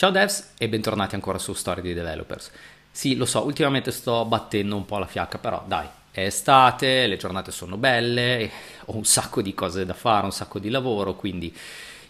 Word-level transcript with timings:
Ciao 0.00 0.10
devs 0.10 0.52
e 0.56 0.66
bentornati 0.66 1.14
ancora 1.14 1.36
su 1.36 1.52
Storie 1.52 1.82
di 1.82 1.92
Developers. 1.92 2.50
Sì, 2.90 3.16
lo 3.16 3.26
so, 3.26 3.44
ultimamente 3.44 3.90
sto 3.90 4.24
battendo 4.24 4.74
un 4.74 4.86
po' 4.86 4.96
la 4.96 5.04
fiacca, 5.04 5.36
però 5.36 5.62
dai, 5.66 5.86
è 6.10 6.24
estate, 6.24 7.06
le 7.06 7.18
giornate 7.18 7.50
sono 7.52 7.76
belle, 7.76 8.50
ho 8.86 8.96
un 8.96 9.04
sacco 9.04 9.42
di 9.42 9.52
cose 9.52 9.84
da 9.84 9.92
fare, 9.92 10.24
un 10.24 10.32
sacco 10.32 10.58
di 10.58 10.70
lavoro, 10.70 11.16
quindi 11.16 11.54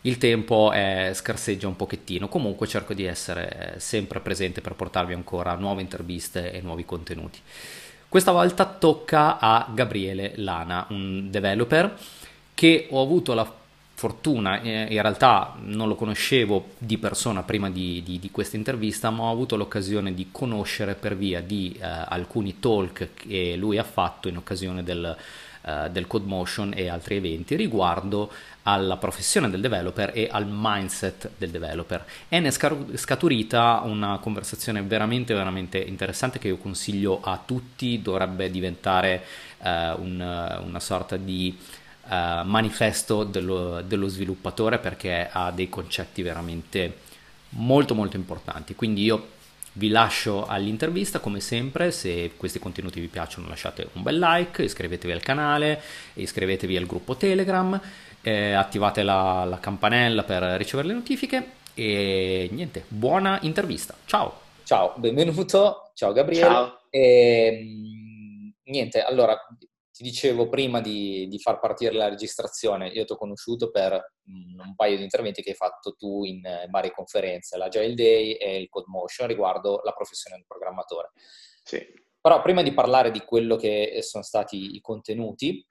il 0.03 0.19
tempo 0.19 0.71
è, 0.71 1.11
scarseggia 1.13 1.67
un 1.67 1.75
pochettino. 1.75 2.29
Comunque 2.29 2.69
cerco 2.69 2.95
di 2.95 3.07
essere 3.07 3.75
sempre 3.79 4.21
presente 4.21 4.61
per 4.61 4.75
portarvi 4.75 5.13
ancora 5.13 5.57
nuove 5.57 5.83
interviste 5.83 6.53
e 6.53 6.61
nuovi 6.61 6.85
contenuti. 6.85 7.41
Questa 8.09 8.31
volta 8.31 8.67
tocca 8.67 9.41
a 9.41 9.69
Gabriele 9.75 10.35
Lana, 10.37 10.87
un 10.91 11.29
developer 11.29 11.99
che 12.55 12.87
ho 12.89 13.03
avuto 13.03 13.35
la 13.35 13.60
fortuna, 14.01 14.63
eh, 14.63 14.87
in 14.89 15.03
realtà 15.03 15.57
non 15.63 15.87
lo 15.87 15.95
conoscevo 15.95 16.71
di 16.79 16.97
persona 16.97 17.43
prima 17.43 17.69
di, 17.69 18.03
di, 18.03 18.19
di 18.19 18.31
questa 18.31 18.57
intervista, 18.57 19.11
ma 19.11 19.25
ho 19.25 19.31
avuto 19.31 19.57
l'occasione 19.57 20.15
di 20.15 20.29
conoscere 20.33 20.95
per 20.95 21.19
via 21.19 21.43
di 21.43 21.77
eh, 21.79 21.85
alcuni 21.85 22.59
talk 22.61 23.11
che 23.13 23.57
lui 23.57 23.77
ha 23.77 23.85
fatto 23.85 24.29
in 24.29 24.39
occasione 24.39 24.83
del, 24.83 25.15
eh, 25.67 25.91
del 25.91 26.07
Code 26.07 26.27
Motion 26.27 26.73
e 26.75 26.89
altri 26.89 27.17
eventi 27.17 27.57
riguardo 27.57 28.33
alla 28.63 28.97
professione 28.97 29.51
del 29.51 29.61
developer 29.61 30.13
e 30.15 30.29
al 30.31 30.47
mindset 30.49 31.33
del 31.37 31.51
developer. 31.51 32.03
E 32.31 32.41
ne 32.41 32.49
è 32.49 32.97
scaturita 32.97 33.83
una 33.85 34.17
conversazione 34.17 34.81
veramente, 34.81 35.35
veramente 35.35 35.77
interessante 35.77 36.39
che 36.39 36.49
io 36.49 36.57
consiglio 36.57 37.21
a 37.23 37.39
tutti, 37.45 38.01
dovrebbe 38.01 38.51
diventare 38.51 39.25
eh, 39.63 39.91
un, 39.99 40.63
una 40.65 40.81
sorta 40.81 41.19
di 41.19 41.55
uh, 42.11 42.45
manifesto 42.45 43.25
dello, 43.25 43.83
dello 43.83 44.09
sviluppatore 44.09 44.79
perché 44.79 45.29
ha 45.31 45.51
dei 45.53 45.69
concetti 45.69 46.23
veramente 46.23 47.09
molto 47.51 47.95
molto 47.95 48.17
importanti. 48.17 48.75
Quindi 48.75 49.05
io 49.05 49.39
vi 49.75 49.89
lascio 49.89 50.47
all'intervista 50.47 51.21
come 51.21 51.41
sempre, 51.41 51.93
se 51.93 52.33
questi 52.37 52.59
contenuti 52.59 53.01
vi 53.01 53.07
piacciono 53.07 53.49
lasciate 53.49 53.89
un 53.93 54.03
bel 54.03 54.19
like, 54.19 54.63
iscrivetevi 54.65 55.13
al 55.13 55.23
canale, 55.23 55.81
iscrivetevi 56.15 56.77
al 56.77 56.87
gruppo 56.87 57.15
Telegram, 57.15 57.81
eh, 58.21 58.53
attivate 58.53 59.03
la, 59.03 59.45
la, 59.45 59.61
campanella 59.61 60.25
per 60.25 60.43
ricevere 60.43 60.89
le 60.89 60.95
notifiche 60.95 61.53
e 61.75 62.49
niente, 62.53 62.85
buona 62.89 63.39
intervista. 63.43 63.95
Ciao! 64.05 64.49
Ciao, 64.65 64.95
benvenuto, 64.97 65.93
ciao 65.95 66.13
Gabriele. 66.13 66.49
Ciao. 66.49 66.81
E, 66.91 67.01
ehm, 67.47 68.53
niente, 68.65 69.03
allora 69.03 69.39
ti 70.01 70.09
dicevo 70.09 70.49
prima 70.49 70.81
di, 70.81 71.29
di, 71.29 71.39
far 71.39 71.61
partire 71.61 71.93
la 71.93 72.09
registrazione, 72.09 72.89
io 72.89 73.05
ti 73.05 73.13
ho 73.13 73.19
conosciuto 73.19 73.71
per 73.71 73.93
mm, 74.31 74.59
un 74.59 74.75
paio 74.75 74.97
di 74.97 75.03
interventi 75.03 75.43
che 75.43 75.51
hai 75.51 75.57
fatto 75.57 75.95
tu 75.95 76.25
in, 76.25 76.37
in 76.37 76.71
varie 76.71 76.91
conferenze, 76.91 77.59
l'Agile 77.59 77.93
Day 77.93 78.33
e 78.33 78.57
il 78.57 78.71
Code 78.71 78.87
Motion 78.89 79.29
riguardo 79.29 79.83
la 79.85 79.93
professione 79.93 80.37
del 80.37 80.47
programmatore. 80.47 81.11
Sì. 81.63 81.87
Però 82.19 82.41
prima 82.41 82.63
di 82.63 82.73
parlare 82.73 83.11
di 83.11 83.21
quello 83.21 83.57
che 83.57 83.99
sono 84.01 84.25
stati 84.25 84.75
i 84.75 84.81
contenuti, 84.81 85.63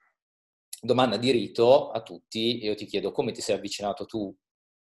domanda 0.80 1.16
di 1.16 1.32
rito 1.32 1.90
a 1.90 2.00
tutti, 2.00 2.62
io 2.64 2.76
ti 2.76 2.86
chiedo 2.86 3.10
come 3.10 3.32
ti 3.32 3.40
sei 3.40 3.56
avvicinato 3.56 4.06
tu 4.06 4.32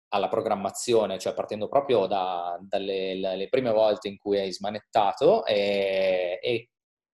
alla 0.10 0.28
programmazione, 0.28 1.20
cioè 1.20 1.36
partendo 1.36 1.68
proprio 1.68 2.08
da, 2.08 2.58
dalle 2.62 3.48
prime 3.52 3.72
volte 3.72 4.08
in 4.08 4.18
cui 4.18 4.40
hai 4.40 4.52
smanettato 4.52 5.46
e, 5.46 6.40
e 6.42 6.70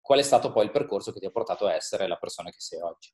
qual 0.09 0.21
è 0.21 0.23
stato 0.23 0.51
poi 0.51 0.65
il 0.65 0.71
percorso 0.71 1.11
che 1.11 1.19
ti 1.19 1.27
ha 1.27 1.29
portato 1.29 1.67
a 1.67 1.75
essere 1.75 2.07
la 2.07 2.15
persona 2.15 2.49
che 2.49 2.59
sei 2.59 2.81
oggi? 2.81 3.11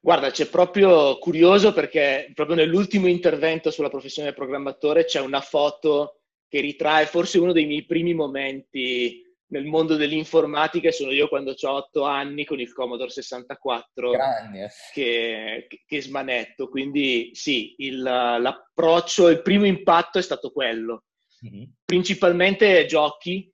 Guarda, 0.00 0.32
c'è 0.32 0.48
proprio 0.48 1.16
curioso 1.18 1.72
perché 1.72 2.32
proprio 2.34 2.56
nell'ultimo 2.56 3.06
intervento 3.06 3.70
sulla 3.70 3.90
professione 3.90 4.26
del 4.26 4.36
programmatore 4.36 5.04
c'è 5.04 5.20
una 5.20 5.40
foto 5.40 6.22
che 6.48 6.58
ritrae 6.58 7.06
forse 7.06 7.38
uno 7.38 7.52
dei 7.52 7.66
miei 7.66 7.86
primi 7.86 8.12
momenti 8.12 9.22
nel 9.52 9.66
mondo 9.66 9.94
dell'informatica 9.94 10.90
sono 10.90 11.12
io 11.12 11.28
quando 11.28 11.54
ho 11.56 11.70
otto 11.70 12.02
anni 12.02 12.44
con 12.44 12.58
il 12.58 12.72
Commodore 12.72 13.10
64 13.10 14.14
eh. 14.14 14.68
che, 14.92 15.68
che, 15.86 16.02
smanetto. 16.02 16.68
Quindi 16.68 17.30
sì, 17.34 17.76
il, 17.78 18.02
l'approccio, 18.02 19.28
il 19.28 19.42
primo 19.42 19.64
impatto 19.64 20.18
è 20.18 20.22
stato 20.22 20.50
quello. 20.50 21.04
Mm-hmm. 21.46 21.64
Principalmente 21.84 22.84
giochi, 22.86 23.48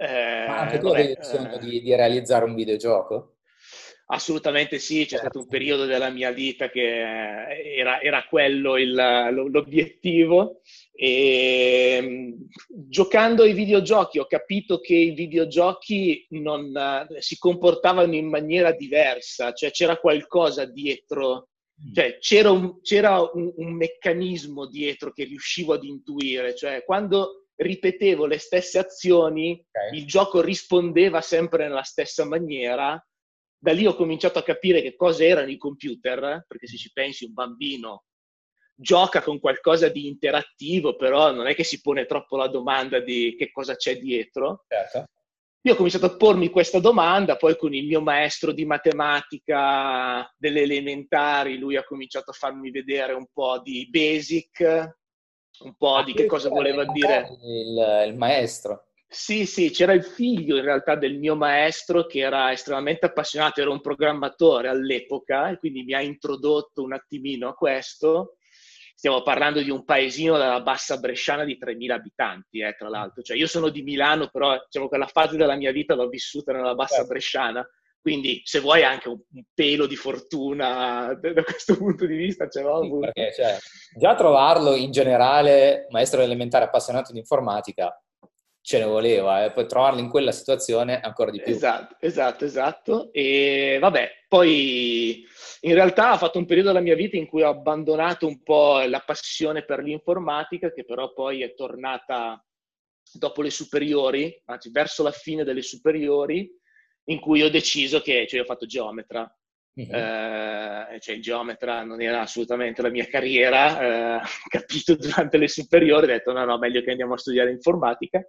eh, 0.00 0.44
Ma 0.46 0.60
anche 0.60 0.78
tu 0.78 0.86
avevi 0.86 1.10
il 1.10 1.18
sogno 1.22 1.54
eh, 1.54 1.58
di, 1.58 1.82
di, 1.82 1.94
realizzare 1.96 2.44
un 2.44 2.54
videogioco? 2.54 3.38
Assolutamente 4.10 4.78
sì, 4.78 5.00
c'è 5.00 5.08
certo. 5.08 5.24
stato 5.24 5.38
un 5.40 5.48
periodo 5.48 5.86
della 5.86 6.08
mia 6.08 6.30
vita 6.30 6.70
che 6.70 7.76
era, 7.76 8.00
era 8.00 8.24
quello 8.28 8.76
il, 8.78 8.94
l'obiettivo 8.94 10.60
e 10.92 11.98
mm, 12.00 12.32
giocando 12.88 13.42
ai 13.42 13.54
videogiochi 13.54 14.20
ho 14.20 14.26
capito 14.26 14.78
che 14.78 14.94
i 14.94 15.10
videogiochi 15.10 16.26
non, 16.30 16.72
si 17.18 17.36
comportavano 17.36 18.14
in 18.14 18.28
maniera 18.28 18.70
diversa, 18.70 19.52
cioè 19.52 19.72
c'era 19.72 19.98
qualcosa 19.98 20.64
dietro, 20.64 21.48
mm. 21.82 21.92
cioè 21.92 22.18
c'era, 22.18 22.52
un, 22.52 22.80
c'era 22.82 23.20
un, 23.20 23.52
un 23.56 23.72
meccanismo 23.74 24.68
dietro 24.68 25.10
che 25.10 25.24
riuscivo 25.24 25.74
ad 25.74 25.82
intuire, 25.82 26.54
cioè 26.54 26.84
quando 26.84 27.47
ripetevo 27.58 28.26
le 28.26 28.38
stesse 28.38 28.78
azioni, 28.78 29.52
okay. 29.68 29.98
il 29.98 30.06
gioco 30.06 30.40
rispondeva 30.40 31.20
sempre 31.20 31.66
nella 31.66 31.82
stessa 31.82 32.24
maniera. 32.24 33.02
Da 33.60 33.72
lì 33.72 33.86
ho 33.86 33.94
cominciato 33.94 34.38
a 34.38 34.44
capire 34.44 34.80
che 34.80 34.94
cosa 34.94 35.24
erano 35.24 35.50
i 35.50 35.58
computer, 35.58 36.44
perché 36.46 36.68
se 36.68 36.76
ci 36.76 36.92
pensi 36.92 37.24
un 37.24 37.32
bambino 37.32 38.04
gioca 38.80 39.22
con 39.22 39.40
qualcosa 39.40 39.88
di 39.88 40.06
interattivo, 40.06 40.94
però 40.94 41.32
non 41.32 41.48
è 41.48 41.54
che 41.56 41.64
si 41.64 41.80
pone 41.80 42.06
troppo 42.06 42.36
la 42.36 42.46
domanda 42.46 43.00
di 43.00 43.34
che 43.36 43.50
cosa 43.50 43.74
c'è 43.74 43.98
dietro. 43.98 44.64
Certo. 44.68 45.06
Io 45.62 45.72
ho 45.72 45.76
cominciato 45.76 46.06
a 46.06 46.16
pormi 46.16 46.50
questa 46.50 46.78
domanda, 46.78 47.36
poi 47.36 47.56
con 47.56 47.74
il 47.74 47.84
mio 47.84 48.00
maestro 48.00 48.52
di 48.52 48.64
matematica 48.64 50.32
delle 50.38 50.62
elementari, 50.62 51.58
lui 51.58 51.74
ha 51.76 51.84
cominciato 51.84 52.30
a 52.30 52.34
farmi 52.34 52.70
vedere 52.70 53.14
un 53.14 53.26
po' 53.32 53.60
di 53.60 53.88
basic, 53.90 54.97
un 55.60 55.74
po' 55.76 55.96
ah, 55.96 56.04
di 56.04 56.14
che 56.14 56.26
cosa 56.26 56.48
voleva 56.48 56.84
dire. 56.84 57.28
Il, 57.42 58.04
il 58.08 58.16
maestro. 58.16 58.88
Sì, 59.10 59.46
sì, 59.46 59.70
c'era 59.70 59.94
il 59.94 60.04
figlio 60.04 60.56
in 60.56 60.64
realtà 60.64 60.94
del 60.94 61.18
mio 61.18 61.34
maestro 61.34 62.04
che 62.04 62.18
era 62.18 62.52
estremamente 62.52 63.06
appassionato, 63.06 63.60
era 63.60 63.70
un 63.70 63.80
programmatore 63.80 64.68
all'epoca 64.68 65.48
e 65.48 65.56
quindi 65.56 65.82
mi 65.82 65.94
ha 65.94 66.02
introdotto 66.02 66.82
un 66.82 66.92
attimino 66.92 67.48
a 67.48 67.54
questo. 67.54 68.36
Stiamo 68.94 69.22
parlando 69.22 69.62
di 69.62 69.70
un 69.70 69.84
paesino 69.84 70.36
della 70.36 70.60
bassa 70.60 70.98
bresciana 70.98 71.44
di 71.44 71.56
3.000 71.58 71.90
abitanti, 71.92 72.60
eh, 72.60 72.74
tra 72.76 72.88
l'altro. 72.88 73.22
Cioè, 73.22 73.36
io 73.36 73.46
sono 73.46 73.70
di 73.70 73.82
Milano, 73.82 74.28
però 74.28 74.58
diciamo, 74.62 74.88
quella 74.88 75.06
fase 75.06 75.36
della 75.36 75.56
mia 75.56 75.72
vita 75.72 75.94
l'ho 75.94 76.08
vissuta 76.08 76.52
nella 76.52 76.74
bassa 76.74 76.96
certo. 76.96 77.08
bresciana. 77.08 77.70
Quindi, 78.00 78.40
se 78.44 78.60
vuoi, 78.60 78.82
anche 78.84 79.08
un, 79.08 79.18
un, 79.32 79.42
pelo 79.52 79.86
di 79.86 79.96
fortuna 79.96 81.12
da 81.20 81.42
questo 81.42 81.76
punto 81.76 82.06
di 82.06 82.16
vista 82.16 82.48
ce 82.48 82.62
l'ho 82.62 82.76
avuto. 82.76 83.10
Perché, 83.12 83.32
cioè, 83.34 83.58
già 83.96 84.14
trovarlo 84.14 84.74
in 84.74 84.90
generale, 84.90 85.86
maestro 85.90 86.20
elementare 86.20 86.64
appassionato 86.64 87.12
di 87.12 87.18
informatica, 87.18 87.92
ce 88.68 88.78
ne 88.78 88.84
voleva, 88.84 89.42
e 89.42 89.46
eh? 89.46 89.52
poi 89.52 89.66
trovarlo 89.66 89.98
in 89.98 90.10
quella 90.10 90.30
situazione 90.30 91.00
ancora 91.00 91.30
di 91.30 91.40
più. 91.40 91.52
Esatto, 91.52 91.96
esatto, 92.00 92.44
esatto. 92.44 93.12
E 93.12 93.78
vabbè, 93.80 94.10
poi 94.28 95.24
in 95.62 95.72
realtà 95.72 96.12
ho 96.12 96.18
fatto 96.18 96.36
un 96.36 96.44
periodo 96.44 96.68
della 96.68 96.82
mia 96.82 96.94
vita 96.94 97.16
in 97.16 97.26
cui 97.26 97.42
ho 97.42 97.48
abbandonato 97.48 98.26
un 98.26 98.42
po' 98.42 98.80
la 98.80 99.00
passione 99.00 99.64
per 99.64 99.82
l'informatica, 99.82 100.70
che 100.70 100.84
però 100.84 101.14
poi 101.14 101.42
è 101.42 101.54
tornata 101.54 102.44
dopo 103.10 103.40
le 103.40 103.48
superiori, 103.50 104.42
anzi 104.44 104.70
verso 104.70 105.02
la 105.02 105.12
fine 105.12 105.44
delle 105.44 105.62
superiori, 105.62 106.46
in 107.08 107.20
cui 107.20 107.42
ho 107.42 107.50
deciso 107.50 108.00
che, 108.00 108.26
cioè 108.28 108.40
ho 108.40 108.44
fatto 108.44 108.66
geometra, 108.66 109.30
Mm-hmm. 109.78 109.94
Eh, 109.94 110.98
cioè 110.98 111.14
il 111.14 111.22
geometra 111.22 111.84
non 111.84 112.02
era 112.02 112.22
assolutamente 112.22 112.82
la 112.82 112.88
mia 112.88 113.06
carriera, 113.06 114.18
eh, 114.18 114.20
capito 114.48 114.96
durante 114.96 115.38
le 115.38 115.46
superiori, 115.46 116.06
ho 116.06 116.08
detto 116.08 116.32
no, 116.32 116.44
no, 116.44 116.58
meglio 116.58 116.82
che 116.82 116.90
andiamo 116.90 117.14
a 117.14 117.18
studiare 117.18 117.52
informatica. 117.52 118.20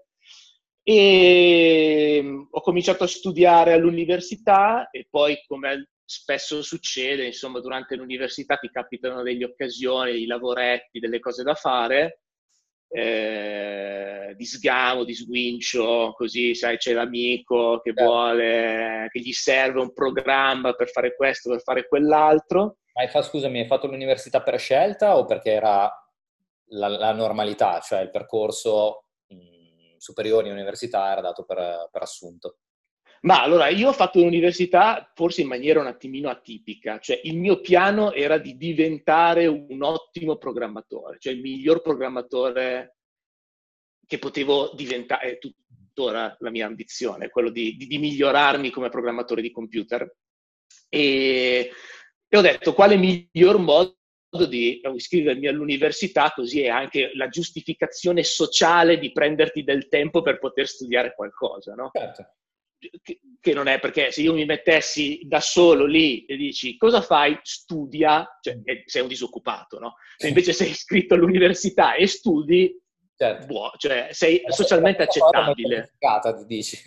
E 0.84 2.20
mm, 2.22 2.42
ho 2.52 2.62
cominciato 2.62 3.04
a 3.04 3.08
studiare 3.08 3.74
all'università 3.74 4.90
e 4.92 5.08
poi, 5.10 5.44
come 5.48 5.90
spesso 6.06 6.62
succede, 6.62 7.26
insomma, 7.26 7.60
durante 7.62 7.96
l'università 7.96 8.58
ti 8.58 8.70
capitano 8.70 9.24
delle 9.24 9.46
occasioni, 9.46 10.12
dei 10.12 10.26
lavoretti, 10.28 11.00
delle 11.00 11.20
cose 11.20 11.44
da 11.44 11.56
fare 11.56 12.22
eh, 12.92 14.34
di 14.36 14.46
sgamo, 14.46 15.04
di 15.04 15.14
sguincio, 15.14 16.14
così 16.16 16.56
sai 16.56 16.78
c'è 16.78 16.94
l'amico 16.94 17.80
che 17.82 17.94
certo. 17.94 18.04
vuole, 18.04 19.08
che 19.12 19.20
gli 19.20 19.32
serve 19.32 19.80
un 19.80 19.94
programma 19.94 20.74
per 20.74 20.90
fare 20.90 21.16
questo, 21.16 21.52
per 21.52 21.62
fare 21.62 21.88
quell'altro. 21.88 22.78
Ma 22.94 23.04
hai, 23.04 23.24
scusami, 23.24 23.60
hai 23.60 23.68
fatto 23.68 23.88
l'università 23.88 24.42
per 24.42 24.60
scelta 24.60 25.18
o 25.18 25.26
perché 25.26 25.52
era 25.52 25.92
la, 26.70 26.88
la 26.88 27.12
normalità, 27.14 27.80
cioè 27.80 28.02
il 28.02 28.10
percorso 28.10 29.06
mh, 29.28 29.98
superiore 29.98 30.48
in 30.48 30.54
università 30.54 31.12
era 31.12 31.22
dato 31.22 31.44
per, 31.44 31.90
per 31.92 32.02
assunto? 32.02 32.58
Ma 33.22 33.44
allora, 33.44 33.68
io 33.68 33.90
ho 33.90 33.94
fatto 33.94 34.20
l'università 34.20 35.12
forse 35.14 35.42
in 35.42 35.48
maniera 35.48 35.82
un 35.82 35.88
attimino 35.88 36.30
atipica, 36.30 37.00
cioè 37.00 37.20
il 37.24 37.38
mio 37.38 37.60
piano 37.60 38.14
era 38.14 38.38
di 38.38 38.56
diventare 38.56 39.46
un 39.46 39.84
ottimo 39.84 40.38
programmatore, 40.38 41.18
cioè 41.20 41.34
il 41.34 41.42
miglior 41.42 41.82
programmatore 41.82 42.96
che 44.06 44.20
potevo 44.20 44.72
diventare, 44.74 45.34
è 45.34 45.38
tuttora 45.38 46.36
la 46.40 46.50
mia 46.50 46.66
ambizione, 46.66 47.30
quello 47.30 47.50
di, 47.50 47.76
di, 47.76 47.88
di 47.88 47.98
migliorarmi 47.98 48.70
come 48.70 48.90
programmatore 48.90 49.42
di 49.42 49.52
computer. 49.52 50.16
E, 50.88 51.72
e 52.28 52.38
ho 52.38 52.42
detto, 52.42 52.74
quale 52.74 52.96
miglior 52.96 53.60
modo 53.60 53.98
di 54.48 54.80
iscrivermi 54.82 55.48
all'università, 55.48 56.32
così 56.34 56.62
è 56.62 56.70
anche 56.70 57.12
la 57.16 57.28
giustificazione 57.28 58.24
sociale 58.24 58.98
di 58.98 59.12
prenderti 59.12 59.64
del 59.64 59.90
tempo 59.90 60.22
per 60.22 60.40
poter 60.40 60.68
studiare 60.68 61.14
qualcosa, 61.14 61.74
no? 61.74 61.90
Certo 61.92 62.34
che, 62.80 63.20
che, 63.40 63.54
non 63.54 63.68
è 63.68 63.80
perché 63.80 64.12
se 64.12 64.22
io 64.22 64.34
mi 64.34 64.46
mettessi 64.46 65.20
da 65.24 65.42
solo 65.42 65.86
lì 65.86 66.26
e 66.26 66.36
dici 66.38 66.78
cosa 66.78 67.02
fai? 67.02 67.38
Studia, 67.42 68.38
cioè 68.42 68.58
sei 68.86 69.02
un 69.02 69.08
disoccupato, 69.08 69.80
no? 69.80 69.96
Se 70.18 70.28
invece 70.28 70.54
sei 70.54 70.70
iscritto 70.70 71.14
all'università 71.14 71.96
e 71.96 72.08
studi, 72.08 72.74
certo. 73.16 73.46
buo, 73.46 73.72
cioè 73.78 74.08
sei 74.12 74.42
socialmente 74.48 75.04
accettabile. 75.04 75.94
Dici. 76.46 76.82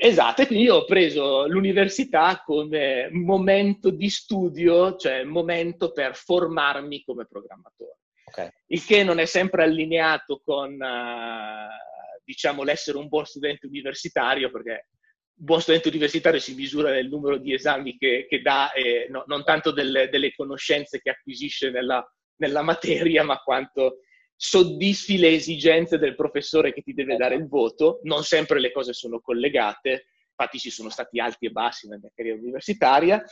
Esatto, 0.00 0.42
e 0.42 0.46
quindi 0.46 0.64
io 0.64 0.76
ho 0.76 0.84
preso 0.84 1.46
l'università 1.46 2.42
come 2.44 3.08
momento 3.12 3.90
di 3.90 4.08
studio, 4.08 4.96
cioè 4.96 5.22
momento 5.22 5.92
per 5.92 6.16
formarmi 6.16 7.04
come 7.04 7.26
programmatore. 7.26 7.98
Okay. 8.24 8.50
Il 8.66 8.84
che 8.84 9.04
non 9.04 9.18
è 9.18 9.24
sempre 9.24 9.62
allineato 9.62 10.40
con, 10.44 10.72
uh, 10.72 12.20
diciamo, 12.24 12.62
l'essere 12.64 12.98
un 12.98 13.08
buon 13.08 13.24
studente 13.24 13.66
universitario, 13.66 14.50
perché 14.50 14.88
buon 15.38 15.60
studente 15.60 15.88
universitario 15.88 16.40
si 16.40 16.54
misura 16.54 16.90
nel 16.90 17.08
numero 17.08 17.38
di 17.38 17.54
esami 17.54 17.96
che, 17.96 18.26
che 18.28 18.42
dà, 18.42 18.72
e 18.72 19.06
no, 19.08 19.22
non 19.26 19.44
tanto 19.44 19.70
delle, 19.70 20.08
delle, 20.08 20.34
conoscenze 20.34 21.00
che 21.00 21.10
acquisisce 21.10 21.70
nella, 21.70 22.04
nella, 22.36 22.62
materia, 22.62 23.22
ma 23.22 23.38
quanto 23.38 24.00
soddisfi 24.34 25.16
le 25.16 25.30
esigenze 25.30 25.98
del 25.98 26.16
professore 26.16 26.72
che 26.72 26.82
ti 26.82 26.92
deve 26.92 27.16
dare 27.16 27.36
il 27.36 27.46
voto. 27.46 28.00
Non 28.02 28.24
sempre 28.24 28.60
le 28.60 28.72
cose 28.72 28.92
sono 28.92 29.20
collegate, 29.20 30.06
infatti 30.28 30.58
ci 30.58 30.70
sono 30.70 30.90
stati 30.90 31.20
alti 31.20 31.46
e 31.46 31.50
bassi 31.50 31.86
nella 31.86 32.00
mia 32.02 32.12
carriera 32.14 32.38
universitaria. 32.38 33.24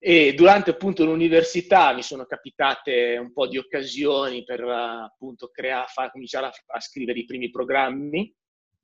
E 0.00 0.32
durante 0.32 0.70
appunto 0.70 1.04
l'università 1.04 1.92
mi 1.92 2.02
sono 2.02 2.24
capitate 2.24 3.16
un 3.18 3.32
po' 3.32 3.48
di 3.48 3.58
occasioni 3.58 4.44
per 4.44 4.62
appunto 4.62 5.48
creare, 5.48 5.88
far 5.88 6.10
cominciare 6.12 6.46
a, 6.46 6.52
a 6.66 6.80
scrivere 6.80 7.18
i 7.18 7.24
primi 7.24 7.50
programmi. 7.50 8.34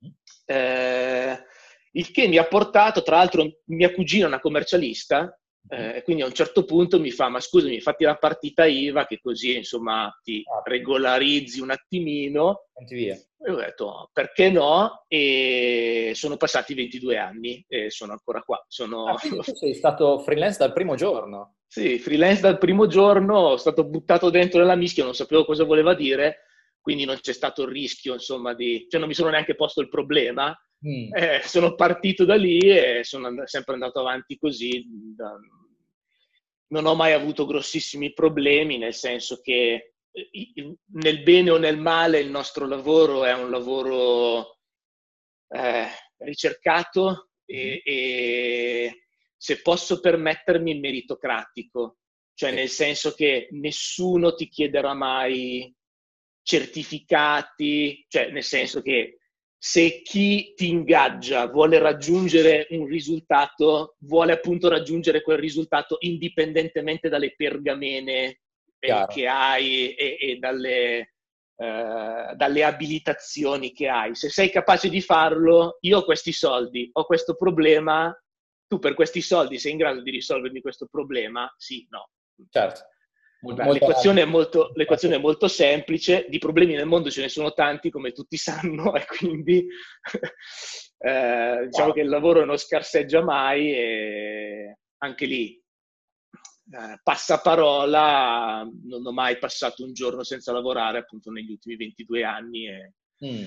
Mm-hmm. 0.03 0.13
Eh, 0.45 1.45
il 1.95 2.11
che 2.11 2.27
mi 2.27 2.37
ha 2.37 2.45
portato, 2.45 3.03
tra 3.03 3.17
l'altro 3.17 3.59
mia 3.65 3.93
cugina 3.93 4.25
è 4.25 4.27
una 4.27 4.39
commercialista, 4.39 5.37
eh, 5.67 6.01
quindi 6.03 6.21
a 6.21 6.27
un 6.27 6.33
certo 6.33 6.63
punto 6.63 6.99
mi 6.99 7.09
fa, 7.09 7.29
ma 7.29 7.39
scusami, 7.39 7.79
fatti 7.79 8.03
la 8.03 8.17
partita 8.17 8.65
IVA 8.65 9.05
che 9.05 9.19
così 9.19 9.55
insomma 9.55 10.13
ti 10.21 10.43
ah, 10.45 10.61
regolarizzi 10.63 11.61
un 11.61 11.71
attimino. 11.71 12.67
Via. 12.87 13.15
E 13.15 13.51
ho 13.51 13.55
detto, 13.55 14.09
perché 14.11 14.51
no? 14.51 15.05
E 15.07 16.11
sono 16.15 16.37
passati 16.37 16.73
22 16.73 17.17
anni 17.17 17.63
e 17.67 17.89
sono 17.89 18.11
ancora 18.11 18.41
qua. 18.41 18.63
Sono... 18.67 19.05
Ah, 19.05 19.17
sei 19.41 19.73
stato 19.73 20.19
freelance 20.19 20.57
dal 20.59 20.73
primo 20.73 20.95
giorno? 20.95 21.55
Sì, 21.67 21.97
freelance 21.97 22.41
dal 22.41 22.57
primo 22.57 22.87
giorno, 22.87 23.35
sono 23.35 23.57
stato 23.57 23.85
buttato 23.85 24.29
dentro 24.29 24.59
nella 24.59 24.75
mischia, 24.75 25.03
non 25.03 25.15
sapevo 25.15 25.45
cosa 25.45 25.63
voleva 25.63 25.93
dire, 25.93 26.43
quindi 26.79 27.05
non 27.05 27.17
c'è 27.19 27.33
stato 27.33 27.63
il 27.63 27.69
rischio, 27.69 28.13
insomma, 28.13 28.53
di... 28.53 28.85
cioè 28.87 28.99
non 28.99 29.09
mi 29.09 29.15
sono 29.15 29.29
neanche 29.29 29.55
posto 29.55 29.81
il 29.81 29.89
problema 29.89 30.55
Mm. 30.87 31.13
Eh, 31.15 31.41
sono 31.43 31.73
partito 31.73 32.25
da 32.25 32.35
lì 32.35 32.59
e 32.59 33.03
sono 33.03 33.27
and- 33.27 33.43
sempre 33.45 33.73
andato 33.73 33.99
avanti 33.99 34.37
così. 34.37 34.85
Da... 35.15 35.35
Non 36.67 36.85
ho 36.85 36.93
mai 36.95 37.13
avuto 37.13 37.45
grossissimi 37.45 38.13
problemi, 38.13 38.77
nel 38.77 38.93
senso 38.93 39.41
che 39.41 39.93
eh, 40.11 40.77
nel 40.93 41.23
bene 41.23 41.49
o 41.49 41.57
nel 41.57 41.77
male 41.77 42.19
il 42.19 42.29
nostro 42.29 42.67
lavoro 42.67 43.25
è 43.25 43.33
un 43.33 43.49
lavoro 43.49 44.59
eh, 45.49 45.87
ricercato 46.17 47.29
e, 47.45 47.75
mm. 47.75 47.79
e, 47.83 49.05
se 49.37 49.61
posso 49.61 49.99
permettermi 49.99 50.79
meritocratico, 50.79 51.97
cioè 52.33 52.51
nel 52.51 52.69
senso 52.69 53.13
che 53.13 53.47
nessuno 53.51 54.33
ti 54.33 54.49
chiederà 54.49 54.93
mai 54.93 55.73
certificati, 56.41 58.05
cioè 58.07 58.29
nel 58.29 58.43
senso 58.43 58.81
che 58.81 59.17
se 59.67 60.03
chi 60.03 60.53
ti 60.55 60.69
ingaggia 60.69 61.47
vuole 61.47 61.79
raggiungere 61.79 62.67
un 62.69 62.85
risultato, 62.85 63.95
vuole 64.01 64.33
appunto 64.33 64.69
raggiungere 64.69 65.23
quel 65.23 65.39
risultato 65.39 65.97
indipendentemente 66.01 67.09
dalle 67.09 67.33
pergamene 67.35 68.41
eh, 68.77 69.05
che 69.07 69.27
hai 69.27 69.95
e, 69.95 70.17
e 70.21 70.35
dalle, 70.37 71.13
eh, 71.55 72.33
dalle 72.35 72.63
abilitazioni 72.63 73.73
che 73.73 73.87
hai. 73.87 74.13
Se 74.13 74.29
sei 74.29 74.51
capace 74.51 74.87
di 74.87 75.01
farlo, 75.01 75.79
io 75.81 75.97
ho 75.97 76.05
questi 76.05 76.31
soldi, 76.31 76.87
ho 76.93 77.03
questo 77.03 77.35
problema, 77.35 78.15
tu 78.67 78.77
per 78.77 78.93
questi 78.93 79.21
soldi 79.21 79.57
sei 79.57 79.71
in 79.71 79.79
grado 79.79 80.01
di 80.01 80.11
risolvermi 80.11 80.61
questo 80.61 80.85
problema? 80.85 81.51
Sì, 81.57 81.87
no. 81.89 82.11
Certo. 82.51 82.81
L'equazione 83.41 84.21
è, 84.21 84.25
molto, 84.25 84.71
l'equazione 84.73 85.15
è, 85.15 85.19
molto, 85.19 85.47
semplice, 85.47 86.25
di 86.29 86.39
problemi 86.39 86.73
nel 86.73 86.87
mondo 86.87 87.11
ce 87.11 87.21
ne 87.21 87.29
sono 87.29 87.53
tanti, 87.53 87.91
come 87.91 88.11
tutti 88.11 88.37
sanno, 88.37 88.95
e 88.95 89.05
quindi 89.05 89.67
eh, 90.97 91.65
diciamo 91.65 91.87
wow. 91.87 91.93
che 91.93 92.01
il 92.01 92.09
lavoro 92.09 92.45
non 92.45 92.57
scarseggia 92.57 93.23
mai 93.23 93.73
e 93.73 94.77
anche 94.97 95.25
lì 95.25 95.61
eh, 96.71 96.99
passaparola, 97.03 98.67
non 98.85 99.05
ho 99.05 99.11
mai 99.11 99.37
passato 99.37 99.83
un 99.83 99.93
giorno 99.93 100.23
senza 100.23 100.51
lavorare 100.51 100.97
appunto 100.97 101.29
negli 101.29 101.51
ultimi 101.51 101.75
22 101.75 102.23
anni 102.23 102.67
e, 102.67 102.93
mm. 103.23 103.45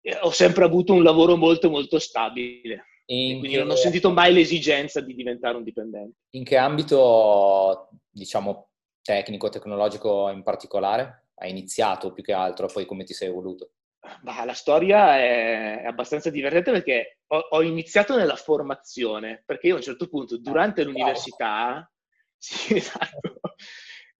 e 0.00 0.18
ho 0.20 0.30
sempre 0.30 0.64
avuto 0.64 0.92
un 0.92 1.02
lavoro 1.02 1.36
molto 1.36 1.68
molto 1.70 1.98
stabile. 1.98 2.84
quindi 3.04 3.48
che... 3.48 3.58
non 3.58 3.70
ho 3.70 3.74
sentito 3.74 4.12
mai 4.12 4.32
l'esigenza 4.32 5.00
di 5.00 5.14
diventare 5.14 5.56
un 5.56 5.64
dipendente. 5.64 6.18
In 6.30 6.44
che 6.44 6.56
ambito, 6.56 7.88
diciamo, 8.08 8.69
tecnico, 9.02 9.48
tecnologico 9.48 10.28
in 10.30 10.42
particolare? 10.42 11.28
Hai 11.34 11.50
iniziato 11.50 12.12
più 12.12 12.22
che 12.22 12.32
altro, 12.32 12.66
poi 12.66 12.86
come 12.86 13.04
ti 13.04 13.14
sei 13.14 13.28
evoluto? 13.28 13.72
Bah, 14.22 14.44
la 14.44 14.54
storia 14.54 15.18
è 15.18 15.82
abbastanza 15.84 16.30
divertente 16.30 16.70
perché 16.70 17.18
ho, 17.28 17.38
ho, 17.50 17.62
iniziato 17.62 18.16
nella 18.16 18.36
formazione, 18.36 19.42
perché 19.44 19.68
io 19.68 19.74
a 19.74 19.76
un 19.76 19.82
certo 19.82 20.08
punto, 20.08 20.38
durante 20.38 20.80
ah, 20.80 20.84
l'università, 20.84 21.90
sì, 22.36 22.76
esatto, 22.76 23.40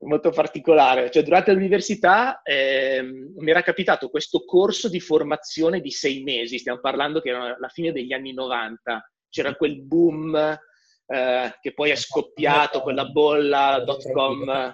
molto 0.01 0.31
particolare, 0.31 1.11
cioè 1.11 1.23
durante 1.23 1.53
l'università 1.53 2.43
eh, 2.43 3.03
mi 3.03 3.51
era 3.51 3.63
capitato 3.63 4.11
questo 4.11 4.45
corso 4.45 4.89
di 4.89 5.01
formazione 5.01 5.81
di 5.81 5.91
sei 5.91 6.23
mesi, 6.23 6.59
stiamo 6.59 6.81
parlando 6.81 7.21
che 7.21 7.31
era 7.31 7.57
la 7.59 7.69
fine 7.69 7.91
degli 7.91 8.13
anni 8.13 8.35
90, 8.35 9.11
c'era 9.31 9.55
quel 9.55 9.83
boom 9.83 10.59
eh, 11.07 11.57
che 11.61 11.73
poi 11.73 11.91
è 11.91 11.97
scoppiato, 11.97 12.83
quella 12.83 13.07
bolla 13.07 13.83
dot 13.85 14.13
com 14.13 14.73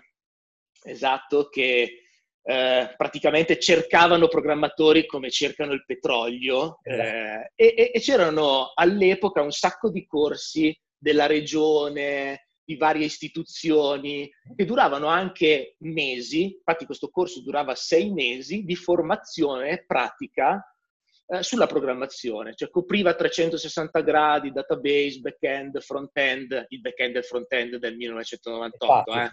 esatto, 0.87 1.49
che 1.49 2.03
eh, 2.43 2.95
praticamente 2.97 3.59
cercavano 3.59 4.29
programmatori 4.29 5.05
come 5.05 5.31
cercano 5.31 5.73
il 5.73 5.85
petrolio 5.85 6.79
eh, 6.83 7.51
e, 7.57 7.91
e, 7.93 8.01
c'erano 8.01 8.71
all'epoca 8.73 9.43
un 9.43 9.51
sacco 9.51 9.91
di 9.91 10.07
corsi 10.07 10.77
della 10.97 11.27
regione, 11.27 12.47
di 12.65 12.77
varie 12.77 13.05
istituzioni, 13.05 14.31
che 14.55 14.65
duravano 14.65 15.07
anche 15.07 15.75
mesi, 15.81 16.55
infatti 16.57 16.85
questo 16.85 17.09
corso 17.09 17.43
durava 17.43 17.75
sei 17.75 18.13
mesi 18.13 18.65
di 18.65 18.77
formazione 18.77 19.85
pratica 19.85 20.65
eh, 21.29 21.43
sulla 21.43 21.67
programmazione, 21.67 22.55
cioè 22.55 22.71
copriva 22.71 23.15
360 23.15 24.01
gradi, 24.03 24.53
database, 24.53 25.19
back-end, 25.19 25.81
front-end, 25.81 26.67
il 26.69 26.81
back-end 26.81 27.17
e 27.17 27.19
il 27.19 27.25
front-end 27.25 27.77
del 27.77 27.97
1998. 27.97 29.13
eh. 29.13 29.31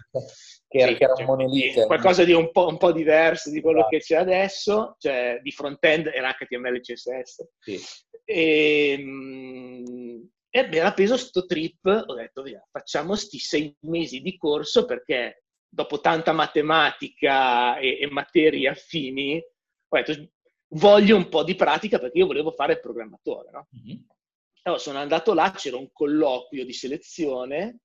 Che 0.66 0.78
era, 0.78 0.90
sì, 0.90 0.96
che 0.96 1.04
era 1.04 1.14
un 1.16 1.24
monolite. 1.24 1.86
Qualcosa 1.86 2.24
di 2.24 2.32
un 2.32 2.50
po', 2.50 2.66
un 2.66 2.78
po', 2.78 2.90
diverso 2.90 3.50
di 3.50 3.60
quello 3.60 3.78
esatto. 3.78 3.96
che 3.96 4.02
c'è 4.02 4.16
adesso, 4.16 4.96
cioè 4.98 5.38
di 5.40 5.52
front-end 5.52 6.06
era 6.06 6.32
HTML 6.32 6.74
e 6.74 6.80
CSS. 6.80 7.48
Sì. 7.60 7.80
E, 8.24 8.98
mh, 8.98 10.28
e 10.50 10.68
era 10.72 10.92
preso 10.92 11.16
sto 11.16 11.46
trip, 11.46 11.84
ho 11.84 12.14
detto 12.14 12.42
via, 12.42 12.64
facciamo 12.70 13.14
sti 13.14 13.38
sei 13.38 13.76
mesi 13.82 14.20
di 14.20 14.36
corso 14.36 14.84
perché 14.84 15.44
dopo 15.68 16.00
tanta 16.00 16.32
matematica 16.32 17.76
e, 17.78 17.98
e 18.00 18.08
materie 18.10 18.68
affini, 18.68 19.36
ho 19.36 19.96
detto 19.96 20.28
voglio 20.74 21.16
un 21.16 21.28
po' 21.28 21.42
di 21.42 21.54
pratica 21.54 21.98
perché 21.98 22.18
io 22.18 22.26
volevo 22.26 22.50
fare 22.52 22.74
il 22.74 22.80
programmatore, 22.80 23.50
no? 23.50 23.68
Mm-hmm. 23.76 23.98
Allora 24.62 24.80
sono 24.80 24.98
andato 24.98 25.34
là, 25.34 25.52
c'era 25.54 25.76
un 25.76 25.90
colloquio 25.92 26.64
di 26.64 26.72
selezione 26.72 27.80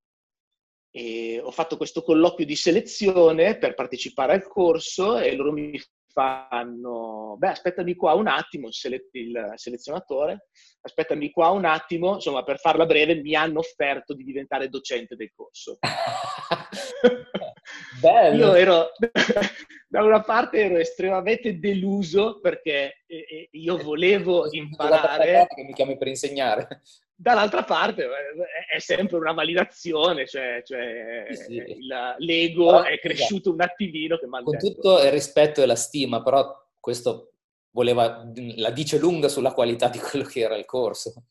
e 0.91 1.39
ho 1.43 1.51
fatto 1.51 1.77
questo 1.77 2.01
colloquio 2.01 2.45
di 2.45 2.55
selezione 2.55 3.57
per 3.57 3.73
partecipare 3.73 4.33
al 4.33 4.47
corso 4.47 5.17
e 5.17 5.35
loro 5.35 5.51
mi 5.51 5.79
fanno, 6.11 7.35
beh, 7.37 7.49
aspettami 7.49 7.95
qua 7.95 8.13
un 8.13 8.27
attimo, 8.27 8.67
il, 8.67 8.73
sele- 8.73 9.09
il 9.11 9.53
selezionatore, 9.55 10.47
aspettami 10.81 11.29
qua 11.31 11.49
un 11.49 11.65
attimo, 11.65 12.15
insomma, 12.15 12.43
per 12.43 12.59
farla 12.59 12.85
breve, 12.85 13.21
mi 13.21 13.35
hanno 13.35 13.59
offerto 13.59 14.13
di 14.13 14.23
diventare 14.23 14.69
docente 14.69 15.15
del 15.15 15.31
corso. 15.35 15.77
Bello. 17.99 18.47
Io 18.47 18.53
ero, 18.53 18.91
da 19.87 20.03
una 20.03 20.21
parte 20.21 20.59
ero 20.59 20.77
estremamente 20.77 21.59
deluso 21.59 22.39
perché 22.39 23.03
io 23.51 23.77
volevo 23.77 24.47
imparare... 24.51 25.47
Che 25.53 25.63
mi 25.63 25.73
chiami 25.73 25.97
per 25.97 26.07
insegnare. 26.07 26.81
Dall'altra 27.13 27.63
parte 27.63 28.03
eh, 28.03 28.75
è 28.75 28.79
sempre 28.79 29.17
una 29.17 29.33
validazione, 29.33 30.25
cioè, 30.25 30.61
cioè 30.63 31.27
sì, 31.31 31.55
il, 31.55 32.15
l'ego 32.19 32.67
però, 32.67 32.83
è 32.83 32.97
cresciuto 32.99 33.49
esatto. 33.49 33.51
un 33.51 33.61
attimino. 33.61 34.17
Con 34.17 34.57
tutto 34.57 35.03
il 35.03 35.11
rispetto 35.11 35.61
e 35.61 35.65
la 35.65 35.75
stima, 35.75 36.23
però 36.23 36.49
questo 36.79 37.33
voleva, 37.71 38.25
la 38.55 38.71
dice 38.71 38.97
lunga 38.97 39.27
sulla 39.27 39.51
qualità 39.51 39.89
di 39.89 39.99
quello 39.99 40.23
che 40.23 40.39
era 40.39 40.55
il 40.55 40.65
corso. 40.65 41.25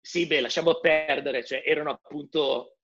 Sì, 0.00 0.26
beh, 0.26 0.40
lasciamo 0.40 0.78
perdere, 0.78 1.44
cioè 1.44 1.62
erano 1.64 1.90
appunto 1.90 2.76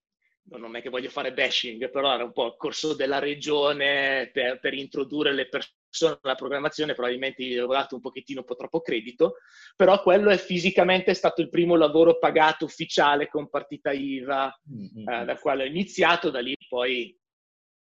non 0.56 0.76
è 0.76 0.82
che 0.82 0.88
voglio 0.88 1.10
fare 1.10 1.32
bashing, 1.32 1.90
però 1.90 2.12
era 2.14 2.24
un 2.24 2.32
po' 2.32 2.46
il 2.46 2.54
corso 2.56 2.94
della 2.94 3.18
regione 3.18 4.30
per, 4.32 4.58
per 4.60 4.74
introdurre 4.74 5.32
le 5.32 5.48
persone 5.48 6.18
alla 6.22 6.34
programmazione, 6.34 6.94
probabilmente 6.94 7.42
gli 7.42 7.52
avevo 7.52 7.74
dato 7.74 7.94
un 7.94 8.00
pochettino 8.00 8.40
un 8.40 8.46
po' 8.46 8.56
troppo 8.56 8.80
credito, 8.80 9.36
però 9.76 10.00
quello 10.02 10.30
è 10.30 10.36
fisicamente 10.36 11.14
stato 11.14 11.40
il 11.40 11.50
primo 11.50 11.76
lavoro 11.76 12.18
pagato 12.18 12.64
ufficiale 12.64 13.28
con 13.28 13.50
partita 13.50 13.92
IVA, 13.92 14.60
mm-hmm. 14.70 15.08
eh, 15.08 15.24
da 15.24 15.38
quale 15.38 15.64
ho 15.64 15.66
iniziato, 15.66 16.30
da 16.30 16.40
lì 16.40 16.56
poi 16.68 17.18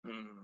mh, 0.00 0.11
mm, 0.11 0.38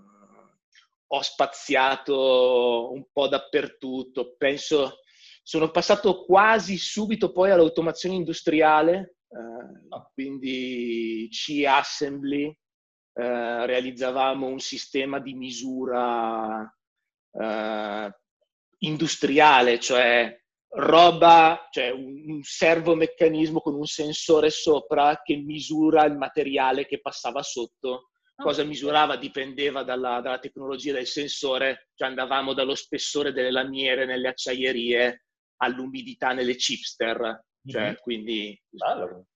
ho 1.07 1.21
spaziato 1.21 2.91
un 2.91 3.05
po' 3.11 3.27
dappertutto, 3.27 4.35
penso 4.37 4.99
sono 5.47 5.71
passato 5.71 6.25
quasi 6.25 6.77
subito 6.77 7.31
poi 7.31 7.51
all'automazione 7.51 8.15
industriale, 8.15 9.16
eh, 9.29 10.03
quindi 10.13 11.27
C-Assembly, 11.31 12.45
eh, 13.13 13.65
realizzavamo 13.65 14.47
un 14.47 14.59
sistema 14.59 15.19
di 15.19 15.33
misura 15.33 16.71
eh, 17.31 18.17
industriale, 18.79 19.79
cioè 19.79 20.35
roba, 20.69 21.67
cioè 21.71 21.89
un, 21.91 22.29
un 22.29 22.43
servomeccanismo 22.43 23.59
con 23.59 23.75
un 23.75 23.85
sensore 23.85 24.49
sopra 24.49 25.21
che 25.23 25.35
misura 25.37 26.05
il 26.05 26.15
materiale 26.15 26.85
che 26.85 26.99
passava 26.99 27.41
sotto. 27.41 28.09
Cosa 28.35 28.63
misurava? 28.63 29.17
Dipendeva 29.17 29.81
dalla, 29.81 30.21
dalla 30.21 30.37
tecnologia 30.37 30.93
del 30.93 31.07
sensore, 31.07 31.87
cioè 31.95 32.09
andavamo 32.09 32.53
dallo 32.53 32.75
spessore 32.75 33.31
delle 33.33 33.49
lamiere 33.49 34.05
nelle 34.05 34.27
acciaierie 34.27 35.23
all'umidità 35.57 36.33
nelle 36.33 36.55
chipster, 36.55 37.45
cioè, 37.67 37.83
mm-hmm. 37.83 37.93
quindi... 38.01 38.61
Bello. 38.69 39.27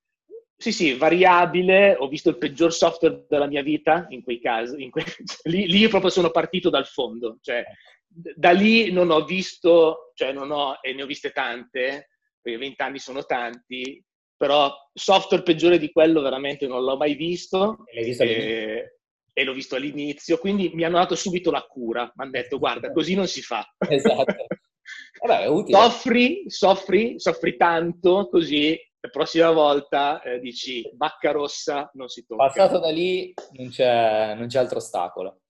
Sì, 0.56 0.70
sì, 0.70 0.94
variabile. 0.94 1.96
Ho 1.98 2.06
visto 2.06 2.30
il 2.30 2.38
peggior 2.38 2.72
software 2.72 3.26
della 3.28 3.48
mia 3.48 3.62
vita 3.62 4.06
in 4.10 4.22
quei 4.22 4.40
casi. 4.40 4.82
In 4.82 4.90
que... 4.90 5.04
lì, 5.44 5.66
lì 5.66 5.88
proprio 5.88 6.10
sono 6.10 6.30
partito 6.30 6.70
dal 6.70 6.86
fondo. 6.86 7.38
Cioè, 7.40 7.64
da 8.06 8.50
lì 8.52 8.92
non 8.92 9.10
ho 9.10 9.24
visto, 9.24 10.12
cioè 10.14 10.32
non 10.32 10.50
ho, 10.50 10.78
e 10.80 10.92
ne 10.92 11.02
ho 11.02 11.06
viste 11.06 11.30
tante, 11.30 12.10
perché 12.40 12.58
20 12.58 12.82
anni 12.82 12.98
sono 12.98 13.24
tanti, 13.24 14.04
però 14.36 14.72
software 14.92 15.42
peggiore 15.42 15.78
di 15.78 15.90
quello 15.90 16.20
veramente 16.20 16.66
non 16.66 16.84
l'ho 16.84 16.96
mai 16.96 17.14
visto. 17.14 17.84
E, 17.86 18.04
visto 18.04 18.22
e, 18.22 18.98
e 19.32 19.44
l'ho 19.44 19.52
visto 19.52 19.76
all'inizio, 19.76 20.38
quindi 20.38 20.70
mi 20.74 20.84
hanno 20.84 20.98
dato 20.98 21.14
subito 21.14 21.50
la 21.50 21.62
cura. 21.62 22.02
Mi 22.14 22.24
hanno 22.24 22.30
detto, 22.30 22.58
guarda, 22.58 22.92
così 22.92 23.14
non 23.14 23.26
si 23.26 23.42
fa. 23.42 23.66
Esatto. 23.88 24.46
Vabbè, 25.24 25.46
soffri, 25.70 26.44
soffri, 26.48 27.20
soffri 27.20 27.56
tanto, 27.56 28.28
così 28.28 28.78
la 29.04 29.08
prossima 29.08 29.50
volta 29.50 30.22
eh, 30.22 30.38
dici 30.38 30.88
bacca 30.92 31.32
rossa, 31.32 31.90
non 31.94 32.08
si 32.08 32.24
tocca. 32.24 32.46
Passato 32.46 32.78
da 32.78 32.90
lì 32.90 33.34
non 33.52 33.68
c'è, 33.68 34.34
non 34.34 34.46
c'è 34.46 34.58
altro 34.58 34.78
ostacolo. 34.78 35.40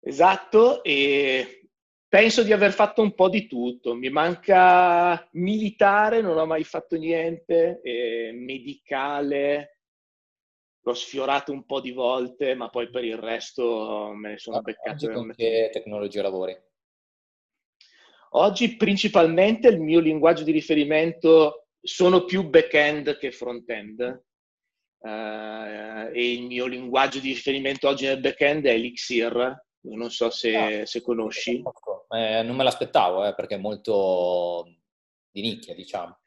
Esatto, 0.00 0.82
e 0.82 1.68
penso 2.08 2.42
di 2.42 2.52
aver 2.52 2.72
fatto 2.72 3.02
un 3.02 3.14
po' 3.14 3.28
di 3.28 3.46
tutto. 3.46 3.94
Mi 3.94 4.08
manca 4.08 5.28
militare, 5.32 6.22
non 6.22 6.38
ho 6.38 6.46
mai 6.46 6.64
fatto 6.64 6.96
niente, 6.96 7.80
medicale, 8.32 9.80
l'ho 10.80 10.94
sfiorato 10.94 11.52
un 11.52 11.66
po' 11.66 11.80
di 11.80 11.92
volte, 11.92 12.54
ma 12.54 12.70
poi 12.70 12.88
per 12.88 13.04
il 13.04 13.18
resto 13.18 14.12
me 14.14 14.30
ne 14.30 14.38
sono 14.38 14.58
ah, 14.58 14.62
beccato. 14.62 15.10
Con 15.10 15.34
che 15.36 15.68
tecnologia 15.70 16.22
lavori? 16.22 16.56
Oggi 18.30 18.76
principalmente 18.76 19.68
il 19.68 19.80
mio 19.80 20.00
linguaggio 20.00 20.44
di 20.44 20.52
riferimento 20.52 21.68
sono 21.80 22.24
più 22.24 22.48
back-end 22.48 23.18
che 23.18 23.30
front-end. 23.30 24.22
Uh, 25.00 26.10
e 26.12 26.32
il 26.32 26.42
mio 26.42 26.66
linguaggio 26.66 27.20
di 27.20 27.28
riferimento 27.28 27.88
oggi 27.88 28.06
nel 28.06 28.18
back-end 28.18 28.66
è 28.66 28.72
Elixir, 28.72 29.64
non 29.82 30.10
so 30.10 30.28
se, 30.30 30.56
ah, 30.56 30.86
se 30.86 31.00
conosci. 31.02 31.62
Eh, 32.08 32.42
non 32.42 32.56
me 32.56 32.64
l'aspettavo 32.64 33.24
eh, 33.24 33.34
perché 33.34 33.54
è 33.54 33.58
molto 33.58 34.66
di 35.30 35.40
nicchia, 35.40 35.74
diciamo. 35.74 36.18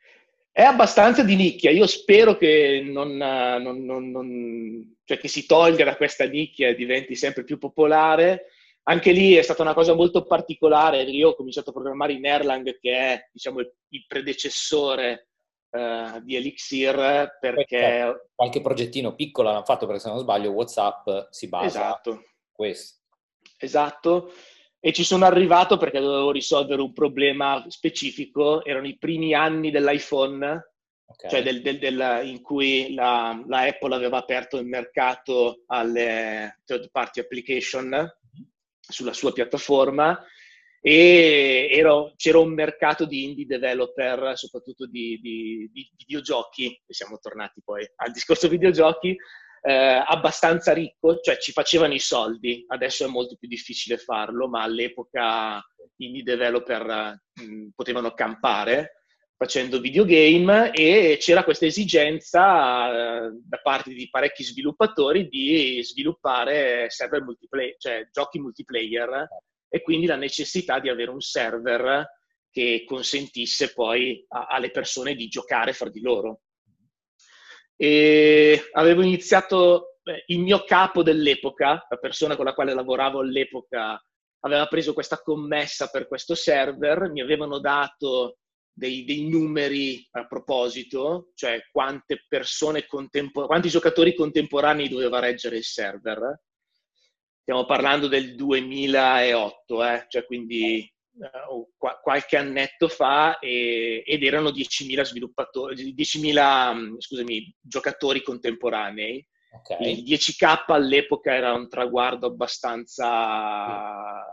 È 0.54 0.64
abbastanza 0.64 1.24
di 1.24 1.36
nicchia, 1.36 1.72
io 1.72 1.88
spero 1.88 2.36
che, 2.36 2.82
non, 2.86 3.16
non, 3.16 3.86
non, 3.86 4.96
cioè 5.06 5.18
che 5.18 5.30
si 5.30 5.46
tolga 5.46 5.86
da 5.86 5.96
questa 5.96 6.26
nicchia 6.26 6.70
e 6.70 6.76
diventi 6.76 7.16
sempre 7.16 7.44
più 7.44 7.58
popolare 7.58 8.48
anche 8.84 9.12
lì 9.12 9.36
è 9.36 9.42
stata 9.42 9.62
una 9.62 9.74
cosa 9.74 9.94
molto 9.94 10.26
particolare. 10.26 11.04
Io 11.04 11.30
ho 11.30 11.36
cominciato 11.36 11.70
a 11.70 11.74
programmare 11.74 12.14
in 12.14 12.26
Erlang, 12.26 12.78
che 12.80 12.94
è 12.94 13.30
diciamo, 13.32 13.60
il 13.60 14.06
predecessore 14.08 15.30
uh, 15.70 16.20
di 16.22 16.36
Elixir, 16.36 17.38
perché... 17.40 18.30
Qualche 18.34 18.62
progettino 18.62 19.14
piccolo 19.14 19.50
hanno 19.50 19.64
fatto, 19.64 19.86
perché 19.86 20.02
se 20.02 20.10
non 20.10 20.20
sbaglio 20.20 20.52
WhatsApp 20.52 21.10
si 21.30 21.48
basa 21.48 21.66
esatto. 21.68 22.24
questo. 22.52 23.00
Esatto. 23.58 24.34
E 24.80 24.94
ci 24.94 25.04
sono 25.04 25.26
arrivato 25.26 25.78
perché 25.78 26.00
dovevo 26.00 26.32
risolvere 26.32 26.82
un 26.82 26.92
problema 26.92 27.64
specifico. 27.68 28.66
Erano 28.66 28.88
i 28.88 28.98
primi 28.98 29.36
anni 29.36 29.70
dell'iPhone, 29.70 30.74
okay. 31.06 31.30
cioè 31.30 31.44
del, 31.44 31.62
del, 31.62 31.78
del, 31.78 32.22
in 32.24 32.42
cui 32.42 32.96
la, 32.96 33.40
la 33.48 33.60
Apple 33.60 33.94
aveva 33.94 34.18
aperto 34.18 34.58
il 34.58 34.66
mercato 34.66 35.62
alle 35.68 36.62
third 36.66 36.90
party 36.90 37.20
application 37.20 38.12
sulla 38.82 39.14
sua 39.14 39.32
piattaforma 39.32 40.24
e 40.84 41.68
ero, 41.72 42.14
c'era 42.16 42.40
un 42.40 42.54
mercato 42.54 43.06
di 43.06 43.24
indie 43.24 43.46
developer, 43.46 44.36
soprattutto 44.36 44.88
di, 44.88 45.20
di, 45.22 45.70
di 45.72 45.92
videogiochi, 45.96 46.66
e 46.66 46.94
siamo 46.94 47.20
tornati 47.20 47.62
poi 47.64 47.88
al 47.98 48.12
discorso 48.12 48.48
videogiochi, 48.48 49.16
eh, 49.64 50.04
abbastanza 50.04 50.74
ricco, 50.74 51.20
cioè 51.20 51.38
ci 51.38 51.52
facevano 51.52 51.94
i 51.94 52.00
soldi, 52.00 52.66
adesso 52.68 53.06
è 53.06 53.08
molto 53.08 53.36
più 53.36 53.48
difficile 53.48 53.98
farlo, 53.98 54.50
ma 54.50 54.64
all'epoca 54.64 55.64
indie 55.98 56.24
developer 56.24 57.22
mh, 57.32 57.70
potevano 57.76 58.14
campare 58.14 59.01
facendo 59.42 59.80
videogame 59.80 60.70
e 60.70 61.18
c'era 61.20 61.44
questa 61.44 61.66
esigenza 61.66 63.26
eh, 63.26 63.32
da 63.44 63.58
parte 63.58 63.92
di 63.92 64.08
parecchi 64.08 64.44
sviluppatori 64.44 65.28
di 65.30 65.82
sviluppare 65.84 66.92
server 66.92 67.24
multiplayer, 67.24 67.76
cioè 67.80 68.08
giochi 68.12 68.38
multiplayer 68.38 69.28
e 69.68 69.82
quindi 69.82 70.06
la 70.06 70.16
necessità 70.16 70.80
di 70.80 70.90
avere 70.90 71.10
un 71.10 71.22
server 71.22 72.06
che 72.52 72.84
consentisse 72.86 73.74
poi 73.74 74.24
a, 74.28 74.46
alle 74.46 74.70
persone 74.70 75.16
di 75.16 75.28
giocare 75.28 75.74
fra 75.74 75.90
di 75.90 76.02
loro. 76.02 76.42
E 77.76 78.70
avevo 78.74 79.02
iniziato, 79.02 79.98
beh, 80.04 80.26
il 80.28 80.40
mio 80.40 80.64
capo 80.66 81.02
dell'epoca, 81.02 81.88
la 81.90 81.98
persona 82.00 82.36
con 82.36 82.46
la 82.46 82.54
quale 82.54 82.76
lavoravo 82.76 83.22
all'epoca, 83.22 84.00
aveva 84.42 84.68
preso 84.68 84.94
questa 84.94 85.20
commessa 85.20 85.90
per 85.90 86.08
questo 86.08 86.36
server, 86.36 87.10
mi 87.10 87.22
avevano 87.22 87.58
dato 87.58 88.36
dei, 88.74 89.04
dei, 89.04 89.28
numeri 89.28 90.08
a 90.12 90.26
proposito, 90.26 91.32
cioè 91.36 91.62
quante 91.72 92.26
persone 92.28 92.86
contempor- 92.86 93.48
quanti 93.48 93.70
giocatori 93.70 94.16
contemporanei 94.16 94.88
doveva 94.90 95.20
reggere 95.20 95.58
il 95.58 95.64
server. 95.64 96.42
Stiamo 97.42 97.66
parlando 97.66 98.08
del 98.08 98.36
2008, 98.36 99.84
eh? 99.84 100.06
cioè 100.08 100.26
quindi 100.26 100.90
uh, 101.14 101.70
qua- 101.78 102.00
qualche 102.02 102.38
annetto 102.38 102.88
fa 102.88 103.40
e- 103.40 104.04
ed 104.06 104.24
erano 104.24 104.50
10.000 104.50 105.02
sviluppatori, 105.02 105.94
10.000 105.94 106.74
mm, 106.74 106.98
scusami, 107.00 107.56
giocatori 107.60 108.22
contemporanei. 108.22 109.26
Okay. 109.54 109.98
Il 109.98 110.04
10K 110.04 110.64
all'epoca 110.68 111.34
era 111.34 111.52
un 111.54 111.68
traguardo 111.68 112.28
abbastanza 112.28 114.24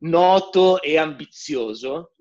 noto 0.00 0.82
e 0.82 0.98
ambizioso 0.98 2.12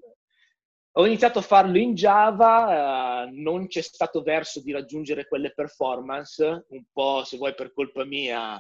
ho 1.00 1.06
iniziato 1.06 1.39
a 1.39 1.44
farlo 1.44 1.77
in 1.77 1.94
Java, 1.94 3.25
eh, 3.25 3.32
non 3.32 3.68
c'è 3.68 3.82
stato 3.82 4.24
verso 4.24 4.62
di 4.63 4.72
raggiungere 4.72 5.27
quelle 5.27 5.54
performance, 5.54 6.66
un 6.70 6.84
po' 6.92 7.24
se 7.24 7.38
vuoi 7.38 7.54
per 7.54 7.72
colpa 7.72 8.04
mia, 8.04 8.60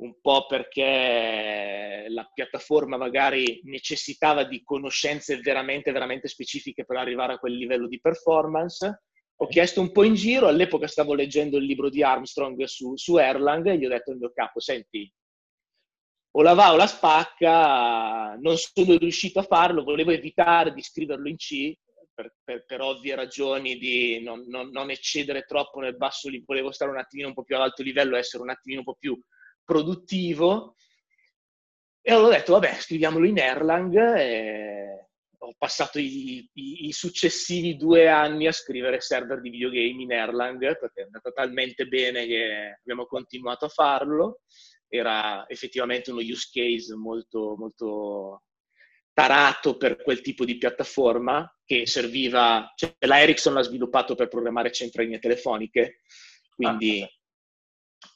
un 0.00 0.14
po' 0.20 0.46
perché 0.46 2.06
la 2.08 2.28
piattaforma 2.34 2.96
magari 2.96 3.60
necessitava 3.64 4.42
di 4.42 4.62
conoscenze 4.64 5.38
veramente, 5.38 5.92
veramente 5.92 6.26
specifiche 6.26 6.84
per 6.84 6.96
arrivare 6.96 7.34
a 7.34 7.38
quel 7.38 7.54
livello 7.54 7.86
di 7.86 8.00
performance. 8.00 9.04
Ho 9.40 9.46
chiesto 9.46 9.80
un 9.80 9.92
po' 9.92 10.02
in 10.02 10.14
giro, 10.14 10.48
all'epoca 10.48 10.88
stavo 10.88 11.14
leggendo 11.14 11.58
il 11.58 11.64
libro 11.64 11.88
di 11.90 12.02
Armstrong 12.02 12.60
su, 12.64 12.96
su 12.96 13.18
Erlang 13.18 13.64
e 13.68 13.78
gli 13.78 13.86
ho 13.86 13.88
detto 13.88 14.10
al 14.10 14.18
mio 14.18 14.32
capo, 14.34 14.58
senti, 14.58 15.08
o 16.30 16.42
la 16.42 16.54
va 16.54 16.72
o 16.72 16.76
la 16.76 16.86
spacca, 16.86 18.36
non 18.36 18.56
sono 18.56 18.96
riuscito 18.96 19.38
a 19.38 19.44
farlo, 19.44 19.82
volevo 19.82 20.10
evitare 20.10 20.72
di 20.72 20.82
scriverlo 20.82 21.28
in 21.28 21.36
C 21.36 21.74
per, 22.12 22.34
per, 22.42 22.64
per 22.64 22.80
ovvie 22.80 23.14
ragioni 23.14 23.76
di 23.78 24.20
non, 24.22 24.44
non, 24.48 24.70
non, 24.70 24.90
eccedere 24.90 25.42
troppo 25.42 25.80
nel 25.80 25.96
basso, 25.96 26.30
volevo 26.44 26.72
stare 26.72 26.90
un 26.90 26.98
attimino 26.98 27.28
un 27.28 27.34
po' 27.34 27.44
più 27.44 27.56
ad 27.56 27.62
alto 27.62 27.82
livello, 27.82 28.16
essere 28.16 28.42
un 28.42 28.50
attimino 28.50 28.80
un 28.80 28.86
po' 28.86 28.96
più 28.98 29.18
produttivo. 29.64 30.74
E 32.00 32.12
allora 32.12 32.28
ho 32.28 32.38
detto, 32.38 32.52
vabbè, 32.52 32.74
scriviamolo 32.74 33.26
in 33.26 33.38
Erlang 33.38 33.96
e 34.16 35.08
ho 35.38 35.54
passato 35.56 35.98
i, 35.98 36.48
i, 36.54 36.86
i, 36.86 36.92
successivi 36.92 37.76
due 37.76 38.08
anni 38.08 38.46
a 38.48 38.52
scrivere 38.52 39.00
server 39.00 39.40
di 39.40 39.50
videogame 39.50 40.02
in 40.02 40.12
Erlang 40.12 40.58
perché 40.58 41.02
è 41.02 41.04
andato 41.04 41.32
talmente 41.32 41.86
bene 41.86 42.26
che 42.26 42.76
abbiamo 42.80 43.06
continuato 43.06 43.66
a 43.66 43.68
farlo 43.68 44.40
era 44.88 45.46
effettivamente 45.48 46.10
uno 46.10 46.20
use 46.20 46.48
case 46.52 46.94
molto, 46.94 47.54
molto 47.56 48.42
tarato 49.12 49.76
per 49.76 50.02
quel 50.02 50.20
tipo 50.20 50.44
di 50.44 50.58
piattaforma 50.58 51.50
che 51.64 51.86
serviva, 51.86 52.72
cioè 52.76 52.94
la 53.00 53.20
Ericsson 53.20 53.52
l'ha 53.52 53.62
sviluppato 53.62 54.14
per 54.14 54.28
programmare 54.28 54.72
centraline 54.72 55.18
telefoniche, 55.18 56.00
quindi 56.54 57.04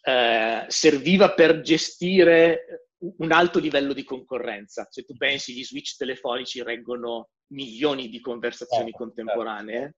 ah. 0.05 0.13
eh, 0.13 0.65
serviva 0.69 1.35
per 1.35 1.61
gestire 1.61 2.89
un 3.19 3.33
alto 3.33 3.59
livello 3.59 3.93
di 3.93 4.05
concorrenza. 4.05 4.87
Se 4.91 5.03
tu 5.03 5.17
pensi 5.17 5.53
gli 5.53 5.65
switch 5.65 5.97
telefonici 5.97 6.63
reggono 6.63 7.31
milioni 7.49 8.09
di 8.09 8.21
conversazioni 8.21 8.91
certo, 8.91 9.05
contemporanee, 9.05 9.81
certo 9.81 9.97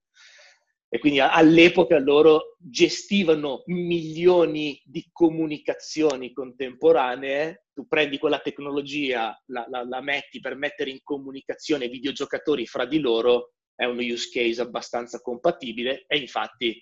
e 0.95 1.01
quindi 1.01 1.19
all'epoca 1.19 1.99
loro 1.99 2.55
gestivano 2.57 3.65
milioni 3.67 4.81
di 4.85 5.05
comunicazioni 5.11 6.33
contemporanee, 6.33 7.65
tu 7.75 7.89
prendi 7.89 8.17
quella 8.17 8.39
tecnologia, 8.39 9.37
la, 9.47 9.67
la, 9.69 9.85
la, 9.85 10.01
metti 10.01 10.39
per 10.39 10.55
mettere 10.55 10.91
in 10.91 11.01
comunicazione 11.03 11.89
videogiocatori 11.89 12.65
fra 12.67 12.87
di 12.87 13.01
loro, 13.01 13.55
è 13.75 13.87
uno 13.87 14.03
use 14.03 14.29
case 14.33 14.63
abbastanza 14.63 15.21
compatibile 15.21 16.05
e 16.07 16.17
infatti 16.17 16.81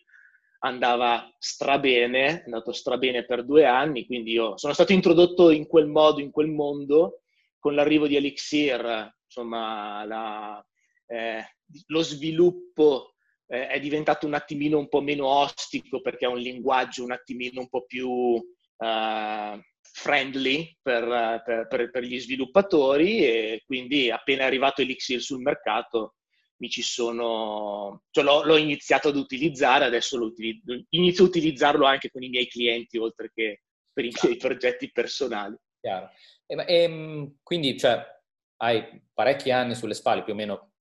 andava 0.59 1.35
strabene, 1.38 2.26
è 2.26 2.42
andato 2.45 2.73
strabene 2.73 3.25
per 3.25 3.47
due 3.47 3.64
anni, 3.64 4.04
quindi 4.04 4.33
io 4.33 4.59
sono 4.59 4.75
stato 4.75 4.92
introdotto 4.92 5.49
in 5.49 5.66
quel 5.66 5.87
modo, 5.87 6.21
in 6.21 6.31
quel 6.31 6.49
mondo, 6.49 7.23
con 7.59 7.75
l'arrivo 7.75 8.07
di 8.07 8.16
Elixir, 8.16 9.11
insomma, 9.25 10.04
la, 10.04 10.62
eh, 11.07 11.42
lo 11.87 12.02
sviluppo 12.02 13.12
eh, 13.52 13.66
è 13.66 13.78
diventato 13.78 14.26
un 14.26 14.32
attimino 14.32 14.78
un 14.78 14.88
po' 14.88 15.02
meno 15.02 15.26
ostico 15.26 16.00
perché 16.00 16.25
è 16.25 16.28
un 16.28 16.38
linguaggio 16.38 17.04
un 17.04 17.12
attimino 17.12 17.61
un 17.61 17.68
po' 17.68 17.85
più 17.85 18.09
uh, 18.09 19.61
friendly 19.80 20.75
per, 20.80 21.42
per, 21.44 21.66
per, 21.68 21.90
per, 21.90 22.02
gli 22.02 22.18
sviluppatori 22.18 23.26
e 23.26 23.62
quindi 23.66 24.11
appena 24.11 24.44
è 24.44 24.47
arrivato 24.47 24.80
Elixir 24.80 25.21
sul 25.21 25.42
mercato 25.42 26.14
mi 26.62 26.71
ci 26.71 26.82
sono, 26.82 28.04
cioè 28.11 28.23
l'ho, 28.23 28.44
l'ho 28.44 28.56
iniziato 28.56 29.09
ad 29.09 29.16
utilizzare, 29.16 29.85
adesso 29.85 30.16
lo 30.16 30.26
utilizzo, 30.26 30.80
inizio 30.90 31.25
a 31.25 31.26
utilizzarlo 31.26 31.85
anche 31.85 32.09
con 32.09 32.23
i 32.23 32.28
miei 32.28 32.47
clienti 32.47 32.99
oltre 32.99 33.32
che 33.35 33.62
per 33.92 34.04
i 34.04 34.12
miei 34.23 34.37
progetti 34.37 34.88
personali. 34.92 35.56
Chiaro. 35.80 36.11
E, 36.47 36.54
e, 36.54 36.82
ehm, 36.85 37.38
quindi 37.42 37.76
cioè, 37.76 38.00
hai 38.59 39.02
parecchi 39.12 39.50
anni 39.50 39.75
sulle 39.75 39.94
spalle, 39.94 40.23
più 40.23 40.35
o 40.35 40.37
meno 40.37 40.72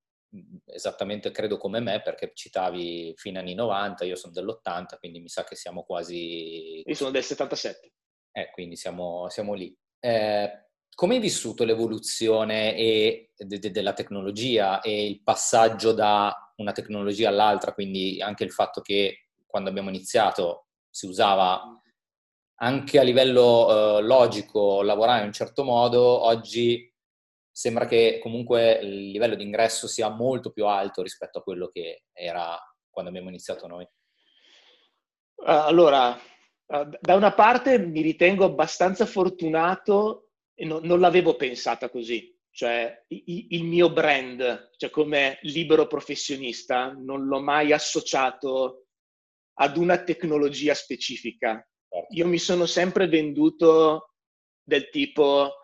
esattamente 0.65 1.31
credo 1.31 1.57
come 1.57 1.79
me 1.79 2.01
perché 2.01 2.31
citavi 2.33 3.13
fine 3.15 3.39
anni 3.39 3.53
90, 3.53 4.05
io 4.05 4.15
sono 4.15 4.33
dell'80, 4.33 4.97
quindi 4.99 5.19
mi 5.19 5.29
sa 5.29 5.43
che 5.43 5.55
siamo 5.55 5.83
quasi... 5.83 6.83
Io 6.85 6.95
sono 6.95 7.11
del 7.11 7.23
77. 7.23 7.91
Eh, 8.31 8.49
quindi 8.51 8.75
siamo, 8.75 9.27
siamo 9.29 9.53
lì. 9.53 9.75
Eh, 9.99 10.69
come 10.93 11.15
hai 11.15 11.19
vissuto 11.21 11.63
l'evoluzione 11.63 12.75
e, 12.75 13.31
de, 13.35 13.59
de, 13.59 13.71
della 13.71 13.93
tecnologia 13.93 14.81
e 14.81 15.05
il 15.05 15.21
passaggio 15.23 15.93
da 15.93 16.53
una 16.57 16.71
tecnologia 16.71 17.29
all'altra, 17.29 17.73
quindi 17.73 18.21
anche 18.21 18.43
il 18.43 18.51
fatto 18.51 18.81
che 18.81 19.29
quando 19.45 19.69
abbiamo 19.69 19.89
iniziato 19.89 20.67
si 20.89 21.07
usava 21.07 21.61
anche 22.61 22.99
a 22.99 23.03
livello 23.03 23.97
eh, 23.97 24.01
logico 24.03 24.81
lavorare 24.81 25.21
in 25.21 25.27
un 25.27 25.33
certo 25.33 25.63
modo, 25.63 26.23
oggi 26.25 26.90
sembra 27.51 27.85
che 27.85 28.19
comunque 28.21 28.79
il 28.81 29.11
livello 29.11 29.35
di 29.35 29.43
ingresso 29.43 29.87
sia 29.87 30.09
molto 30.09 30.51
più 30.51 30.65
alto 30.65 31.01
rispetto 31.01 31.39
a 31.39 31.43
quello 31.43 31.67
che 31.67 32.03
era 32.13 32.57
quando 32.89 33.11
abbiamo 33.11 33.29
iniziato 33.29 33.67
noi. 33.67 33.87
Allora, 35.43 36.17
da 36.65 37.15
una 37.15 37.33
parte 37.33 37.77
mi 37.79 38.01
ritengo 38.01 38.45
abbastanza 38.45 39.05
fortunato 39.05 40.29
e 40.53 40.65
non, 40.65 40.83
non 40.83 40.99
l'avevo 40.99 41.35
pensata 41.35 41.89
così, 41.89 42.37
cioè 42.51 43.05
il 43.07 43.63
mio 43.63 43.91
brand, 43.91 44.69
cioè 44.77 44.89
come 44.89 45.39
libero 45.41 45.87
professionista, 45.87 46.91
non 46.91 47.25
l'ho 47.25 47.41
mai 47.41 47.71
associato 47.71 48.85
ad 49.59 49.77
una 49.77 50.03
tecnologia 50.03 50.73
specifica. 50.73 51.65
Certo. 51.89 52.13
Io 52.13 52.27
mi 52.27 52.37
sono 52.37 52.65
sempre 52.65 53.07
venduto 53.07 54.13
del 54.63 54.89
tipo 54.89 55.55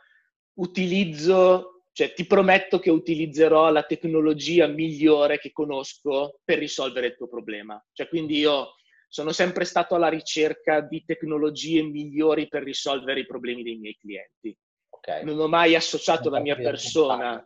utilizzo 0.55 1.76
cioè, 1.97 2.13
ti 2.13 2.27
prometto 2.27 2.77
che 2.77 2.91
utilizzerò 2.91 3.71
la 3.71 3.81
tecnologia 3.81 4.67
migliore 4.67 5.39
che 5.39 5.51
conosco 5.51 6.41
per 6.43 6.59
risolvere 6.59 7.07
il 7.07 7.15
tuo 7.15 7.27
problema. 7.27 7.83
Cioè, 7.91 8.07
quindi 8.07 8.37
io 8.37 8.75
sono 9.07 9.31
sempre 9.31 9.65
stato 9.65 9.95
alla 9.95 10.07
ricerca 10.07 10.81
di 10.81 11.03
tecnologie 11.03 11.81
migliori 11.81 12.47
per 12.49 12.61
risolvere 12.61 13.21
i 13.21 13.25
problemi 13.25 13.63
dei 13.63 13.77
miei 13.77 13.97
clienti. 13.99 14.55
Okay. 14.89 15.23
Non 15.23 15.39
ho 15.39 15.47
mai 15.47 15.73
associato 15.73 16.29
la 16.29 16.39
mia 16.39 16.55
persona, 16.55 17.43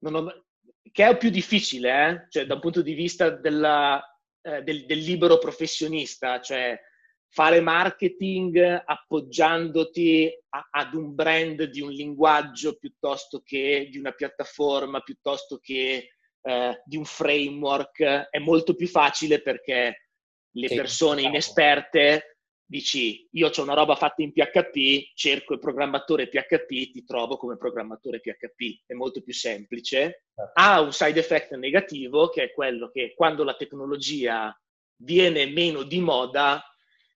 ho, 0.00 0.44
che 0.90 1.06
è 1.06 1.16
più 1.16 1.30
difficile, 1.30 2.08
eh? 2.08 2.26
cioè, 2.30 2.46
da 2.46 2.54
un 2.54 2.60
punto 2.60 2.82
di 2.82 2.94
vista 2.94 3.30
della, 3.30 4.02
eh, 4.40 4.62
del, 4.64 4.86
del 4.86 4.98
libero 4.98 5.38
professionista, 5.38 6.40
cioè 6.40 6.76
fare 7.32 7.62
marketing 7.62 8.82
appoggiandoti 8.84 10.30
a, 10.50 10.68
ad 10.70 10.92
un 10.92 11.14
brand 11.14 11.62
di 11.64 11.80
un 11.80 11.90
linguaggio 11.90 12.76
piuttosto 12.76 13.40
che 13.42 13.88
di 13.90 13.96
una 13.96 14.12
piattaforma, 14.12 15.00
piuttosto 15.00 15.58
che 15.58 16.10
eh, 16.42 16.82
di 16.84 16.96
un 16.98 17.04
framework, 17.06 18.28
è 18.28 18.38
molto 18.38 18.74
più 18.74 18.86
facile 18.86 19.40
perché 19.40 20.08
le 20.54 20.68
persone 20.68 21.22
inesperte 21.22 22.36
dici 22.66 23.26
io 23.32 23.50
ho 23.54 23.62
una 23.62 23.74
roba 23.74 23.94
fatta 23.96 24.22
in 24.22 24.32
PHP, 24.32 25.12
cerco 25.14 25.54
il 25.54 25.58
programmatore 25.58 26.28
PHP, 26.28 26.68
ti 26.90 27.04
trovo 27.04 27.38
come 27.38 27.56
programmatore 27.56 28.20
PHP, 28.20 28.84
è 28.86 28.92
molto 28.92 29.22
più 29.22 29.32
semplice. 29.32 30.24
Certo. 30.34 30.52
Ha 30.54 30.80
un 30.80 30.92
side 30.92 31.18
effect 31.18 31.54
negativo 31.54 32.28
che 32.28 32.44
è 32.44 32.52
quello 32.52 32.90
che 32.90 33.14
quando 33.14 33.42
la 33.42 33.56
tecnologia 33.56 34.54
viene 34.96 35.46
meno 35.46 35.82
di 35.82 36.00
moda, 36.00 36.62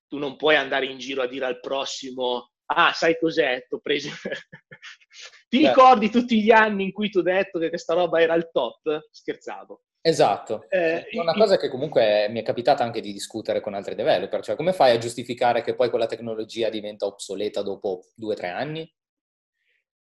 tu 0.09 0.19
non 0.19 0.37
puoi 0.37 0.57
andare 0.57 0.87
in 0.87 0.99
giro 0.99 1.23
a 1.23 1.27
dire 1.27 1.47
al 1.47 1.61
prossimo 1.61 2.51
ah, 2.67 2.93
sai 2.93 3.19
cos'è? 3.19 3.67
T'ho 3.69 3.79
preso... 3.79 4.09
Ti 5.49 5.61
Beh. 5.61 5.69
ricordi 5.69 6.11
tutti 6.11 6.43
gli 6.43 6.51
anni 6.51 6.85
in 6.85 6.93
cui 6.93 7.09
ti 7.09 7.19
ho 7.19 7.23
detto 7.23 7.59
che 7.59 7.69
questa 7.69 7.95
roba 7.95 8.21
era 8.21 8.35
il 8.35 8.51
top? 8.53 9.07
Scherzavo. 9.11 9.83
Esatto. 10.01 10.67
Eh, 10.69 11.07
una 11.13 11.33
cosa 11.33 11.57
che 11.57 11.69
comunque 11.69 12.29
mi 12.29 12.41
è 12.41 12.43
capitata 12.43 12.83
anche 12.83 13.01
di 13.01 13.13
discutere 13.13 13.61
con 13.61 13.75
altri 13.75 13.95
developer, 13.95 14.43
cioè 14.43 14.57
come 14.57 14.73
fai 14.73 14.95
a 14.95 14.99
giustificare 14.99 15.63
che 15.63 15.75
poi 15.75 15.89
quella 15.89 16.07
tecnologia 16.07 16.69
diventa 16.69 17.07
obsoleta 17.07 17.63
dopo 17.63 18.07
due 18.15 18.35
o 18.35 18.37
tre 18.37 18.49
anni? 18.49 18.93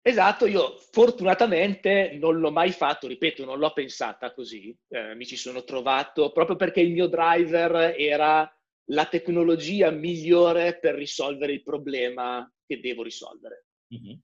Esatto, 0.02 0.48
io 0.48 0.78
fortunatamente 0.92 2.18
non 2.20 2.40
l'ho 2.40 2.52
mai 2.52 2.72
fatto, 2.72 3.08
ripeto, 3.08 3.44
non 3.46 3.60
l'ho 3.60 3.74
pensata 3.74 4.34
così, 4.34 4.76
eh, 4.90 5.16
mi 5.16 5.26
ci 5.26 5.36
sono 5.36 5.64
trovato 5.64 6.32
proprio 6.32 6.56
perché 6.56 6.80
il 6.80 6.94
mio 6.94 7.08
driver 7.08 7.94
era 7.98 8.50
la 8.92 9.06
tecnologia 9.06 9.90
migliore 9.92 10.80
per 10.80 10.96
risolvere 10.96 11.54
il 11.54 11.64
problema 11.64 12.50
che 12.66 12.80
devo 12.80 13.04
risolvere. 13.04 13.66
Mm-hmm. 13.94 14.18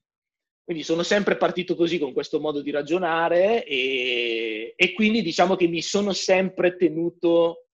Quindi 0.64 0.84
sono 0.84 1.04
sempre 1.04 1.36
partito 1.36 1.76
così 1.76 2.00
con 2.00 2.14
questo 2.14 2.40
modo 2.40 2.62
di 2.62 2.72
ragionare 2.72 3.66
e, 3.66 4.74
e, 4.78 4.94
quindi 4.94 5.22
diciamo 5.22 5.58
che 5.58 5.68
mi 5.68 5.82
sono 5.82 6.14
sempre 6.14 6.78
tenuto 6.78 7.68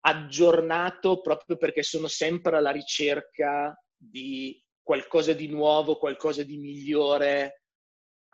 aggiornato 0.00 1.22
proprio 1.22 1.56
perché 1.56 1.82
sono 1.82 2.06
sempre 2.06 2.58
alla 2.58 2.70
ricerca 2.70 3.74
di 3.96 4.62
qualcosa 4.82 5.32
di 5.32 5.48
nuovo, 5.48 5.96
qualcosa 5.96 6.42
di 6.42 6.58
migliore. 6.58 7.62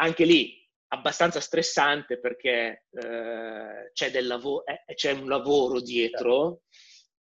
Anche 0.01 0.25
lì 0.25 0.61
abbastanza 0.89 1.39
stressante 1.39 2.19
perché 2.19 2.87
eh, 2.91 3.91
c'è, 3.93 4.11
del 4.11 4.27
lav- 4.27 4.65
eh, 4.67 4.95
c'è 4.95 5.13
un 5.13 5.29
lavoro 5.29 5.81
dietro. 5.81 6.63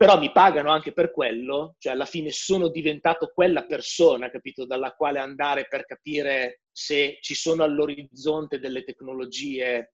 Però 0.04 0.20
mi 0.20 0.34
pagano 0.34 0.70
anche 0.70 0.92
per 0.92 1.12
quello, 1.12 1.76
cioè 1.80 1.94
alla 1.94 2.04
fine 2.04 2.30
sono 2.30 2.68
diventato 2.68 3.32
quella 3.34 3.63
persona, 3.63 4.30
capito, 4.30 4.66
dalla 4.66 4.92
quale 4.92 5.20
andare 5.20 5.66
per 5.66 5.86
capire 5.86 6.63
se 6.74 7.20
ci 7.22 7.34
sono 7.34 7.63
all'orizzonte 7.63 8.60
delle 8.60 8.84
tecnologie 8.84 9.94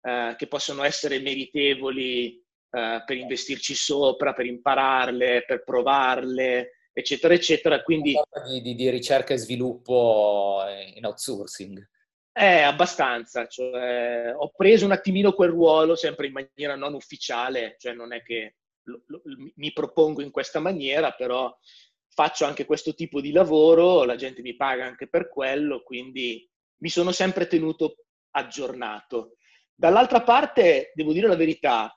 eh, 0.00 0.34
che 0.36 0.48
possono 0.48 0.82
essere 0.82 1.20
meritevoli 1.20 2.34
eh, 2.34 3.02
per 3.06 3.16
investirci 3.16 3.76
sopra, 3.76 4.32
per 4.32 4.46
impararle, 4.46 5.44
per 5.46 5.62
provarle, 5.62 6.88
eccetera, 6.92 7.32
eccetera. 7.32 7.80
Quindi, 7.84 8.12
di, 8.48 8.60
di, 8.60 8.74
di 8.74 8.90
ricerca 8.90 9.34
e 9.34 9.38
sviluppo 9.38 10.64
in 10.96 11.06
outsourcing. 11.06 11.90
Eh, 12.32 12.62
abbastanza. 12.62 13.46
Cioè, 13.46 14.34
ho 14.36 14.50
preso 14.56 14.84
un 14.84 14.90
attimino 14.90 15.32
quel 15.32 15.50
ruolo, 15.50 15.94
sempre 15.94 16.26
in 16.26 16.32
maniera 16.32 16.74
non 16.74 16.94
ufficiale, 16.94 17.76
cioè 17.78 17.92
non 17.92 18.12
è 18.12 18.20
che 18.20 18.56
lo, 18.84 19.02
lo, 19.06 19.22
mi 19.56 19.72
propongo 19.72 20.22
in 20.22 20.30
questa 20.30 20.60
maniera, 20.60 21.12
però 21.12 21.54
faccio 22.08 22.44
anche 22.44 22.64
questo 22.64 22.94
tipo 22.94 23.20
di 23.20 23.32
lavoro, 23.32 24.04
la 24.04 24.16
gente 24.16 24.40
mi 24.42 24.54
paga 24.56 24.84
anche 24.84 25.08
per 25.08 25.28
quello, 25.28 25.82
quindi 25.82 26.48
mi 26.78 26.88
sono 26.88 27.12
sempre 27.12 27.46
tenuto 27.46 28.04
aggiornato. 28.30 29.36
Dall'altra 29.74 30.22
parte, 30.22 30.92
devo 30.94 31.12
dire 31.12 31.26
la 31.26 31.36
verità, 31.36 31.92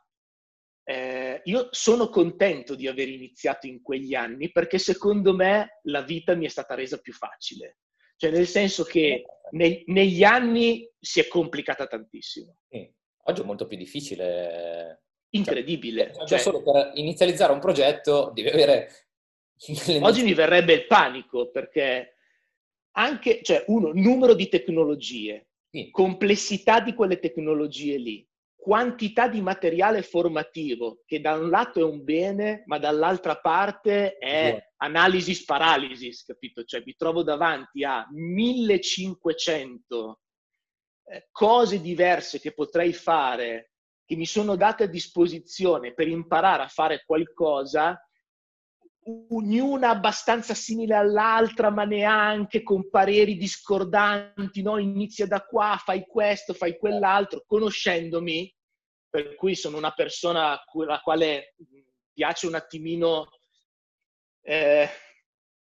eh, 0.83 1.41
io 1.43 1.67
sono 1.71 2.09
contento 2.09 2.73
di 2.73 2.87
aver 2.87 3.09
iniziato 3.09 3.67
in 3.67 3.81
quegli 3.81 4.15
anni 4.15 4.51
perché 4.51 4.77
secondo 4.77 5.35
me 5.35 5.79
la 5.83 6.01
vita 6.01 6.33
mi 6.33 6.45
è 6.45 6.49
stata 6.49 6.75
resa 6.75 6.97
più 6.97 7.13
facile. 7.13 7.79
Cioè, 8.15 8.31
nel 8.31 8.47
senso 8.47 8.83
che 8.83 9.23
ne, 9.51 9.83
negli 9.87 10.23
anni 10.23 10.89
si 10.99 11.19
è 11.19 11.27
complicata 11.27 11.85
tantissimo. 11.85 12.57
Sì. 12.67 12.91
Oggi 13.25 13.41
è 13.41 13.45
molto 13.45 13.67
più 13.67 13.77
difficile. 13.77 15.03
Incredibile. 15.31 16.13
Cioè, 16.13 16.27
cioè, 16.27 16.39
solo 16.39 16.61
per 16.61 16.91
inizializzare 16.95 17.53
un 17.53 17.59
progetto 17.59 18.31
devi 18.33 18.49
avere... 18.49 18.91
Oggi 20.01 20.23
mi 20.23 20.33
verrebbe 20.33 20.73
il 20.73 20.85
panico 20.85 21.49
perché 21.49 22.17
anche, 22.91 23.41
cioè, 23.43 23.63
uno, 23.67 23.91
numero 23.93 24.33
di 24.33 24.49
tecnologie, 24.49 25.49
sì. 25.69 25.89
complessità 25.91 26.79
di 26.79 26.93
quelle 26.93 27.19
tecnologie 27.19 27.97
lì, 27.97 28.27
quantità 28.55 29.29
di 29.29 29.39
materiale 29.39 30.01
formativo 30.01 31.03
che 31.05 31.21
da 31.21 31.35
un 31.35 31.49
lato 31.49 31.79
è 31.79 31.83
un 31.83 32.03
bene, 32.03 32.63
ma 32.65 32.77
dall'altra 32.77 33.37
parte 33.37 34.17
è 34.17 34.49
yeah. 34.49 34.73
analysis 34.77 35.45
paralysis, 35.45 36.25
capito? 36.25 36.63
Cioè 36.63 36.83
mi 36.85 36.95
trovo 36.97 37.23
davanti 37.23 37.85
a 37.85 38.05
1500 38.11 40.19
eh, 41.05 41.27
cose 41.31 41.79
diverse 41.79 42.41
che 42.41 42.53
potrei 42.53 42.91
fare, 42.91 43.71
che 44.07 44.15
mi 44.15 44.25
sono 44.25 44.55
date 44.55 44.85
a 44.85 44.87
disposizione 44.87 45.93
per 45.93 46.07
imparare 46.07 46.63
a 46.63 46.69
fare 46.69 47.03
qualcosa 47.05 48.01
ognuna 49.29 49.89
abbastanza 49.89 50.53
simile 50.53 50.95
all'altra, 50.95 51.69
ma 51.69 51.83
neanche 51.83 52.63
con 52.63 52.89
pareri 52.89 53.35
discordanti, 53.35 54.61
no? 54.61 54.77
Inizia 54.77 55.27
da 55.27 55.45
qua, 55.45 55.79
fai 55.83 56.05
questo, 56.05 56.53
fai 56.53 56.77
quell'altro, 56.77 57.43
conoscendomi, 57.45 58.53
per 59.09 59.35
cui 59.35 59.55
sono 59.55 59.77
una 59.77 59.91
persona 59.91 60.61
alla 60.73 60.99
quale 61.01 61.55
piace 62.13 62.47
un 62.47 62.55
attimino 62.55 63.29
eh, 64.41 64.89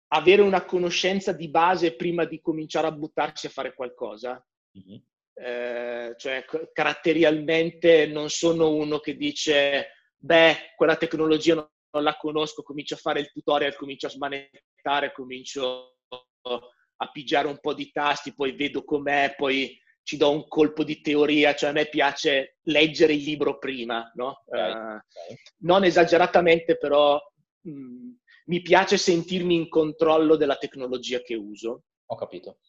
avere 0.10 0.42
una 0.42 0.64
conoscenza 0.66 1.32
di 1.32 1.50
base 1.50 1.96
prima 1.96 2.26
di 2.26 2.42
cominciare 2.42 2.88
a 2.88 2.92
buttarsi 2.92 3.48
a 3.48 3.52
fare 3.52 3.74
qualcosa. 3.74 4.46
Mm-hmm. 4.78 5.00
Eh, 5.40 6.16
cioè, 6.18 6.46
caratterialmente 6.74 8.08
non 8.08 8.30
sono 8.30 8.72
uno 8.72 9.00
che 9.00 9.16
dice, 9.16 9.90
beh, 10.18 10.74
quella 10.76 10.96
tecnologia 10.96 11.54
non, 11.54 12.04
la 12.04 12.18
conosco, 12.18 12.64
comincio 12.64 12.96
a 12.96 13.00
fare 13.00 13.20
il 13.20 13.32
tutorial, 13.32 13.76
comincio 13.76 14.08
a 14.08 14.12
smanettare, 14.12 15.12
comincio 15.14 15.98
a 16.42 17.12
pigiare 17.12 17.48
un 17.48 17.60
po' 17.60 17.74
di 17.74 17.92
tasti, 17.92 18.34
poi 18.34 18.54
vedo 18.56 18.84
com'è, 18.84 19.36
poi 19.38 19.80
ci 20.02 20.18
do 20.18 20.32
un 20.32 20.48
colpo 20.48 20.84
di 20.84 21.02
teoria, 21.02 21.54
cioè 21.54 21.70
a 21.70 21.74
me 21.74 21.88
piace 21.88 22.58
leggere 22.64 23.14
il 23.14 23.24
libro 23.24 23.58
prima, 23.58 24.10
no? 24.16 24.44
okay, 24.46 24.72
uh, 24.72 24.76
okay. 24.76 25.38
non 25.58 25.84
esageratamente, 25.84 26.78
però 26.78 27.20
mh, 27.62 27.70
mm, 27.70 28.10
mi 28.46 28.62
piace 28.62 28.98
sentirmi 28.98 29.54
in 29.54 29.70
controllo 29.70 30.38
della 30.38 30.56
tecnologia 30.56 31.20
che 31.20 31.36
uso. 31.36 31.84
Ho 32.06 32.16
capito. 32.16 32.60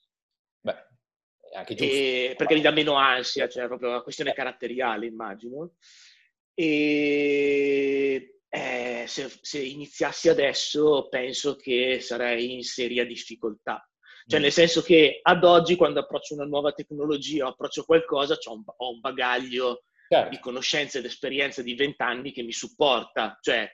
Beh, 0.61 0.72
è 0.72 0.76
anche 0.76 0.87
giusto. 0.88 1.38
E, 1.84 2.34
perché 2.37 2.54
mi 2.54 2.61
dà 2.61 2.70
meno 2.70 2.94
ansia, 2.94 3.48
cioè 3.48 3.66
proprio 3.66 3.90
una 3.90 4.02
questione 4.02 4.32
caratteriale, 4.32 5.06
immagino. 5.06 5.72
E 6.54 8.40
eh, 8.48 9.04
se, 9.06 9.30
se 9.40 9.61
iniziassi 9.61 10.28
adesso 10.28 11.08
penso 11.08 11.56
che 11.56 12.00
sarei 12.00 12.54
in 12.54 12.62
seria 12.62 13.04
difficoltà 13.04 13.88
cioè, 14.28 14.40
nel 14.40 14.52
senso 14.52 14.82
che 14.82 15.20
ad 15.22 15.42
oggi, 15.42 15.74
quando 15.74 16.00
approccio 16.00 16.34
una 16.34 16.44
nuova 16.44 16.72
tecnologia 16.72 17.46
o 17.46 17.48
approccio 17.48 17.84
qualcosa, 17.84 18.37
ho 18.38 18.52
un, 18.52 18.62
ho 18.66 18.90
un 18.90 19.00
bagaglio 19.00 19.84
certo. 20.06 20.28
di 20.28 20.38
conoscenze 20.38 20.98
ed 20.98 21.06
esperienze 21.06 21.62
di 21.62 21.74
vent'anni 21.74 22.30
che 22.30 22.42
mi 22.42 22.52
supporta. 22.52 23.38
Cioè, 23.40 23.66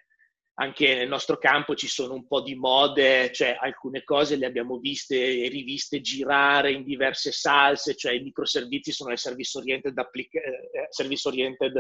anche 0.56 0.94
nel 0.94 1.08
nostro 1.08 1.36
campo 1.36 1.74
ci 1.74 1.88
sono 1.88 2.14
un 2.14 2.26
po' 2.26 2.40
di 2.40 2.54
mode, 2.54 3.32
cioè 3.32 3.56
alcune 3.60 4.04
cose 4.04 4.36
le 4.36 4.46
abbiamo 4.46 4.78
viste 4.78 5.16
e 5.16 5.48
riviste 5.48 6.00
girare 6.00 6.72
in 6.72 6.84
diverse 6.84 7.32
salse, 7.32 7.96
cioè 7.96 8.12
i 8.12 8.22
microservizi 8.22 8.92
sono 8.92 9.10
le 9.10 9.16
service 9.16 9.58
oriented, 9.58 9.98
applica- 9.98 10.40
eh, 10.40 10.86
service 10.90 11.26
oriented 11.26 11.76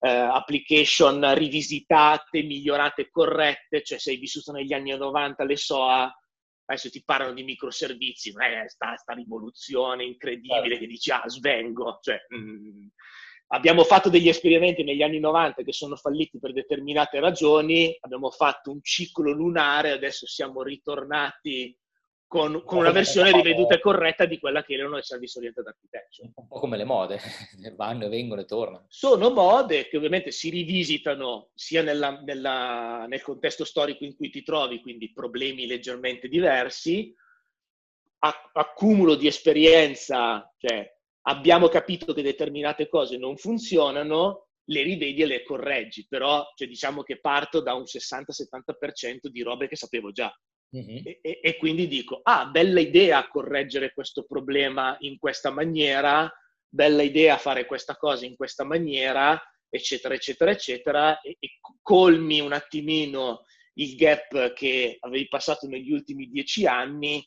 eh, 0.00 0.08
application 0.08 1.34
rivisitate, 1.34 2.42
migliorate, 2.42 3.10
corrette, 3.10 3.82
cioè 3.82 3.98
se 3.98 4.10
hai 4.10 4.16
vissuto 4.16 4.52
negli 4.52 4.72
anni 4.72 4.96
90 4.96 5.44
le 5.44 5.56
SOA 5.56 6.14
adesso 6.66 6.90
ti 6.90 7.02
parlano 7.04 7.32
di 7.32 7.44
microservizi, 7.44 8.32
non 8.32 8.42
è 8.42 8.68
sta, 8.68 8.96
sta 8.96 9.12
rivoluzione 9.12 10.04
incredibile 10.04 10.62
certo. 10.62 10.78
che 10.78 10.86
dici, 10.86 11.10
ah, 11.10 11.22
svengo. 11.26 11.98
Cioè, 12.02 12.18
mm, 12.34 12.86
abbiamo 13.48 13.84
fatto 13.84 14.08
degli 14.08 14.28
esperimenti 14.28 14.82
negli 14.82 15.02
anni 15.02 15.20
90 15.20 15.62
che 15.62 15.72
sono 15.72 15.96
falliti 15.96 16.38
per 16.38 16.52
determinate 16.52 17.20
ragioni, 17.20 17.96
abbiamo 18.00 18.30
fatto 18.30 18.70
un 18.70 18.80
ciclo 18.82 19.30
lunare, 19.30 19.90
adesso 19.90 20.26
siamo 20.26 20.62
ritornati 20.62 21.76
con, 22.26 22.64
con 22.64 22.78
una 22.78 22.90
versione 22.90 23.30
riveduta 23.30 23.76
e 23.76 23.80
corretta 23.80 24.24
di 24.24 24.38
quella 24.40 24.64
che 24.64 24.74
erano 24.74 24.96
le 24.96 25.02
service 25.02 25.38
oriented 25.38 25.66
architecture. 25.66 26.32
Un 26.34 26.48
po' 26.48 26.58
come 26.58 26.76
le 26.76 26.84
mode, 26.84 27.20
vanno 27.76 28.06
e 28.06 28.08
vengono 28.08 28.40
e 28.40 28.44
tornano. 28.44 28.86
Sono 28.88 29.30
mode 29.30 29.86
che 29.88 29.96
ovviamente 29.96 30.32
si 30.32 30.50
rivisitano 30.50 31.50
sia 31.54 31.82
nella, 31.82 32.20
nella, 32.24 33.06
nel 33.06 33.22
contesto 33.22 33.64
storico 33.64 34.04
in 34.04 34.16
cui 34.16 34.30
ti 34.30 34.42
trovi, 34.42 34.80
quindi 34.80 35.12
problemi 35.12 35.66
leggermente 35.66 36.28
diversi, 36.28 37.14
accumulo 38.18 39.14
di 39.14 39.28
esperienza, 39.28 40.52
cioè 40.58 40.95
abbiamo 41.28 41.68
capito 41.68 42.12
che 42.12 42.22
determinate 42.22 42.88
cose 42.88 43.16
non 43.16 43.36
funzionano, 43.36 44.48
le 44.68 44.82
rivedi 44.82 45.22
e 45.22 45.26
le 45.26 45.42
correggi, 45.44 46.06
però 46.08 46.44
cioè, 46.56 46.66
diciamo 46.66 47.02
che 47.02 47.20
parto 47.20 47.60
da 47.60 47.74
un 47.74 47.84
60-70% 47.84 49.28
di 49.28 49.42
robe 49.42 49.68
che 49.68 49.76
sapevo 49.76 50.10
già. 50.10 50.32
Mm-hmm. 50.76 51.02
E, 51.20 51.40
e, 51.42 51.56
quindi 51.56 51.86
dico, 51.86 52.20
ah, 52.22 52.46
bella 52.46 52.80
idea 52.80 53.28
correggere 53.28 53.92
questo 53.92 54.24
problema 54.24 54.96
in 55.00 55.18
questa 55.18 55.50
maniera, 55.50 56.30
bella 56.68 57.02
idea 57.02 57.36
fare 57.38 57.64
questa 57.66 57.96
cosa 57.96 58.26
in 58.26 58.34
questa 58.34 58.64
maniera, 58.64 59.40
eccetera, 59.68 60.14
eccetera, 60.14 60.50
eccetera, 60.50 61.20
e, 61.20 61.36
e 61.38 61.58
colmi 61.80 62.40
un 62.40 62.52
attimino 62.52 63.44
il 63.74 63.94
gap 63.94 64.52
che 64.54 64.96
avevi 65.00 65.28
passato 65.28 65.68
negli 65.68 65.92
ultimi 65.92 66.28
dieci 66.28 66.66
anni 66.66 67.24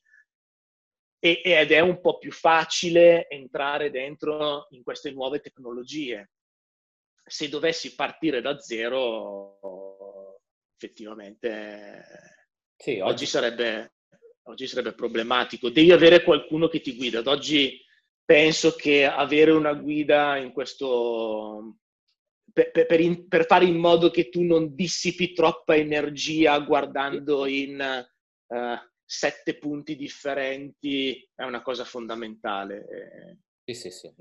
e, 1.19 1.41
ed 1.43 1.71
è 1.71 1.79
un 1.79 1.99
po' 1.99 2.17
più 2.17 2.31
facile 2.31 3.27
entrare 3.27 3.91
dentro 3.91 4.67
in 4.71 4.83
queste 4.83 5.11
nuove 5.11 5.39
tecnologie. 5.39 6.31
Se 7.23 7.49
dovessi 7.49 7.93
partire 7.93 8.41
da 8.41 8.57
zero, 8.59 10.39
effettivamente 10.75 12.03
sì, 12.75 12.99
oggi... 12.99 13.01
oggi, 13.01 13.25
sarebbe, 13.25 13.93
oggi 14.43 14.65
sarebbe 14.65 14.93
problematico. 14.93 15.69
Devi 15.69 15.91
avere 15.91 16.23
qualcuno 16.23 16.67
che 16.67 16.81
ti 16.81 16.95
guida. 16.95 17.19
Ad 17.19 17.27
oggi 17.27 17.79
penso 18.23 18.75
che 18.75 19.05
avere 19.05 19.51
una 19.51 19.73
guida 19.73 20.37
in 20.37 20.51
questo 20.51 21.75
per, 22.51 22.71
per, 22.71 22.99
in, 22.99 23.27
per, 23.27 23.45
fare 23.45 23.65
in 23.65 23.77
modo 23.77 24.09
che 24.09 24.29
tu 24.29 24.41
non 24.43 24.73
dissipi 24.73 25.33
troppa 25.33 25.75
energia 25.75 26.57
guardando 26.59 27.45
in 27.45 28.07
uh, 28.47 28.88
sette 29.11 29.57
punti 29.57 29.95
differenti 29.95 31.27
è 31.33 31.43
una 31.43 31.63
cosa 31.63 31.83
fondamentale. 31.83 33.39
Sì, 33.65 33.73
sì, 33.73 33.89
sì, 33.89 34.13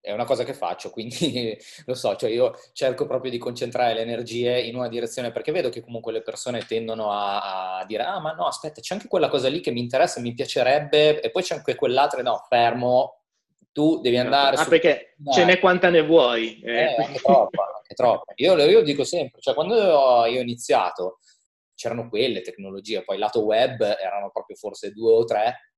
è 0.00 0.12
una 0.12 0.24
cosa 0.24 0.44
che 0.44 0.54
faccio, 0.54 0.90
quindi 0.94 1.58
lo 1.86 1.94
so, 1.94 2.14
cioè 2.14 2.30
io 2.30 2.56
cerco 2.72 3.04
proprio 3.06 3.32
di 3.32 3.38
concentrare 3.38 3.94
le 3.94 4.02
energie 4.02 4.60
in 4.60 4.76
una 4.76 4.88
direzione 4.88 5.32
perché 5.32 5.50
vedo 5.50 5.70
che 5.70 5.80
comunque 5.80 6.12
le 6.12 6.22
persone 6.22 6.64
tendono 6.66 7.10
a, 7.10 7.78
a 7.78 7.84
dire 7.84 8.04
ah 8.04 8.20
ma 8.20 8.32
no 8.32 8.46
aspetta 8.46 8.80
c'è 8.80 8.94
anche 8.94 9.08
quella 9.08 9.28
cosa 9.28 9.48
lì 9.48 9.58
che 9.60 9.72
mi 9.72 9.80
interessa, 9.80 10.20
mi 10.20 10.34
piacerebbe 10.34 11.20
e 11.20 11.30
poi 11.30 11.42
c'è 11.42 11.56
anche 11.56 11.74
quell'altra, 11.74 12.22
no 12.22 12.44
fermo, 12.48 13.22
tu 13.72 14.00
devi 14.00 14.16
certo. 14.16 14.34
andare 14.34 14.56
ah, 14.56 14.62
su... 14.62 14.68
perché 14.68 15.14
no. 15.18 15.32
ce 15.32 15.44
n'è 15.44 15.58
quanta 15.58 15.90
ne 15.90 16.02
vuoi. 16.02 16.60
Eh, 16.60 16.72
eh 16.72 16.94
anche 16.96 17.18
troppa, 17.18 17.82
è 17.84 17.94
troppo. 17.94 18.32
Io, 18.36 18.56
io 18.56 18.82
dico 18.82 19.02
sempre, 19.02 19.40
cioè 19.40 19.54
quando 19.54 19.74
io 19.74 19.98
ho 19.98 20.40
iniziato 20.40 21.18
c'erano 21.78 22.08
quelle 22.08 22.40
tecnologie, 22.40 23.04
poi 23.04 23.18
lato 23.18 23.44
web 23.44 23.80
erano 23.80 24.30
proprio 24.32 24.56
forse 24.56 24.90
due 24.90 25.12
o 25.12 25.24
tre, 25.24 25.72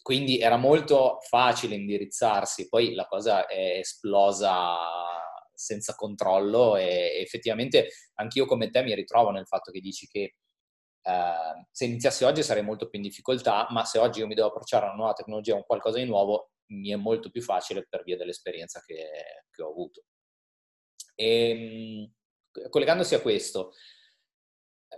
quindi 0.00 0.38
era 0.38 0.56
molto 0.56 1.18
facile 1.28 1.74
indirizzarsi, 1.74 2.68
poi 2.68 2.94
la 2.94 3.06
cosa 3.06 3.46
è 3.46 3.78
esplosa 3.78 4.76
senza 5.52 5.94
controllo 5.96 6.76
e 6.76 7.20
effettivamente 7.20 7.88
anch'io 8.14 8.46
come 8.46 8.70
te 8.70 8.82
mi 8.82 8.94
ritrovo 8.94 9.30
nel 9.30 9.46
fatto 9.46 9.72
che 9.72 9.80
dici 9.80 10.06
che 10.06 10.34
eh, 11.02 11.66
se 11.70 11.84
iniziassi 11.84 12.22
oggi 12.24 12.42
sarei 12.44 12.62
molto 12.62 12.88
più 12.88 13.00
in 13.00 13.04
difficoltà, 13.04 13.66
ma 13.70 13.84
se 13.84 13.98
oggi 13.98 14.20
io 14.20 14.26
mi 14.28 14.34
devo 14.34 14.48
approcciare 14.48 14.84
a 14.84 14.88
una 14.88 14.96
nuova 14.96 15.14
tecnologia, 15.14 15.54
a 15.54 15.56
un 15.56 15.64
qualcosa 15.64 15.98
di 15.98 16.04
nuovo, 16.04 16.50
mi 16.66 16.90
è 16.90 16.96
molto 16.96 17.30
più 17.30 17.42
facile 17.42 17.84
per 17.88 18.04
via 18.04 18.16
dell'esperienza 18.16 18.80
che, 18.86 19.10
che 19.50 19.62
ho 19.62 19.70
avuto. 19.70 20.04
E, 21.16 21.50
ehm, 21.50 22.68
collegandosi 22.70 23.14
a 23.14 23.20
questo, 23.20 23.72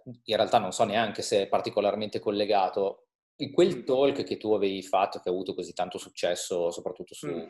in 0.05 0.37
realtà 0.37 0.59
non 0.59 0.73
so 0.73 0.85
neanche 0.85 1.23
se 1.23 1.43
è 1.43 1.49
particolarmente 1.49 2.19
collegato, 2.19 3.07
quel 3.53 3.85
talk 3.85 4.23
che 4.23 4.37
tu 4.37 4.53
avevi 4.55 4.83
fatto, 4.83 5.21
che 5.21 5.29
ha 5.29 5.33
avuto 5.33 5.55
così 5.55 5.73
tanto 5.73 5.99
successo, 5.99 6.71
soprattutto 6.71 7.15
su, 7.15 7.29
mm. 7.29 7.47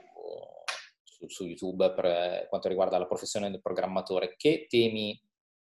su, 1.02 1.28
su 1.28 1.44
YouTube 1.44 1.92
per 1.92 2.46
quanto 2.48 2.68
riguarda 2.68 2.98
la 2.98 3.06
professione 3.06 3.50
del 3.50 3.60
programmatore, 3.60 4.34
che 4.36 4.66
temi 4.68 5.20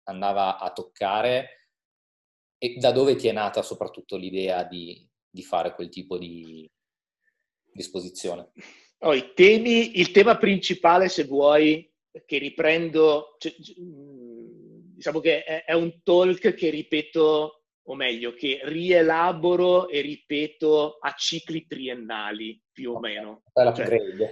andava 0.03 0.57
a 0.57 0.71
toccare 0.71 1.69
e 2.57 2.75
da 2.77 2.91
dove 2.91 3.15
ti 3.15 3.27
è 3.27 3.31
nata 3.31 3.61
soprattutto 3.61 4.15
l'idea 4.15 4.63
di, 4.63 5.07
di 5.29 5.43
fare 5.43 5.75
quel 5.75 5.89
tipo 5.89 6.17
di 6.17 6.69
disposizione? 7.71 8.51
Oh, 8.99 9.33
temi, 9.33 9.99
il 9.99 10.09
tema 10.09 10.37
principale, 10.37 11.07
se 11.07 11.25
vuoi, 11.25 11.87
che 12.25 12.37
riprendo, 12.39 13.35
cioè, 13.37 13.53
diciamo 14.97 15.19
che 15.19 15.43
è, 15.43 15.63
è, 15.63 15.73
un 15.73 16.01
talk 16.01 16.55
che 16.55 16.69
ripeto, 16.71 17.63
o 17.83 17.95
meglio, 17.95 18.33
che 18.33 18.62
rielaboro 18.63 19.88
e 19.88 20.01
ripeto 20.01 20.97
a 20.99 21.13
cicli 21.13 21.67
triennali, 21.67 22.60
più 22.71 22.93
o 22.93 22.99
meno. 22.99 23.43
Cioè, 23.53 24.31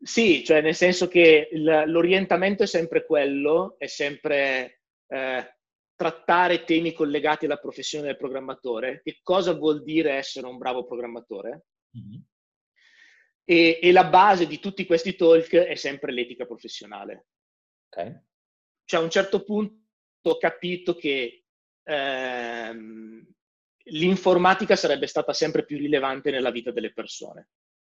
sì, 0.00 0.44
cioè 0.44 0.60
nel 0.60 0.76
senso 0.76 1.08
che 1.08 1.48
il, 1.50 1.84
l'orientamento 1.86 2.62
è 2.62 2.66
sempre 2.66 3.04
quello, 3.04 3.74
è 3.78 3.86
sempre 3.86 4.82
eh, 5.08 5.58
trattare 5.96 6.62
temi 6.62 6.92
collegati 6.92 7.46
alla 7.46 7.58
professione 7.58 8.06
del 8.06 8.16
programmatore, 8.16 9.00
che 9.02 9.18
cosa 9.24 9.54
vuol 9.54 9.82
dire 9.82 10.12
essere 10.12 10.46
un 10.46 10.56
bravo 10.56 10.84
programmatore. 10.84 11.66
Mm-hmm. 11.98 12.20
E, 13.48 13.78
e, 13.82 13.92
la 13.92 14.04
base 14.04 14.46
di 14.46 14.60
tutti 14.60 14.86
questi 14.86 15.16
talk 15.16 15.52
è 15.54 15.74
sempre 15.74 16.12
l'etica 16.12 16.46
professionale. 16.46 17.26
Okay. 17.88 18.25
Cioè 18.86 19.00
a 19.00 19.02
un 19.02 19.10
certo 19.10 19.42
punto 19.42 19.82
ho 20.22 20.38
capito 20.38 20.94
che 20.94 21.44
ehm, 21.82 23.26
l'informatica 23.88 24.76
sarebbe 24.76 25.08
stata 25.08 25.32
sempre 25.32 25.64
più 25.64 25.76
rilevante 25.76 26.30
nella 26.30 26.50
vita 26.50 26.70
delle 26.70 26.92
persone, 26.92 27.48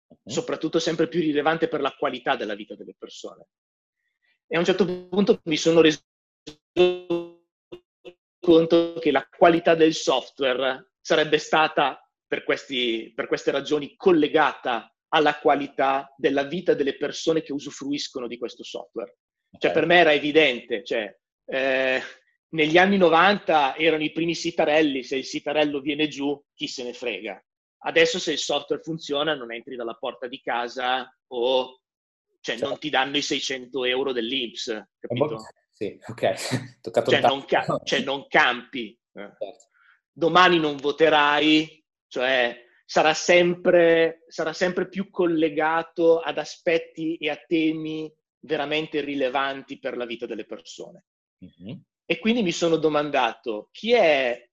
uh-huh. 0.07 0.31
soprattutto 0.31 0.79
sempre 0.79 1.09
più 1.09 1.21
rilevante 1.21 1.67
per 1.67 1.81
la 1.81 1.95
qualità 1.99 2.37
della 2.37 2.55
vita 2.55 2.75
delle 2.75 2.95
persone. 2.97 3.47
E 4.47 4.57
a 4.57 4.59
un 4.59 4.67
certo 4.67 4.85
punto 4.85 5.41
mi 5.45 5.57
sono 5.57 5.81
reso 5.81 6.03
conto 8.39 8.95
che 9.01 9.11
la 9.11 9.27
qualità 9.27 9.75
del 9.75 9.95
software 9.95 10.93
sarebbe 11.01 11.39
stata, 11.39 12.07
per, 12.27 12.45
questi, 12.45 13.13
per 13.15 13.29
queste 13.29 13.51
ragioni, 13.51 13.95
collegata 13.97 14.95
alla 15.09 15.39
qualità 15.39 16.13
della 16.17 16.45
vita 16.45 16.75
delle 16.75 16.97
persone 16.97 17.43
che 17.43 17.53
usufruiscono 17.53 18.27
di 18.27 18.37
questo 18.37 18.63
software. 18.63 19.17
Cioè, 19.59 19.73
per 19.73 19.87
me 19.87 19.99
era 19.99 20.13
evidente, 20.13 20.83
cioè, 20.85 21.15
eh, 21.47 22.01
negli 22.51 22.79
anni 22.79 22.97
90 22.97 23.77
erano 23.77 24.03
i 24.03 24.13
primi 24.13 24.35
sitarelli, 24.35 25.03
se 25.03 25.17
il 25.17 25.25
sitarello 25.25 25.81
viene 25.81 26.09
giù, 26.09 26.41
chi 26.55 26.67
se 26.67 26.85
ne 26.85 26.93
frega. 26.93 27.43
Adesso 27.85 28.19
se 28.19 28.33
il 28.33 28.39
software 28.39 28.83
funziona 28.83 29.35
non 29.35 29.53
entri 29.53 29.77
dalla 29.77 29.95
porta 29.95 30.29
di 30.29 30.41
casa 30.41 31.13
o 31.29 31.81
cioè, 32.41 32.57
certo. 32.57 32.69
non 32.69 32.79
ti 32.79 32.91
danno 32.91 33.17
i 33.17 33.23
600 33.23 33.85
euro 33.85 34.13
dell'Inps, 34.13 34.89
capito? 34.99 35.39
Sì, 35.71 35.99
ok. 36.07 36.35
Toccato 36.81 37.11
cioè, 37.11 37.21
non 37.21 37.45
ca- 37.45 37.81
cioè, 37.85 38.01
non 38.01 38.27
campi. 38.29 38.99
Eh. 39.15 39.21
Certo. 39.21 39.69
Domani 40.11 40.59
non 40.59 40.77
voterai, 40.77 41.85
cioè 42.09 42.65
sarà 42.85 43.15
sempre, 43.15 44.25
sarà 44.29 44.53
sempre 44.53 44.89
più 44.89 45.09
collegato 45.09 46.21
ad 46.21 46.39
aspetti 46.39 47.17
e 47.17 47.31
a 47.31 47.37
temi 47.37 48.13
veramente 48.45 49.01
rilevanti 49.01 49.79
per 49.79 49.97
la 49.97 50.07
vita 50.07 50.27
delle 50.27 50.45
persone. 50.45 51.07
Mm-hmm. 51.45 51.77
E 52.05 52.19
quindi 52.19 52.43
mi 52.43 52.53
sono 52.53 52.77
domandato 52.77 53.69
chi 53.73 53.93
è 53.93 54.49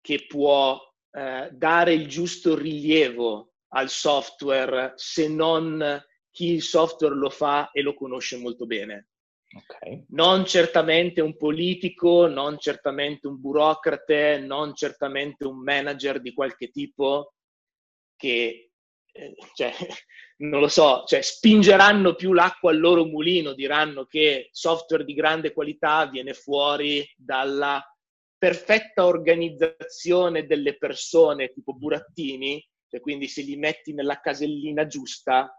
che 0.00 0.26
può 0.26 0.80
eh, 1.10 1.48
dare 1.52 1.92
il 1.92 2.06
giusto 2.06 2.56
rilievo 2.56 3.54
al 3.72 3.88
software 3.88 4.92
se 4.96 5.28
non 5.28 6.02
chi 6.30 6.52
il 6.52 6.62
software 6.62 7.14
lo 7.14 7.30
fa 7.30 7.70
e 7.72 7.82
lo 7.82 7.94
conosce 7.94 8.36
molto 8.36 8.66
bene. 8.66 9.08
Okay. 9.50 10.04
Non 10.10 10.44
certamente 10.44 11.22
un 11.22 11.36
politico, 11.36 12.26
non 12.26 12.58
certamente 12.58 13.26
un 13.26 13.40
burocrate, 13.40 14.38
non 14.38 14.74
certamente 14.74 15.46
un 15.46 15.58
manager 15.62 16.20
di 16.20 16.34
qualche 16.34 16.68
tipo 16.68 17.32
che, 18.14 18.67
cioè, 19.54 19.72
non 20.38 20.60
lo 20.60 20.68
so, 20.68 21.04
cioè, 21.06 21.20
spingeranno 21.20 22.14
più 22.14 22.32
l'acqua 22.32 22.70
al 22.70 22.78
loro 22.78 23.04
mulino, 23.04 23.52
diranno 23.52 24.06
che 24.06 24.48
software 24.52 25.04
di 25.04 25.14
grande 25.14 25.52
qualità 25.52 26.06
viene 26.06 26.34
fuori 26.34 27.06
dalla 27.16 27.82
perfetta 28.36 29.06
organizzazione 29.06 30.46
delle 30.46 30.76
persone, 30.78 31.52
tipo 31.52 31.74
burattini, 31.74 32.64
cioè 32.88 33.00
quindi 33.00 33.26
se 33.26 33.42
li 33.42 33.56
metti 33.56 33.92
nella 33.92 34.20
casellina 34.20 34.86
giusta, 34.86 35.52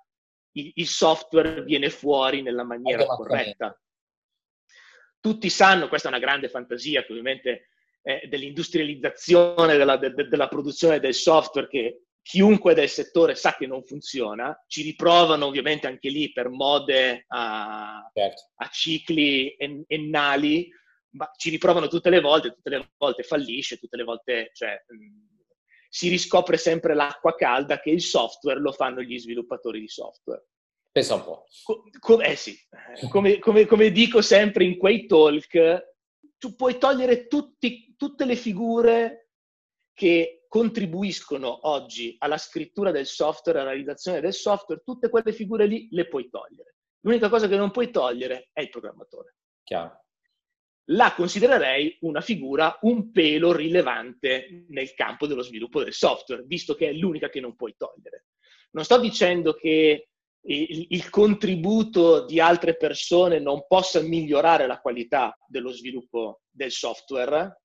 il, 0.53 0.71
il 0.75 0.87
software 0.87 1.63
viene 1.63 1.89
fuori 1.89 2.41
nella 2.41 2.63
maniera 2.63 3.05
corretta. 3.05 3.77
Tutti 5.19 5.49
sanno, 5.49 5.89
questa 5.89 6.07
è 6.07 6.11
una 6.11 6.21
grande 6.21 6.47
fantasia 6.47 7.03
che 7.03 7.11
ovviamente 7.11 7.69
è 8.01 8.27
dell'industrializzazione 8.27 9.75
della, 9.75 9.97
de, 9.97 10.13
della 10.13 10.47
produzione 10.47 11.01
del 11.01 11.13
software 11.13 11.67
che 11.67 12.03
chiunque 12.21 12.73
del 12.73 12.89
settore 12.89 13.35
sa 13.35 13.55
che 13.55 13.67
non 13.67 13.83
funziona, 13.83 14.55
ci 14.67 14.83
riprovano 14.83 15.45
ovviamente 15.45 15.87
anche 15.87 16.09
lì 16.09 16.31
per 16.31 16.49
mode 16.49 17.25
a, 17.27 18.09
certo. 18.13 18.49
a 18.55 18.67
cicli 18.69 19.55
en, 19.57 19.83
ennali, 19.87 20.69
ma 21.11 21.31
ci 21.35 21.49
riprovano 21.49 21.87
tutte 21.87 22.09
le 22.09 22.19
volte, 22.19 22.51
tutte 22.53 22.69
le 22.69 22.91
volte 22.97 23.23
fallisce, 23.23 23.77
tutte 23.77 23.97
le 23.97 24.03
volte 24.03 24.51
cioè, 24.53 24.83
mh, 24.87 25.29
si 25.89 26.07
riscopre 26.07 26.57
sempre 26.57 26.93
l'acqua 26.93 27.35
calda 27.35 27.79
che 27.79 27.89
il 27.89 28.01
software 28.01 28.59
lo 28.59 28.71
fanno 28.71 29.01
gli 29.01 29.17
sviluppatori 29.17 29.79
di 29.79 29.87
software. 29.87 30.45
Pensa 30.91 31.15
un 31.15 31.23
po'. 31.23 31.45
Com- 31.99 32.21
eh 32.21 32.35
sì, 32.35 32.55
come, 33.09 33.39
come, 33.39 33.65
come, 33.65 33.91
dico 33.91 34.21
sempre 34.21 34.63
in 34.63 34.77
quei 34.77 35.05
talk, 35.07 35.95
tu 36.37 36.55
puoi 36.55 36.77
togliere 36.77 37.27
tutti, 37.27 37.95
tutte 37.97 38.25
le 38.25 38.35
figure 38.35 39.29
che 39.93 40.38
contribuiscono 40.49 41.69
oggi 41.69 42.15
alla 42.17 42.37
scrittura 42.37 42.91
del 42.91 43.05
software, 43.05 43.59
alla 43.59 43.69
realizzazione 43.69 44.19
del 44.19 44.33
software, 44.33 44.81
tutte 44.83 45.09
quelle 45.09 45.31
figure 45.31 45.65
lì 45.65 45.87
le 45.91 46.09
puoi 46.09 46.27
togliere. 46.29 46.75
L'unica 47.01 47.29
cosa 47.29 47.47
che 47.47 47.55
non 47.55 47.71
puoi 47.71 47.91
togliere 47.91 48.49
è 48.51 48.59
il 48.59 48.69
programmatore. 48.69 49.35
Chiaro 49.63 50.03
la 50.91 51.13
considererei 51.13 51.97
una 52.01 52.21
figura 52.21 52.77
un 52.81 53.11
pelo 53.11 53.53
rilevante 53.53 54.65
nel 54.69 54.93
campo 54.93 55.27
dello 55.27 55.41
sviluppo 55.41 55.83
del 55.83 55.93
software, 55.93 56.43
visto 56.45 56.75
che 56.75 56.89
è 56.89 56.93
l'unica 56.93 57.29
che 57.29 57.39
non 57.39 57.55
puoi 57.55 57.75
togliere. 57.77 58.25
Non 58.71 58.83
sto 58.83 58.99
dicendo 58.99 59.53
che 59.53 60.09
il, 60.41 60.85
il 60.89 61.09
contributo 61.09 62.25
di 62.25 62.39
altre 62.39 62.75
persone 62.75 63.39
non 63.39 63.65
possa 63.67 64.01
migliorare 64.01 64.65
la 64.65 64.79
qualità 64.79 65.37
dello 65.47 65.71
sviluppo 65.71 66.41
del 66.49 66.71
software, 66.71 67.61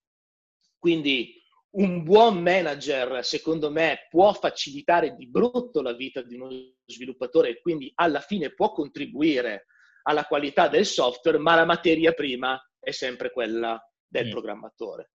quindi 0.78 1.42
un 1.76 2.02
buon 2.02 2.40
manager, 2.40 3.24
secondo 3.24 3.70
me, 3.70 4.06
può 4.08 4.32
facilitare 4.32 5.14
di 5.16 5.28
brutto 5.28 5.82
la 5.82 5.92
vita 5.92 6.22
di 6.22 6.34
uno 6.36 6.48
sviluppatore 6.84 7.50
e 7.50 7.60
quindi 7.60 7.90
alla 7.94 8.20
fine 8.20 8.52
può 8.54 8.72
contribuire 8.72 9.66
alla 10.02 10.24
qualità 10.24 10.68
del 10.68 10.86
software, 10.86 11.38
ma 11.38 11.54
la 11.54 11.64
materia 11.64 12.12
prima 12.12 12.60
è 12.78 12.90
sempre 12.90 13.32
quella 13.32 13.80
del 14.06 14.26
mm. 14.26 14.30
programmatore. 14.30 15.10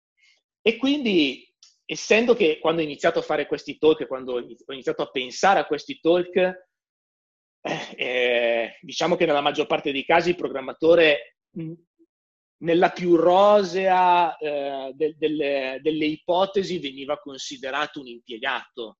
E 0.60 0.76
quindi, 0.76 1.54
essendo 1.84 2.34
che 2.34 2.58
quando 2.58 2.80
ho 2.80 2.84
iniziato 2.84 3.20
a 3.20 3.22
fare 3.22 3.46
questi 3.46 3.78
talk, 3.78 4.06
quando 4.06 4.34
ho 4.34 4.72
iniziato 4.72 5.02
a 5.02 5.10
pensare 5.10 5.60
a 5.60 5.66
questi 5.66 6.00
talk, 6.00 6.36
eh, 7.60 7.94
eh, 7.96 8.78
diciamo 8.80 9.14
che 9.16 9.26
nella 9.26 9.40
maggior 9.40 9.66
parte 9.66 9.92
dei 9.92 10.04
casi 10.04 10.30
il 10.30 10.36
programmatore 10.36 11.36
mh, 11.50 11.72
nella 12.58 12.90
più 12.90 13.16
rosea 13.16 14.36
eh, 14.36 14.92
de- 14.94 15.14
delle, 15.16 15.78
delle 15.82 16.06
ipotesi 16.06 16.78
veniva 16.78 17.18
considerato 17.18 18.00
un 18.00 18.06
impiegato, 18.08 18.98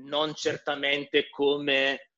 non 0.00 0.34
certamente 0.34 1.28
come 1.28 2.10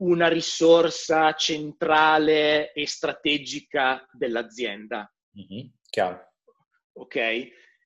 una 0.00 0.28
risorsa 0.28 1.32
centrale 1.34 2.72
e 2.72 2.86
strategica 2.86 4.06
dell'azienda. 4.12 5.12
Mm-hmm, 5.38 5.66
chiaro. 5.90 6.34
Ok? 6.92 7.16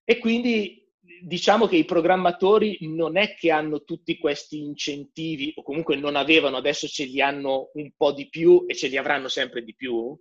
E 0.04 0.18
quindi 0.18 0.82
diciamo 1.22 1.66
che 1.66 1.76
i 1.76 1.84
programmatori 1.84 2.78
non 2.82 3.16
è 3.16 3.34
che 3.34 3.50
hanno 3.50 3.82
tutti 3.84 4.18
questi 4.18 4.58
incentivi, 4.58 5.52
o 5.56 5.62
comunque 5.62 5.96
non 5.96 6.16
avevano, 6.16 6.56
adesso 6.56 6.86
ce 6.86 7.04
li 7.04 7.20
hanno 7.20 7.70
un 7.74 7.92
po' 7.96 8.12
di 8.12 8.28
più 8.28 8.64
e 8.66 8.74
ce 8.74 8.88
li 8.88 8.96
avranno 8.96 9.28
sempre 9.28 9.62
di 9.62 9.74
più, 9.74 10.18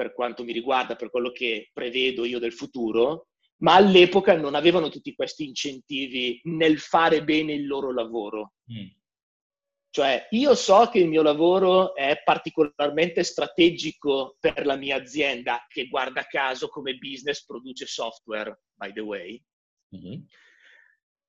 per 0.00 0.14
quanto 0.14 0.44
mi 0.44 0.54
riguarda, 0.54 0.96
per 0.96 1.10
quello 1.10 1.30
che 1.30 1.68
prevedo 1.74 2.24
io 2.24 2.38
del 2.38 2.54
futuro, 2.54 3.26
ma 3.58 3.74
all'epoca 3.74 4.34
non 4.34 4.54
avevano 4.54 4.88
tutti 4.88 5.14
questi 5.14 5.44
incentivi 5.44 6.40
nel 6.44 6.78
fare 6.78 7.22
bene 7.22 7.52
il 7.52 7.66
loro 7.66 7.92
lavoro. 7.92 8.54
Mm. 8.72 8.86
Cioè, 9.90 10.28
io 10.30 10.54
so 10.54 10.88
che 10.88 11.00
il 11.00 11.08
mio 11.08 11.20
lavoro 11.20 11.94
è 11.94 12.22
particolarmente 12.24 13.22
strategico 13.22 14.38
per 14.40 14.64
la 14.64 14.76
mia 14.76 14.96
azienda, 14.96 15.66
che 15.68 15.88
guarda 15.88 16.22
caso 16.22 16.68
come 16.68 16.94
business 16.94 17.44
produce 17.44 17.84
software, 17.84 18.62
by 18.72 18.92
the 18.94 19.00
way. 19.00 19.44
Mm-hmm. 19.94 20.20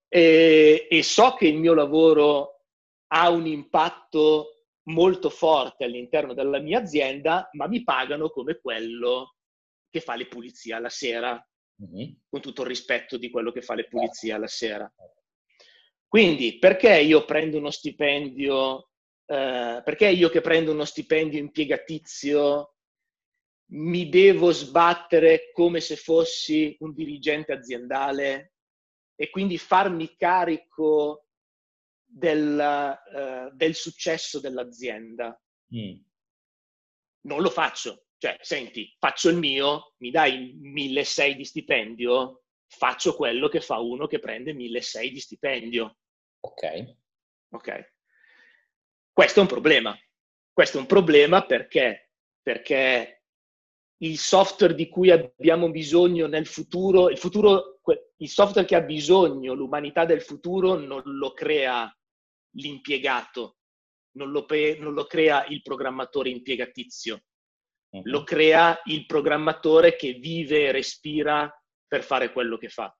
E, 0.07 0.87
e 0.89 1.03
so 1.03 1.33
che 1.33 1.47
il 1.47 1.57
mio 1.57 1.73
lavoro 1.73 2.67
ha 3.07 3.29
un 3.29 3.47
impatto 3.47 4.60
molto 4.83 5.29
forte 5.29 5.83
all'interno 5.83 6.33
della 6.33 6.59
mia 6.59 6.79
azienda, 6.79 7.49
ma 7.53 7.67
mi 7.67 7.83
pagano 7.83 8.29
come 8.29 8.59
quello 8.59 9.35
che 9.89 9.99
fa 9.99 10.15
le 10.15 10.27
pulizie 10.27 10.73
alla 10.73 10.89
sera, 10.89 11.47
mm-hmm. 11.83 12.11
con 12.29 12.41
tutto 12.41 12.61
il 12.61 12.67
rispetto 12.67 13.17
di 13.17 13.29
quello 13.29 13.51
che 13.51 13.61
fa 13.61 13.75
le 13.75 13.87
pulizie 13.87 14.33
alla 14.33 14.47
sera. 14.47 14.91
Quindi, 16.07 16.57
perché 16.59 16.99
io 16.99 17.23
prendo 17.25 17.57
uno 17.57 17.71
stipendio, 17.71 18.89
eh, 19.25 19.81
perché 19.83 20.09
io 20.09 20.29
che 20.29 20.41
prendo 20.41 20.71
uno 20.71 20.85
stipendio 20.85 21.39
impiegatizio 21.39 22.75
mi 23.73 24.09
devo 24.09 24.51
sbattere 24.51 25.51
come 25.53 25.79
se 25.79 25.95
fossi 25.95 26.75
un 26.79 26.93
dirigente 26.93 27.53
aziendale 27.53 28.55
e 29.15 29.29
quindi 29.29 29.57
farmi 29.57 30.15
carico 30.17 31.27
del, 32.11 32.99
uh, 33.07 33.55
del 33.55 33.73
successo 33.73 34.39
dell'azienda. 34.39 35.39
Mm. 35.75 35.99
Non 37.21 37.41
lo 37.41 37.49
faccio. 37.49 38.05
Cioè, 38.17 38.37
senti, 38.41 38.95
faccio 38.99 39.29
il 39.29 39.37
mio, 39.37 39.93
mi 39.97 40.11
dai 40.11 40.59
1.600 40.61 41.35
di 41.35 41.45
stipendio, 41.45 42.43
faccio 42.67 43.15
quello 43.15 43.47
che 43.47 43.61
fa 43.61 43.79
uno 43.79 44.05
che 44.07 44.19
prende 44.19 44.53
1.600 44.53 45.09
di 45.09 45.19
stipendio. 45.19 45.97
Ok. 46.41 46.95
Ok. 47.49 47.93
Questo 49.11 49.39
è 49.39 49.41
un 49.41 49.47
problema. 49.47 49.97
Questo 50.53 50.77
è 50.77 50.81
un 50.81 50.87
problema 50.87 51.45
perché, 51.45 52.11
perché 52.41 53.23
il 54.01 54.17
software 54.17 54.75
di 54.75 54.89
cui 54.89 55.11
abbiamo 55.11 55.69
bisogno 55.69 56.27
nel 56.27 56.45
futuro, 56.45 57.09
il 57.09 57.17
futuro, 57.17 57.79
il 58.17 58.29
software 58.29 58.67
che 58.67 58.75
ha 58.75 58.81
bisogno 58.81 59.53
l'umanità 59.53 60.05
del 60.05 60.21
futuro 60.21 60.75
non 60.75 61.01
lo 61.05 61.33
crea 61.33 61.91
l'impiegato, 62.55 63.57
non 64.17 64.31
lo, 64.31 64.45
pre, 64.45 64.77
non 64.77 64.93
lo 64.93 65.05
crea 65.05 65.45
il 65.45 65.61
programmatore 65.61 66.29
impiegatizio, 66.29 67.23
uh-huh. 67.89 68.01
lo 68.05 68.23
crea 68.23 68.81
il 68.85 69.05
programmatore 69.05 69.95
che 69.95 70.13
vive 70.13 70.65
e 70.65 70.71
respira 70.71 71.49
per 71.87 72.03
fare 72.03 72.31
quello 72.31 72.57
che 72.57 72.69
fa. 72.69 72.95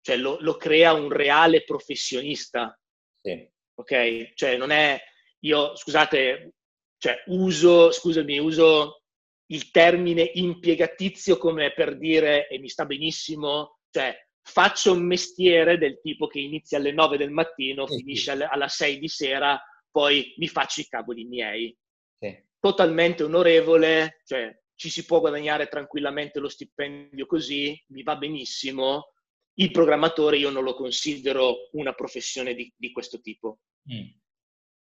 Cioè 0.00 0.16
lo, 0.16 0.38
lo 0.40 0.56
crea 0.56 0.92
un 0.92 1.10
reale 1.10 1.64
professionista. 1.64 2.78
Sì. 3.20 3.48
Ok? 3.76 4.34
Cioè 4.34 4.56
non 4.56 4.70
è 4.70 5.00
io, 5.40 5.74
scusate, 5.76 6.54
cioè 6.98 7.22
uso, 7.26 7.90
scusami, 7.90 8.38
uso 8.38 9.02
il 9.46 9.70
termine 9.70 10.30
impiegatizio 10.34 11.36
come 11.36 11.72
per 11.72 11.98
dire, 11.98 12.48
e 12.48 12.58
mi 12.58 12.68
sta 12.68 12.86
benissimo, 12.86 13.78
cioè 13.90 14.16
faccio 14.44 14.92
un 14.92 15.04
mestiere 15.04 15.78
del 15.78 16.00
tipo 16.00 16.26
che 16.26 16.38
inizia 16.38 16.78
alle 16.78 16.92
9 16.92 17.16
del 17.16 17.30
mattino, 17.30 17.86
sì, 17.86 17.96
finisce 17.96 18.30
alla 18.30 18.68
6 18.68 18.98
di 18.98 19.08
sera, 19.08 19.60
poi 19.90 20.34
mi 20.36 20.48
faccio 20.48 20.80
i 20.80 20.86
cavoli 20.86 21.24
miei. 21.24 21.76
Sì. 22.18 22.36
Totalmente 22.60 23.22
onorevole, 23.22 24.20
cioè 24.24 24.54
ci 24.74 24.90
si 24.90 25.04
può 25.04 25.20
guadagnare 25.20 25.66
tranquillamente 25.68 26.40
lo 26.40 26.48
stipendio 26.48 27.26
così, 27.26 27.82
mi 27.88 28.02
va 28.02 28.16
benissimo. 28.16 29.12
Il 29.54 29.70
programmatore 29.70 30.36
io 30.36 30.50
non 30.50 30.64
lo 30.64 30.74
considero 30.74 31.68
una 31.72 31.92
professione 31.92 32.54
di, 32.54 32.72
di 32.76 32.92
questo 32.92 33.20
tipo. 33.20 33.60
Mm. 33.92 34.08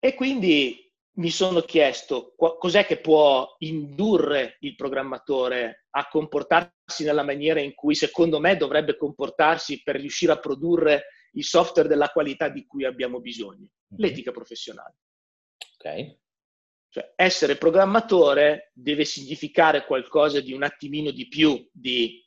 E 0.00 0.14
quindi 0.14 0.87
mi 1.18 1.30
sono 1.30 1.60
chiesto 1.60 2.34
cos'è 2.36 2.86
che 2.86 3.00
può 3.00 3.56
indurre 3.58 4.56
il 4.60 4.74
programmatore 4.76 5.86
a 5.90 6.08
comportarsi 6.08 7.04
nella 7.04 7.24
maniera 7.24 7.60
in 7.60 7.74
cui 7.74 7.94
secondo 7.94 8.38
me 8.38 8.56
dovrebbe 8.56 8.96
comportarsi 8.96 9.82
per 9.82 9.96
riuscire 9.96 10.32
a 10.32 10.38
produrre 10.38 11.06
il 11.32 11.44
software 11.44 11.88
della 11.88 12.08
qualità 12.08 12.48
di 12.48 12.64
cui 12.66 12.84
abbiamo 12.84 13.20
bisogno. 13.20 13.68
Mhm. 13.88 13.98
L'etica 14.00 14.30
professionale. 14.30 14.96
Ok. 15.76 16.16
Cioè, 16.90 17.12
essere 17.16 17.56
programmatore 17.56 18.70
deve 18.72 19.04
significare 19.04 19.84
qualcosa 19.84 20.40
di 20.40 20.52
un 20.52 20.62
attimino 20.62 21.10
di 21.10 21.28
più 21.28 21.68
di 21.70 22.24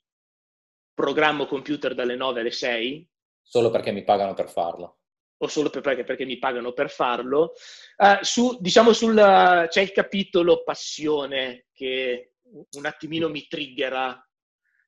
programmo 0.93 1.47
computer 1.47 1.95
dalle 1.95 2.15
9 2.15 2.41
alle 2.41 2.51
6. 2.51 3.09
Solo 3.41 3.69
perché 3.71 3.91
mi 3.91 4.03
pagano 4.03 4.33
per 4.33 4.49
farlo 4.49 5.00
o 5.43 5.47
solo 5.47 5.69
per, 5.69 5.81
perché, 5.81 6.03
perché 6.03 6.25
mi 6.25 6.37
pagano 6.37 6.71
per 6.71 6.89
farlo. 6.89 7.53
Uh, 7.97 8.17
su, 8.21 8.57
diciamo 8.59 8.93
sul, 8.93 9.15
c'è 9.15 9.81
il 9.81 9.91
capitolo 9.91 10.63
passione 10.63 11.67
che 11.73 12.33
un 12.71 12.85
attimino 12.85 13.27
mi 13.29 13.47
triggera, 13.47 14.23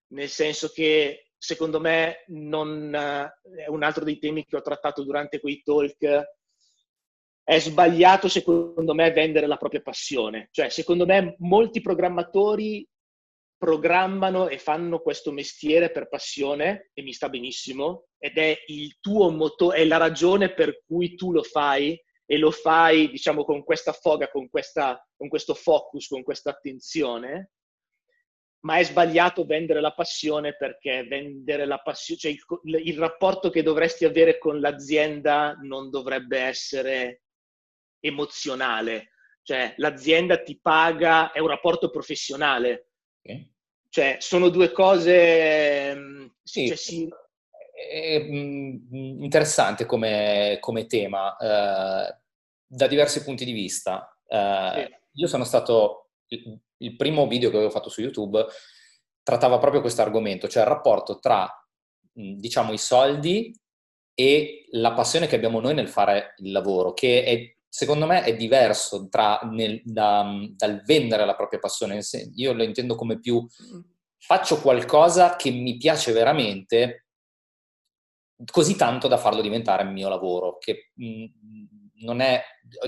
nel 0.09 0.29
senso 0.29 0.69
che 0.69 1.31
secondo 1.37 1.79
me 1.79 2.23
non, 2.27 2.93
è 2.93 3.67
un 3.67 3.83
altro 3.83 4.03
dei 4.03 4.19
temi 4.19 4.45
che 4.45 4.55
ho 4.55 4.61
trattato 4.61 5.03
durante 5.03 5.39
quei 5.39 5.61
talk. 5.63 6.31
È 7.45 7.59
sbagliato, 7.59 8.29
secondo 8.29 8.93
me, 8.93 9.11
vendere 9.11 9.47
la 9.47 9.57
propria 9.57 9.81
passione. 9.81 10.47
Cioè, 10.51 10.69
secondo 10.69 11.05
me, 11.05 11.35
molti 11.39 11.81
programmatori 11.81 12.87
programmano 13.63 14.49
e 14.49 14.57
fanno 14.57 14.99
questo 14.99 15.31
mestiere 15.31 15.89
per 15.89 16.09
passione 16.09 16.89
e 16.93 17.01
mi 17.01 17.13
sta 17.13 17.29
benissimo 17.29 18.07
ed 18.17 18.37
è 18.37 18.61
il 18.67 18.97
tuo 18.99 19.29
motore, 19.31 19.77
è 19.77 19.85
la 19.85 19.95
ragione 19.95 20.53
per 20.53 20.83
cui 20.85 21.15
tu 21.15 21.31
lo 21.31 21.43
fai 21.43 21.97
e 22.25 22.37
lo 22.37 22.51
fai, 22.51 23.09
diciamo, 23.09 23.45
con 23.45 23.63
questa 23.63 23.93
foga, 23.93 24.29
con, 24.29 24.49
questa, 24.49 25.01
con 25.15 25.29
questo 25.29 25.53
focus, 25.53 26.07
con 26.07 26.23
questa 26.23 26.49
attenzione, 26.49 27.51
ma 28.65 28.79
è 28.79 28.83
sbagliato 28.83 29.45
vendere 29.45 29.79
la 29.79 29.93
passione 29.93 30.57
perché 30.57 31.05
vendere 31.07 31.65
la 31.65 31.77
passione, 31.77 32.19
cioè 32.19 32.31
il, 32.31 32.87
il 32.87 32.97
rapporto 32.97 33.49
che 33.49 33.63
dovresti 33.63 34.03
avere 34.03 34.39
con 34.39 34.59
l'azienda 34.59 35.53
non 35.61 35.89
dovrebbe 35.89 36.37
essere 36.37 37.21
emozionale, 38.01 39.11
cioè 39.41 39.73
l'azienda 39.77 40.43
ti 40.43 40.59
paga, 40.59 41.31
è 41.31 41.39
un 41.39 41.47
rapporto 41.47 41.89
professionale. 41.89 42.89
Okay. 43.21 43.52
Cioè, 43.93 44.17
sono 44.19 44.49
due 44.49 44.71
cose... 44.71 45.93
Mm, 45.93 46.25
sì, 46.41 46.65
cioè, 46.65 46.75
sì. 46.75 47.07
È, 47.71 48.19
mm, 48.19 49.21
interessante 49.21 49.85
come, 49.85 50.57
come 50.59 50.87
tema, 50.87 51.37
eh, 51.37 52.17
da 52.65 52.87
diversi 52.87 53.23
punti 53.23 53.45
di 53.45 53.51
vista. 53.51 54.17
Eh, 54.25 54.87
sì. 54.87 55.19
Io 55.21 55.27
sono 55.27 55.43
stato... 55.43 56.09
Il, 56.29 56.59
il 56.77 56.95
primo 56.95 57.27
video 57.27 57.51
che 57.51 57.57
avevo 57.57 57.69
fatto 57.69 57.89
su 57.89 58.01
YouTube 58.01 58.43
trattava 59.21 59.59
proprio 59.59 59.81
questo 59.81 60.01
argomento, 60.01 60.47
cioè 60.47 60.63
il 60.63 60.69
rapporto 60.69 61.19
tra, 61.19 61.47
mm, 62.19 62.39
diciamo, 62.39 62.73
i 62.73 62.79
soldi 62.79 63.55
e 64.15 64.65
la 64.71 64.93
passione 64.93 65.27
che 65.27 65.35
abbiamo 65.35 65.59
noi 65.59 65.75
nel 65.75 65.87
fare 65.87 66.33
il 66.37 66.51
lavoro, 66.51 66.93
che 66.93 67.23
è, 67.23 67.57
secondo 67.73 68.05
me 68.05 68.21
è 68.21 68.35
diverso 68.35 69.07
tra, 69.09 69.39
nel, 69.51 69.81
da, 69.83 70.31
dal 70.55 70.83
vendere 70.83 71.25
la 71.25 71.35
propria 71.35 71.59
passione. 71.59 72.01
Io 72.35 72.53
lo 72.53 72.61
intendo 72.61 72.93
come 72.93 73.19
più 73.19 73.43
faccio 74.19 74.61
qualcosa 74.61 75.35
che 75.35 75.49
mi 75.49 75.77
piace 75.77 76.11
veramente 76.11 77.07
così 78.45 78.75
tanto 78.75 79.07
da 79.07 79.17
farlo 79.17 79.41
diventare 79.41 79.81
il 79.81 79.89
mio 79.89 80.07
lavoro, 80.07 80.59
che 80.59 80.91
non 82.01 82.19
è, 82.19 82.43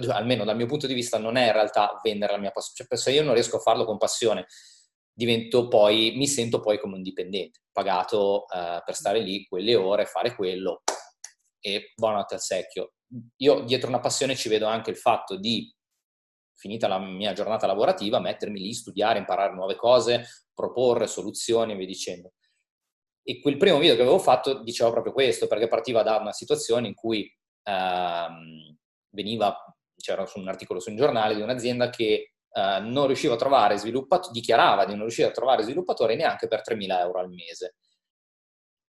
almeno 0.09 0.43
dal 0.43 0.55
mio 0.55 0.67
punto 0.67 0.85
di 0.85 0.93
vista, 0.93 1.17
non 1.17 1.35
è 1.35 1.47
in 1.47 1.53
realtà 1.53 1.99
vendere 2.03 2.33
la 2.33 2.39
mia 2.39 2.51
passione. 2.51 2.87
Cioè, 2.87 2.99
se 2.99 3.11
io 3.11 3.23
non 3.23 3.33
riesco 3.33 3.57
a 3.57 3.61
farlo 3.61 3.85
con 3.85 3.97
passione, 3.97 4.45
divento 5.11 5.67
poi, 5.67 6.13
mi 6.15 6.27
sento 6.27 6.59
poi 6.59 6.79
come 6.79 6.97
un 6.97 7.01
dipendente, 7.01 7.61
pagato 7.71 8.45
eh, 8.49 8.83
per 8.85 8.93
stare 8.93 9.19
lì 9.19 9.47
quelle 9.47 9.73
ore, 9.73 10.05
fare 10.05 10.35
quello 10.35 10.83
e 11.65 11.93
buonanotte 11.95 12.35
al 12.35 12.41
secchio 12.41 12.95
io 13.37 13.61
dietro 13.61 13.89
una 13.89 13.99
passione 13.99 14.35
ci 14.35 14.49
vedo 14.49 14.65
anche 14.65 14.89
il 14.89 14.97
fatto 14.97 15.37
di, 15.37 15.73
finita 16.55 16.87
la 16.87 16.99
mia 16.99 17.33
giornata 17.33 17.67
lavorativa, 17.67 18.19
mettermi 18.19 18.59
lì, 18.59 18.73
studiare, 18.73 19.19
imparare 19.19 19.53
nuove 19.53 19.75
cose, 19.75 20.25
proporre 20.53 21.07
soluzioni 21.07 21.73
e 21.73 21.75
via 21.75 21.85
dicendo. 21.85 22.33
E 23.23 23.39
quel 23.41 23.57
primo 23.57 23.79
video 23.79 23.95
che 23.95 24.01
avevo 24.01 24.19
fatto 24.19 24.61
diceva 24.63 24.91
proprio 24.91 25.13
questo, 25.13 25.47
perché 25.47 25.67
partiva 25.67 26.03
da 26.03 26.17
una 26.17 26.31
situazione 26.31 26.87
in 26.87 26.93
cui 26.93 27.31
ehm, 27.63 28.77
veniva 29.09 29.57
c'era 29.95 30.25
un 30.35 30.47
articolo 30.47 30.79
su 30.79 30.91
un 30.91 30.97
giornale 30.97 31.35
di 31.35 31.41
un'azienda 31.41 31.89
che 31.89 32.33
uh, 32.49 32.83
non 32.83 33.07
riusciva 33.07 33.33
a 33.33 33.37
trovare 33.37 33.77
sviluppatori, 33.77 34.33
dichiarava 34.33 34.85
di 34.85 34.91
non 34.91 35.01
riuscire 35.01 35.29
a 35.29 35.31
trovare 35.31 35.63
sviluppatori 35.63 36.15
neanche 36.15 36.47
per 36.47 36.61
3.000 36.61 36.99
euro 36.99 37.19
al 37.19 37.29
mese. 37.29 37.77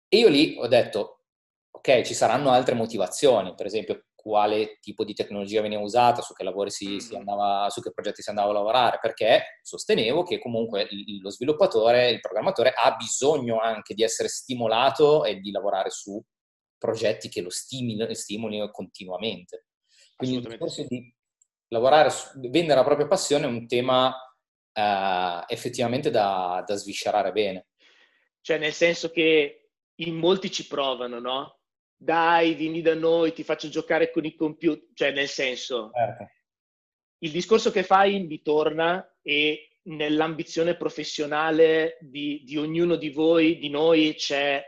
E 0.08 0.18
io 0.18 0.28
lì 0.28 0.56
ho 0.58 0.66
detto, 0.66 1.15
ok, 1.76 2.02
ci 2.02 2.14
saranno 2.14 2.50
altre 2.50 2.74
motivazioni, 2.74 3.54
per 3.54 3.66
esempio 3.66 4.06
quale 4.14 4.78
tipo 4.80 5.04
di 5.04 5.14
tecnologia 5.14 5.60
veniva 5.60 5.82
usata, 5.82 6.20
su 6.20 6.32
che 6.32 6.42
lavori 6.42 6.70
si, 6.70 6.98
si 6.98 7.14
andava, 7.14 7.68
su 7.70 7.80
che 7.80 7.92
progetti 7.92 8.22
si 8.22 8.30
andava 8.30 8.50
a 8.50 8.54
lavorare, 8.54 8.98
perché 9.00 9.60
sostenevo 9.62 10.24
che 10.24 10.40
comunque 10.40 10.88
lo 11.22 11.30
sviluppatore, 11.30 12.10
il 12.10 12.20
programmatore 12.20 12.72
ha 12.72 12.96
bisogno 12.96 13.60
anche 13.60 13.94
di 13.94 14.02
essere 14.02 14.28
stimolato 14.28 15.24
e 15.24 15.38
di 15.38 15.52
lavorare 15.52 15.90
su 15.90 16.20
progetti 16.76 17.28
che 17.28 17.40
lo 17.40 17.50
stimolino, 17.50 18.12
stimolino 18.12 18.70
continuamente. 18.70 19.66
Quindi 20.16 20.38
il 20.38 20.42
discorso 20.42 20.84
di 20.88 21.14
lavorare, 21.68 22.10
su, 22.10 22.40
vendere 22.40 22.80
la 22.80 22.84
propria 22.84 23.06
passione 23.06 23.44
è 23.44 23.48
un 23.48 23.68
tema 23.68 24.12
eh, 24.72 25.44
effettivamente 25.46 26.10
da, 26.10 26.64
da 26.66 26.74
sviscerare 26.74 27.30
bene. 27.32 27.68
Cioè 28.40 28.58
nel 28.58 28.72
senso 28.72 29.10
che 29.10 29.70
in 29.96 30.16
molti 30.16 30.50
ci 30.50 30.66
provano, 30.66 31.20
no? 31.20 31.55
Dai, 31.96 32.54
vieni 32.54 32.82
da 32.82 32.94
noi, 32.94 33.32
ti 33.32 33.42
faccio 33.42 33.68
giocare 33.68 34.10
con 34.10 34.24
i 34.24 34.34
computer, 34.34 34.88
cioè 34.92 35.12
nel 35.12 35.28
senso, 35.28 35.90
certo. 35.92 36.30
il 37.18 37.30
discorso 37.30 37.70
che 37.70 37.82
fai 37.82 38.24
mi 38.26 38.42
torna 38.42 39.06
e 39.22 39.78
nell'ambizione 39.84 40.76
professionale 40.76 41.98
di, 42.00 42.42
di, 42.44 42.56
ognuno 42.56 42.96
di 42.96 43.10
voi, 43.10 43.58
di 43.58 43.70
noi, 43.70 44.14
c'è 44.14 44.62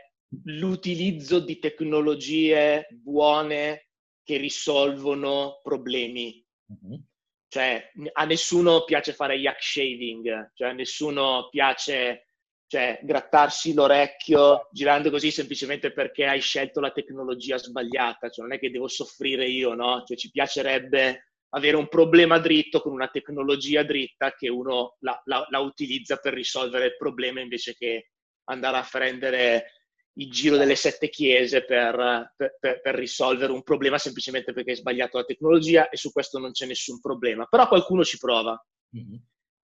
l'utilizzo 0.45 1.39
di 1.39 1.59
tecnologie 1.59 2.87
buone 2.89 3.89
che 4.23 4.37
risolvono 4.37 5.59
problemi. 5.61 6.43
Mm-hmm. 6.71 6.99
Cioè, 7.47 7.91
a 8.13 8.25
nessuno 8.25 8.83
piace 8.83 9.13
fare 9.13 9.35
yak 9.35 9.59
shaving, 9.59 10.51
cioè 10.53 10.69
a 10.69 10.73
nessuno 10.73 11.47
piace 11.49 12.28
cioè 12.69 12.99
grattarsi 13.01 13.73
l'orecchio 13.73 14.67
girando 14.71 15.09
così 15.09 15.31
semplicemente 15.31 15.91
perché 15.91 16.27
hai 16.27 16.39
scelto 16.39 16.79
la 16.79 16.91
tecnologia 16.91 17.57
sbagliata, 17.57 18.29
cioè 18.29 18.45
non 18.45 18.53
è 18.53 18.59
che 18.59 18.69
devo 18.69 18.87
soffrire 18.87 19.47
io, 19.47 19.73
no? 19.73 20.03
Cioè 20.05 20.15
ci 20.15 20.29
piacerebbe 20.29 21.31
avere 21.55 21.77
un 21.77 21.87
problema 21.87 22.37
dritto 22.37 22.79
con 22.79 22.91
una 22.91 23.07
tecnologia 23.07 23.81
dritta 23.81 24.33
che 24.33 24.49
uno 24.49 24.97
la, 24.99 25.19
la, 25.25 25.43
la 25.49 25.57
utilizza 25.57 26.17
per 26.17 26.35
risolvere 26.35 26.85
il 26.85 26.95
problema 26.95 27.41
invece 27.41 27.73
che 27.73 28.11
andare 28.51 28.77
a 28.77 28.87
prendere 28.87 29.71
il 30.19 30.29
giro 30.29 30.55
delle 30.55 30.75
sette 30.75 31.09
chiese 31.09 31.65
per, 31.65 32.35
per, 32.35 32.81
per, 32.81 32.93
risolvere 32.93 33.51
un 33.51 33.63
problema 33.63 33.97
semplicemente 33.97 34.53
perché 34.53 34.71
hai 34.71 34.77
sbagliato 34.77 35.17
la 35.17 35.23
tecnologia 35.23 35.89
e 35.89 35.97
su 35.97 36.11
questo 36.11 36.37
non 36.37 36.51
c'è 36.51 36.67
nessun 36.67 36.99
problema. 36.99 37.45
Però 37.45 37.67
qualcuno 37.67 38.03
ci 38.03 38.19
prova. 38.19 38.63
Mm-hmm. 38.95 39.19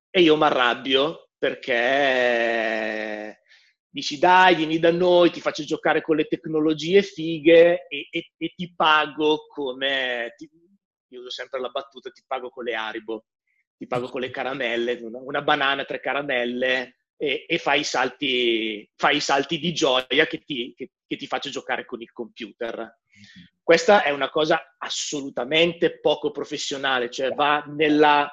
E 0.09 0.21
io 0.21 0.37
mi 0.37 0.45
arrabbio 0.45 1.31
perché 1.43 3.41
dici 3.91 4.17
dai, 4.17 4.55
vieni 4.55 4.79
da 4.79 4.93
noi, 4.93 5.33
ti 5.33 5.41
faccio 5.41 5.65
giocare 5.65 6.01
con 6.01 6.15
le 6.15 6.29
tecnologie 6.29 7.03
fighe 7.03 7.89
e, 7.89 8.07
e, 8.13 8.31
e 8.37 8.53
ti 8.55 8.73
pago 8.73 9.49
come... 9.49 10.35
Ti, 10.37 10.49
io 11.09 11.19
uso 11.19 11.31
sempre 11.31 11.59
la 11.59 11.71
battuta, 11.71 12.11
ti 12.11 12.23
pago 12.25 12.49
con 12.49 12.63
le 12.63 12.75
Aribo, 12.75 13.25
ti 13.77 13.89
pago 13.89 14.09
con 14.09 14.21
le 14.21 14.31
caramelle, 14.31 15.01
una, 15.03 15.19
una 15.19 15.43
banana, 15.43 15.85
tre 15.85 15.99
caramelle 15.99 16.99
e, 17.17 17.45
e 17.49 17.59
fai, 17.59 17.81
i 17.81 17.85
salti, 17.85 18.89
fai, 18.95 19.17
i 19.17 19.21
salti, 19.21 19.59
di 19.59 19.73
gioia 19.75 20.27
che 20.29 20.39
ti, 20.45 20.73
che, 20.77 20.93
che 21.05 21.17
ti 21.17 21.27
faccio 21.27 21.51
giocare 21.51 21.85
con 21.85 22.01
il 22.01 22.13
computer. 22.13 23.01
Questa 23.63 24.03
è 24.03 24.11
una 24.11 24.29
cosa 24.29 24.75
assolutamente 24.77 26.01
poco 26.01 26.31
professionale, 26.31 27.11
cioè 27.11 27.31
va 27.31 27.63
nella 27.69 28.31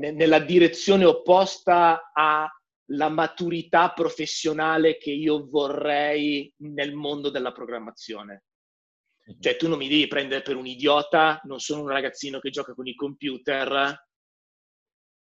nella 0.00 0.38
direzione 0.38 1.04
opposta 1.04 2.10
alla 2.12 3.08
maturità 3.08 3.90
professionale 3.92 4.96
che 4.96 5.10
io 5.10 5.46
vorrei 5.48 6.52
nel 6.58 6.94
mondo 6.94 7.30
della 7.30 7.52
programmazione. 7.52 8.44
Mhm. 9.24 9.40
Cioè, 9.40 9.56
tu 9.56 9.68
non 9.68 9.78
mi 9.78 9.88
devi 9.88 10.06
prendere 10.06 10.42
per 10.42 10.56
un 10.56 10.66
idiota, 10.66 11.40
non 11.44 11.58
sono 11.58 11.82
un 11.82 11.88
ragazzino 11.88 12.38
che 12.38 12.50
gioca 12.50 12.74
con 12.74 12.86
il 12.86 12.94
computer, 12.94 14.06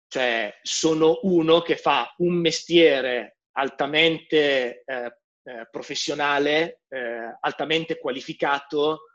cioè, 0.07 0.53
sono 0.61 1.19
uno 1.23 1.61
che 1.61 1.77
fa 1.77 2.13
un 2.17 2.33
mestiere 2.35 3.37
altamente 3.53 4.83
eh, 4.85 5.17
eh, 5.43 5.67
professionale, 5.69 6.81
eh, 6.89 7.37
altamente 7.39 7.97
qualificato 7.97 9.05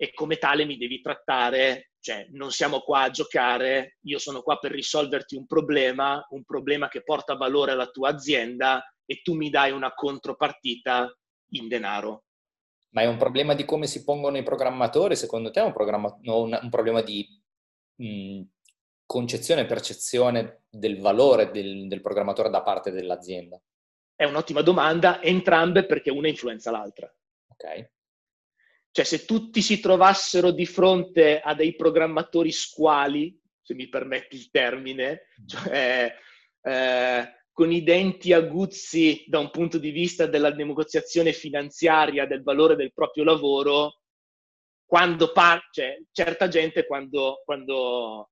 e 0.00 0.14
come 0.14 0.38
tale 0.38 0.64
mi 0.64 0.78
devi 0.78 1.00
trattare 1.00 1.88
cioè, 2.00 2.26
non 2.30 2.50
siamo 2.50 2.80
qua 2.80 3.02
a 3.02 3.10
giocare, 3.10 3.98
io 4.02 4.18
sono 4.18 4.40
qua 4.40 4.56
per 4.58 4.70
risolverti 4.70 5.36
un 5.36 5.46
problema, 5.46 6.24
un 6.30 6.44
problema 6.44 6.88
che 6.88 7.02
porta 7.02 7.34
valore 7.34 7.72
alla 7.72 7.88
tua 7.88 8.10
azienda 8.10 8.82
e 9.04 9.20
tu 9.22 9.34
mi 9.34 9.50
dai 9.50 9.72
una 9.72 9.92
contropartita 9.92 11.14
in 11.52 11.68
denaro. 11.68 12.24
Ma 12.90 13.02
è 13.02 13.06
un 13.06 13.18
problema 13.18 13.54
di 13.54 13.64
come 13.64 13.86
si 13.86 14.04
pongono 14.04 14.38
i 14.38 14.42
programmatori? 14.42 15.16
Secondo 15.16 15.50
te 15.50 15.60
è 15.60 15.64
un, 15.64 15.74
un, 15.76 16.58
un 16.62 16.70
problema 16.70 17.02
di 17.02 17.26
mh, 17.96 18.42
concezione 19.04 19.62
e 19.62 19.66
percezione 19.66 20.62
del 20.70 21.00
valore 21.00 21.50
del, 21.50 21.88
del 21.88 22.00
programmatore 22.00 22.48
da 22.48 22.62
parte 22.62 22.90
dell'azienda? 22.90 23.60
È 24.14 24.24
un'ottima 24.24 24.62
domanda, 24.62 25.20
entrambe 25.20 25.84
perché 25.84 26.10
una 26.10 26.28
influenza 26.28 26.70
l'altra. 26.70 27.12
Ok. 27.48 27.90
Cioè, 28.90 29.04
se 29.04 29.24
tutti 29.24 29.62
si 29.62 29.80
trovassero 29.80 30.50
di 30.50 30.66
fronte 30.66 31.40
a 31.40 31.54
dei 31.54 31.76
programmatori 31.76 32.50
squali, 32.50 33.38
se 33.60 33.74
mi 33.74 33.88
permetti 33.88 34.36
il 34.36 34.50
termine, 34.50 35.28
cioè 35.46 36.14
eh, 36.62 37.32
con 37.52 37.70
i 37.70 37.82
denti 37.82 38.32
aguzzi 38.32 39.24
da 39.26 39.38
un 39.38 39.50
punto 39.50 39.78
di 39.78 39.90
vista 39.90 40.26
della 40.26 40.50
negoziazione 40.50 41.32
finanziaria 41.32 42.26
del 42.26 42.42
valore 42.42 42.76
del 42.76 42.92
proprio 42.92 43.24
lavoro, 43.24 44.00
quando 44.86 45.32
par- 45.32 45.68
cioè, 45.70 45.98
certa 46.12 46.48
gente 46.48 46.86
quando, 46.86 47.42
quando 47.44 48.30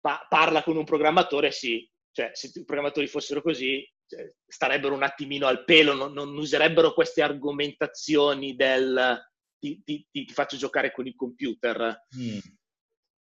pa- 0.00 0.24
parla 0.28 0.62
con 0.62 0.76
un 0.76 0.84
programmatore, 0.84 1.50
sì, 1.50 1.88
cioè, 2.12 2.30
se 2.32 2.50
i 2.54 2.64
programmatori 2.64 3.06
fossero 3.06 3.42
così, 3.42 3.86
cioè, 4.06 4.26
starebbero 4.46 4.94
un 4.94 5.02
attimino 5.02 5.46
al 5.46 5.64
pelo, 5.64 5.92
non, 5.92 6.12
non 6.12 6.36
userebbero 6.36 6.94
queste 6.94 7.22
argomentazioni 7.22 8.56
del 8.56 9.29
ti, 9.60 9.82
ti, 9.84 10.08
ti, 10.10 10.26
faccio 10.26 10.56
giocare 10.56 10.90
con 10.90 11.06
il 11.06 11.14
computer. 11.14 12.06
Mm. 12.16 12.38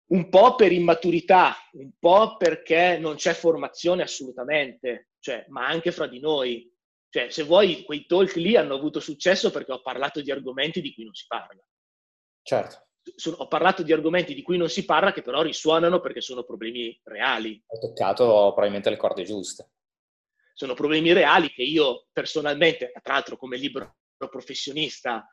Un 0.07 0.29
po' 0.29 0.55
per 0.55 0.73
immaturità, 0.73 1.55
un 1.73 1.93
po' 1.99 2.37
perché 2.37 2.99
non 2.99 3.15
c'è 3.17 3.33
formazione 3.33 4.03
assolutamente, 4.03 5.11
cioè, 5.21 5.45
ma 5.49 5.67
anche 5.67 5.93
fra 5.93 6.07
di 6.07 6.19
noi. 6.19 6.71
Cioè, 7.09 7.31
se 7.31 7.45
vuoi, 7.45 7.85
quei 7.85 8.07
talk 8.07 8.35
lì 8.35 8.57
hanno 8.57 8.75
avuto 8.75 8.99
successo 9.01 9.51
perché 9.51 9.73
ho 9.73 9.83
parlato 9.83 10.21
di 10.21 10.33
argomenti 10.33 10.81
di 10.81 10.93
cui 10.93 11.05
non 11.05 11.15
si 11.15 11.27
parla. 11.29 11.63
Certo. 12.43 12.89
Ho 13.37 13.49
parlato 13.49 13.83
di 13.83 13.93
argomenti 13.93 14.35
di 14.35 14.43
cui 14.43 14.57
non 14.57 14.69
si 14.69 14.85
parla 14.85 15.13
che 15.13 15.23
però 15.23 15.43
risuonano 15.43 16.01
perché 16.01 16.21
sono 16.21 16.43
problemi 16.43 16.99
reali. 17.05 17.63
Ho 17.67 17.79
toccato 17.79 18.25
probabilmente 18.25 18.91
le 18.91 18.97
corde 18.97 19.25
giuste. 19.25 19.71
Sono 20.55 20.75
problemi 20.75 21.13
reali 21.13 21.51
che 21.51 21.63
io 21.63 22.07
personalmente, 22.13 22.93
tra 23.03 23.15
l'altro 23.15 23.37
come 23.37 23.57
libero 23.57 23.97
professionista, 24.17 25.27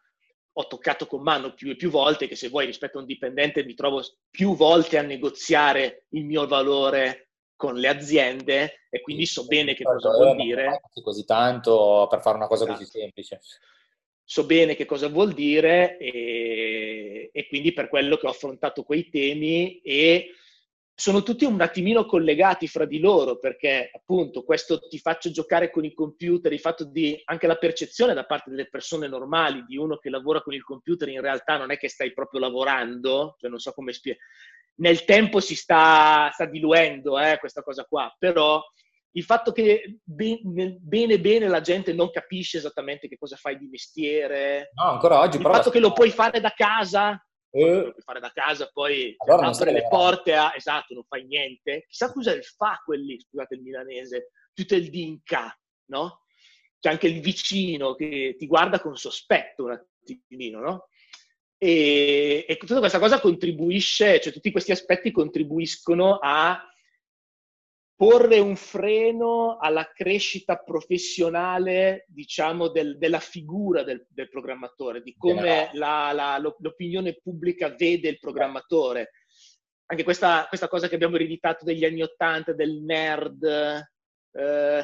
ho 0.54 0.68
toccato 0.68 1.06
con 1.06 1.22
mano 1.22 1.54
più 1.54 1.72
e 1.72 1.76
più 1.76 1.90
volte 1.90 2.28
che 2.28 2.36
se 2.36 2.50
vuoi 2.50 2.66
rispetto 2.66 2.98
a 2.98 3.02
un 3.02 3.08
dipendente 3.08 3.64
mi 3.64 3.74
trovo 3.74 4.04
più 4.30 4.56
volte 4.56 4.98
a 4.98 5.02
negoziare 5.02 6.06
il 6.10 6.26
mio 6.26 6.46
valore 6.48 7.30
con 7.56 7.76
le 7.76 7.88
aziende 7.88 8.88
e 8.90 9.02
quindi 9.02 9.26
so 9.26 9.46
bene 9.46 9.74
che 9.74 9.84
cosa 9.84 10.10
vuol 10.10 10.36
dire. 10.36 10.82
Così 11.02 11.24
tanto 11.26 12.08
per 12.10 12.22
fare 12.22 12.38
una 12.38 12.48
cosa 12.48 12.64
esatto. 12.64 12.80
così 12.80 12.90
semplice. 12.90 13.40
So 14.24 14.46
bene 14.46 14.76
che 14.76 14.86
cosa 14.86 15.10
vuol 15.10 15.34
dire 15.34 15.98
e, 15.98 17.30
e 17.32 17.48
quindi 17.48 17.74
per 17.74 17.88
quello 17.88 18.18
che 18.18 18.28
ho 18.28 18.30
affrontato 18.30 18.84
quei 18.84 19.10
temi 19.10 19.82
e 19.82 20.36
sono 21.02 21.24
tutti 21.24 21.46
un 21.46 21.60
attimino 21.60 22.06
collegati 22.06 22.68
fra 22.68 22.86
di 22.86 23.00
loro 23.00 23.40
perché 23.40 23.90
appunto 23.92 24.44
questo 24.44 24.88
ti 24.88 25.00
faccio 25.00 25.32
giocare 25.32 25.72
con 25.72 25.84
i 25.84 25.96
computer, 25.96 26.54
il 26.54 26.60
fatto 26.60 26.84
di 26.84 27.20
anche 27.26 27.48
la 27.48 27.56
percezione 27.56 28.14
da 28.14 28.24
parte 28.24 28.52
delle 28.52 28.70
persone 28.70 29.08
normali 29.08 29.66
di 29.66 29.78
uno 29.78 29.98
che 29.98 30.12
lavora 30.12 30.44
con 30.44 30.54
il 30.54 30.62
computer 30.62 31.10
in 31.10 31.22
realtà 31.22 31.58
non 31.58 31.72
è 31.72 31.78
che 31.78 31.90
stai 31.90 32.14
proprio 32.14 32.40
lavorando, 32.40 33.36
cioè 33.40 33.50
non 33.50 33.58
so 33.58 33.72
come 33.72 33.94
spiegare. 33.94 34.24
Nel 34.76 35.04
tempo 35.04 35.40
si 35.40 35.56
sta, 35.56 36.30
sta 36.34 36.46
diluendo 36.46 37.20
eh, 37.20 37.40
questa 37.40 37.64
cosa 37.64 37.84
qua, 37.86 38.16
però 38.20 38.62
il 39.14 39.24
fatto 39.24 39.52
che 39.52 40.02
bene 40.04 41.20
bene 41.20 41.48
la 41.48 41.62
gente 41.62 41.94
non 41.94 42.12
capisce 42.12 42.58
esattamente 42.58 43.08
che 43.08 43.18
cosa 43.18 43.38
fai 43.38 43.58
di 43.58 43.66
mestiere, 43.66 44.70
no, 44.76 44.92
ancora 44.92 45.20
oggi, 45.20 45.38
il 45.38 45.42
fatto 45.42 45.72
che 45.72 45.80
lo 45.80 45.94
puoi 45.94 46.12
fare 46.12 46.40
da 46.40 46.52
casa, 46.52 47.20
eh, 47.52 47.82
puoi 47.92 48.04
fare 48.04 48.20
da 48.20 48.32
casa, 48.32 48.70
poi 48.72 49.14
allora 49.18 49.48
apre 49.48 49.72
le 49.72 49.88
porte 49.88 50.34
a... 50.34 50.54
Esatto, 50.56 50.94
non 50.94 51.04
fai 51.08 51.26
niente. 51.26 51.86
Chissà 51.88 52.12
cosa 52.12 52.34
il 52.34 52.44
fa 52.44 52.82
quelli, 52.84 53.20
scusate 53.20 53.56
il 53.56 53.62
milanese, 53.62 54.32
tutto 54.54 54.76
il 54.76 54.90
dinca, 54.90 55.58
no? 55.90 56.22
C'è 56.80 56.90
anche 56.90 57.08
il 57.08 57.22
vicino 57.22 57.94
che 57.96 58.36
ti 58.38 58.48
guarda 58.48 58.80
con 58.80 58.96
sospetto 58.96 59.66
un 59.66 59.72
attimino, 59.72 60.60
no? 60.60 60.88
e, 61.64 62.44
e 62.48 62.58
tutta 62.58 62.80
questa 62.80 62.98
cosa 62.98 63.20
contribuisce, 63.20 64.20
cioè 64.20 64.34
tutti 64.34 64.50
questi 64.50 64.72
aspetti 64.72 65.12
contribuiscono 65.12 66.18
a 66.20 66.60
porre 68.02 68.40
un 68.40 68.56
freno 68.56 69.60
alla 69.60 69.92
crescita 69.94 70.58
professionale, 70.58 72.06
diciamo, 72.08 72.70
del, 72.70 72.98
della 72.98 73.20
figura 73.20 73.84
del, 73.84 74.08
del, 74.10 74.28
programmatore, 74.28 75.04
di 75.04 75.14
come 75.16 75.70
la, 75.74 76.12
la, 76.12 76.40
l'opinione 76.40 77.20
pubblica 77.22 77.70
vede 77.70 78.10
il 78.10 78.18
programmatore. 78.18 79.12
Anche 79.86 80.04
questa, 80.04 80.48
questa, 80.48 80.68
cosa 80.68 80.88
che 80.88 80.96
abbiamo 80.96 81.14
ereditato 81.18 81.64
degli 81.64 81.86
anni 81.86 82.02
Ottanta, 82.02 82.54
del 82.54 82.82
nerd, 82.82 83.44
eh, 83.44 84.84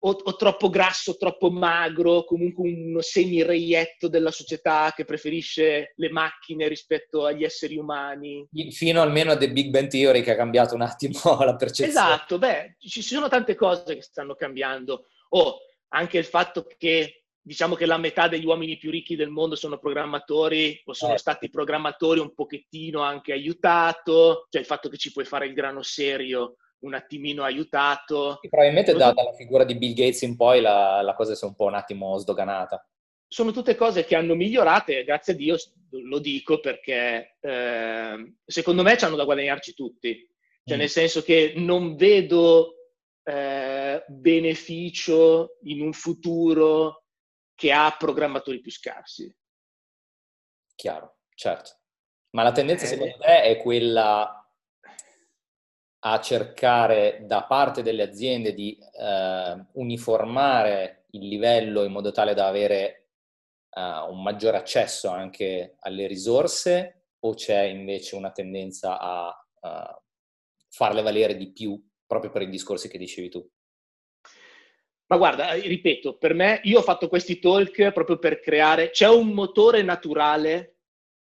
o, 0.00 0.10
o, 0.10 0.36
troppo 0.36 0.68
grasso, 0.68 1.16
troppo 1.16 1.50
magro, 1.50 2.24
comunque 2.24 2.70
uno 2.70 3.00
semi-reietto 3.00 4.08
della 4.08 4.30
società 4.30 4.92
che 4.94 5.04
preferisce 5.04 5.92
le 5.96 6.10
macchine 6.10 6.68
rispetto 6.68 7.24
agli 7.24 7.44
esseri 7.44 7.76
umani. 7.76 8.46
Fino 8.70 9.02
almeno 9.02 9.32
a 9.32 9.36
The 9.36 9.50
Big 9.50 9.70
Bang 9.70 9.88
Theory 9.88 10.22
che 10.22 10.32
ha 10.32 10.36
cambiato 10.36 10.74
un 10.74 10.82
attimo 10.82 11.18
la 11.44 11.56
percezione. 11.56 11.90
Esatto, 11.90 12.38
beh, 12.38 12.76
ci 12.78 13.02
sono 13.02 13.28
tante 13.28 13.54
cose 13.54 13.96
che 13.96 14.02
stanno 14.02 14.34
cambiando. 14.34 15.06
O 15.30 15.40
oh, 15.40 15.58
anche 15.88 16.18
il 16.18 16.24
fatto 16.24 16.66
che 16.76 17.24
diciamo 17.40 17.74
che 17.74 17.86
la 17.86 17.96
metà 17.96 18.28
degli 18.28 18.44
uomini 18.44 18.76
più 18.76 18.90
ricchi 18.90 19.16
del 19.16 19.30
mondo 19.30 19.56
sono 19.56 19.78
programmatori 19.78 20.80
o 20.84 20.92
sono 20.92 21.14
eh. 21.14 21.18
stati 21.18 21.48
programmatori 21.48 22.20
un 22.20 22.34
pochettino 22.34 23.00
anche 23.00 23.32
aiutato, 23.32 24.46
cioè 24.50 24.60
il 24.60 24.66
fatto 24.66 24.88
che 24.88 24.98
ci 24.98 25.12
puoi 25.12 25.24
fare 25.24 25.46
il 25.46 25.54
grano 25.54 25.82
serio 25.82 26.56
un 26.80 26.94
attimino 26.94 27.42
aiutato. 27.42 28.40
E 28.40 28.48
probabilmente 28.48 28.92
da, 28.92 29.12
dalla 29.12 29.32
figura 29.32 29.64
di 29.64 29.76
Bill 29.76 29.94
Gates 29.94 30.22
in 30.22 30.36
poi 30.36 30.60
la, 30.60 31.02
la 31.02 31.14
cosa 31.14 31.34
si 31.34 31.44
è 31.44 31.48
un 31.48 31.54
po' 31.54 31.64
un 31.64 31.74
attimo 31.74 32.16
sdoganata. 32.18 32.86
Sono 33.26 33.50
tutte 33.50 33.74
cose 33.74 34.04
che 34.04 34.16
hanno 34.16 34.34
migliorato 34.34 34.92
e 34.92 35.04
grazie 35.04 35.34
a 35.34 35.36
Dio 35.36 35.56
lo 35.90 36.18
dico 36.18 36.60
perché 36.60 37.36
eh, 37.40 38.34
secondo 38.44 38.82
me 38.82 38.96
ci 38.96 39.04
hanno 39.04 39.16
da 39.16 39.24
guadagnarci 39.24 39.74
tutti. 39.74 40.26
Cioè 40.64 40.76
mm. 40.76 40.80
nel 40.80 40.88
senso 40.88 41.22
che 41.22 41.54
non 41.56 41.96
vedo 41.96 42.74
eh, 43.22 44.04
beneficio 44.06 45.58
in 45.62 45.82
un 45.82 45.92
futuro 45.92 47.04
che 47.54 47.72
ha 47.72 47.94
programmatori 47.98 48.60
più 48.60 48.70
scarsi. 48.70 49.34
Chiaro, 50.74 51.18
certo. 51.34 51.80
Ma 52.30 52.42
la 52.42 52.52
tendenza 52.52 52.84
eh, 52.84 52.88
secondo 52.88 53.16
te 53.18 53.42
è 53.42 53.56
quella 53.58 54.37
a 56.00 56.20
cercare 56.20 57.24
da 57.26 57.44
parte 57.44 57.82
delle 57.82 58.02
aziende 58.02 58.54
di 58.54 58.78
eh, 58.78 59.66
uniformare 59.72 61.06
il 61.10 61.26
livello 61.26 61.84
in 61.84 61.92
modo 61.92 62.12
tale 62.12 62.34
da 62.34 62.46
avere 62.46 63.08
uh, 63.70 64.10
un 64.12 64.22
maggiore 64.22 64.56
accesso 64.56 65.08
anche 65.08 65.76
alle 65.80 66.06
risorse 66.06 67.06
o 67.20 67.34
c'è 67.34 67.62
invece 67.62 68.16
una 68.16 68.30
tendenza 68.30 68.98
a 68.98 69.46
uh, 69.60 70.02
farle 70.68 71.02
valere 71.02 71.36
di 71.36 71.52
più 71.52 71.82
proprio 72.06 72.30
per 72.30 72.42
i 72.42 72.48
discorsi 72.48 72.88
che 72.88 72.98
dicevi 72.98 73.28
tu? 73.28 73.50
Ma 75.06 75.16
guarda, 75.16 75.52
ripeto, 75.54 76.18
per 76.18 76.34
me 76.34 76.60
io 76.64 76.80
ho 76.80 76.82
fatto 76.82 77.08
questi 77.08 77.38
talk 77.38 77.92
proprio 77.92 78.18
per 78.18 78.40
creare, 78.40 78.90
c'è 78.90 79.08
un 79.08 79.28
motore 79.28 79.82
naturale 79.82 80.80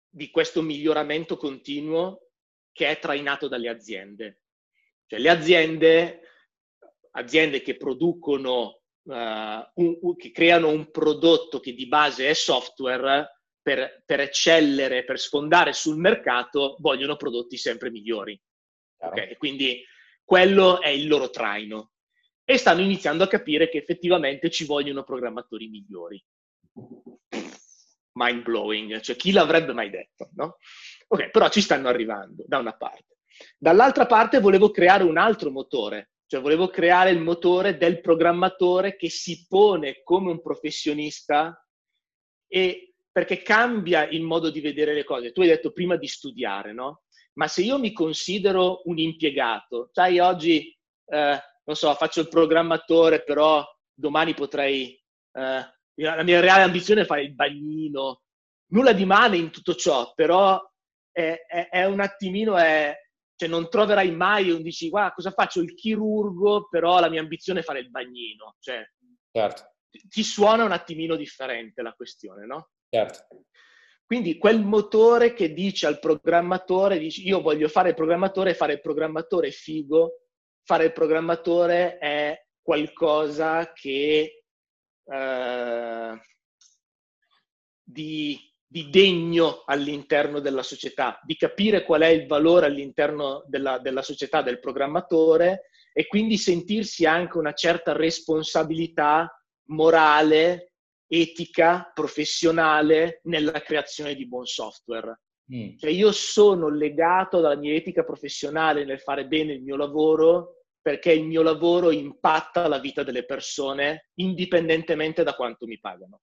di 0.09 0.31
questo 0.31 0.61
miglioramento 0.61 1.39
continuo 1.39 2.33
che 2.71 2.89
è 2.89 2.99
trainato 2.99 3.49
dalle 3.49 3.71
aziende. 3.71 4.42
Cioè 5.07 5.19
le 5.19 5.29
aziende, 5.29 6.21
aziende 7.13 7.63
che 7.63 7.77
producono, 7.77 8.83
uh, 9.03 9.13
un, 9.75 10.17
che 10.17 10.31
creano 10.31 10.69
un 10.69 10.91
prodotto 10.91 11.61
che 11.61 11.75
di 11.75 11.87
base 11.87 12.29
è 12.29 12.33
software, 12.35 13.29
per, 13.63 14.03
per, 14.05 14.21
eccellere, 14.21 15.05
per 15.05 15.19
sfondare 15.19 15.73
sul 15.73 15.97
mercato, 15.97 16.77
vogliono 16.81 17.17
prodotti 17.17 17.57
sempre 17.57 17.91
migliori. 17.91 18.39
Okay? 18.97 19.37
Quindi 19.37 19.85
quello 20.25 20.81
è 20.81 20.89
il 20.89 21.07
loro 21.07 21.31
traino. 21.31 21.93
E 22.45 22.57
stanno 22.59 22.81
iniziando 22.81 23.23
a 23.23 23.29
capire 23.29 23.69
che 23.69 23.79
effettivamente 23.79 24.51
ci 24.51 24.65
vogliono 24.65 25.05
programmatori 25.05 25.69
migliori. 25.69 26.23
Mind 28.15 28.43
blowing, 28.43 29.01
cioè 29.01 29.17
chi 29.17 29.31
l'avrebbe 29.31 29.73
mai 29.73 29.89
detto, 29.89 30.31
no? 30.35 30.57
Ok, 31.07 31.31
però 31.31 31.49
ci 31.49 31.61
stanno 31.61 31.89
arrivando 31.89 32.45
da 32.47 32.59
una 32.59 32.77
parte. 32.77 33.12
Dall'altra 33.59 34.07
parte 34.07 34.41
volevo 34.41 34.71
creare 34.71 35.05
un 35.05 35.19
altro 35.19 35.51
motore, 35.51 36.13
cioè 36.27 36.41
volevo 36.41 36.69
creare 36.69 37.11
il 37.11 37.21
motore 37.21 37.77
del 37.77 38.01
programmatore 38.01 38.97
che 38.97 39.11
si 39.11 39.47
pone 39.47 40.03
come 40.03 40.31
un 40.31 40.41
professionista 40.41 41.63
e 42.47 42.95
perché 43.13 43.43
cambia 43.43 44.09
il 44.09 44.23
modo 44.23 44.51
di 44.51 44.61
vedere 44.61 44.95
le 44.95 45.05
cose. 45.05 45.33
Tu 45.33 45.43
hai 45.43 45.49
detto 45.49 45.73
prima 45.73 45.97
di 45.97 46.07
studiare, 46.07 46.73
no? 46.73 47.03
Ma 47.35 47.47
se 47.47 47.63
io 47.63 47.79
mi 47.79 47.93
considero 47.93 48.81
un 48.85 48.99
impiegato, 48.99 49.91
sai, 49.93 50.19
oggi, 50.19 50.75
eh, 51.07 51.39
non 51.65 51.77
so, 51.77 51.93
faccio 51.95 52.21
il 52.21 52.29
programmatore, 52.29 53.23
però 53.23 53.65
domani 53.93 54.35
potrei... 54.35 54.99
Eh, 55.33 55.81
la 55.97 56.23
mia 56.23 56.41
reale 56.41 56.63
ambizione 56.63 57.03
è 57.03 57.05
fare 57.05 57.23
il 57.23 57.35
bagnino. 57.35 58.23
Nulla 58.69 58.93
di 58.95 59.05
male 59.05 59.37
in 59.37 59.51
tutto 59.51 59.75
ciò, 59.75 60.13
però 60.15 60.59
è, 61.11 61.45
è, 61.47 61.69
è 61.69 61.85
un 61.85 62.01
attimino... 62.01 62.57
È, 62.57 62.99
cioè 63.43 63.49
non 63.51 63.69
troverai 63.69 64.13
mai 64.13 64.51
un 64.51 64.63
dici, 64.63 64.89
guarda, 64.89 65.15
cosa 65.15 65.33
faccio 65.33 65.61
il 65.61 65.75
chirurgo, 65.75 66.69
però 66.69 67.01
la 67.01 67.09
mia 67.09 67.21
ambizione 67.21 67.61
è 67.61 67.65
fare 67.65 67.81
il 67.81 67.91
bagnino. 67.91 68.55
Cioè, 68.61 68.89
certo. 69.33 69.75
ti 70.09 70.23
suona 70.23 70.63
un 70.63 70.71
attimino 70.71 71.17
differente 71.17 71.83
la 71.83 71.93
questione, 71.93 72.47
no? 72.47 72.71
Certo. 72.89 73.47
Quindi 74.07 74.39
quel 74.39 74.63
motore 74.63 75.33
che 75.33 75.53
dice 75.53 75.87
al 75.87 75.99
programmatore, 75.99 76.99
dici, 76.99 77.27
io 77.27 77.41
voglio 77.41 77.67
fare 77.67 77.91
il 77.91 77.95
programmatore, 77.95 78.55
fare 78.55 78.75
il 78.75 78.81
programmatore 78.81 79.49
è 79.49 79.51
figo, 79.51 80.27
fare 80.63 80.85
il 80.85 80.93
programmatore 80.93 81.99
è 81.99 82.47
qualcosa 82.61 83.73
che 83.73 84.45
eh, 85.05 86.21
di 87.83 88.52
di 88.73 88.89
degno 88.89 89.65
all'interno 89.67 90.41
della 90.41 90.63
società, 90.63 91.21
di 91.25 91.37
capire 91.37 91.85
qual 91.85 92.01
è 92.01 92.07
il 92.07 92.27
valore 92.27 92.65
all'interno 92.65 93.45
della, 93.47 93.79
della 93.79 94.01
società 94.01 94.41
del 94.41 94.61
programmatore 94.61 95.69
e 95.93 96.07
quindi 96.07 96.39
sentirsi 96.39 97.05
anche 97.05 97.37
una 97.37 97.53
certa 97.53 97.93
responsabilità 97.93 99.31
morale, 99.67 100.73
etica, 101.07 101.91
professionale 101.93 103.21
nella 103.25 103.61
creazione 103.61 104.15
di 104.15 104.27
buon 104.27 104.47
software. 104.47 105.21
Mm. 105.55 105.77
Cioè 105.77 105.91
io 105.91 106.11
sono 106.11 106.71
legato 106.71 107.41
dalla 107.41 107.57
mia 107.57 107.75
etica 107.75 108.05
professionale 108.05 108.87
nel 108.87 109.01
fare 109.01 109.27
bene 109.27 109.53
il 109.53 109.63
mio 109.63 109.77
lavoro 109.77 110.63
perché 110.81 111.13
il 111.13 111.27
mio 111.27 111.43
lavoro 111.43 111.91
impatta 111.91 112.67
la 112.69 112.79
vita 112.79 113.03
delle 113.03 113.27
persone 113.27 114.09
indipendentemente 114.15 115.25
da 115.25 115.35
quanto 115.35 115.67
mi 115.67 115.79
pagano. 115.79 116.23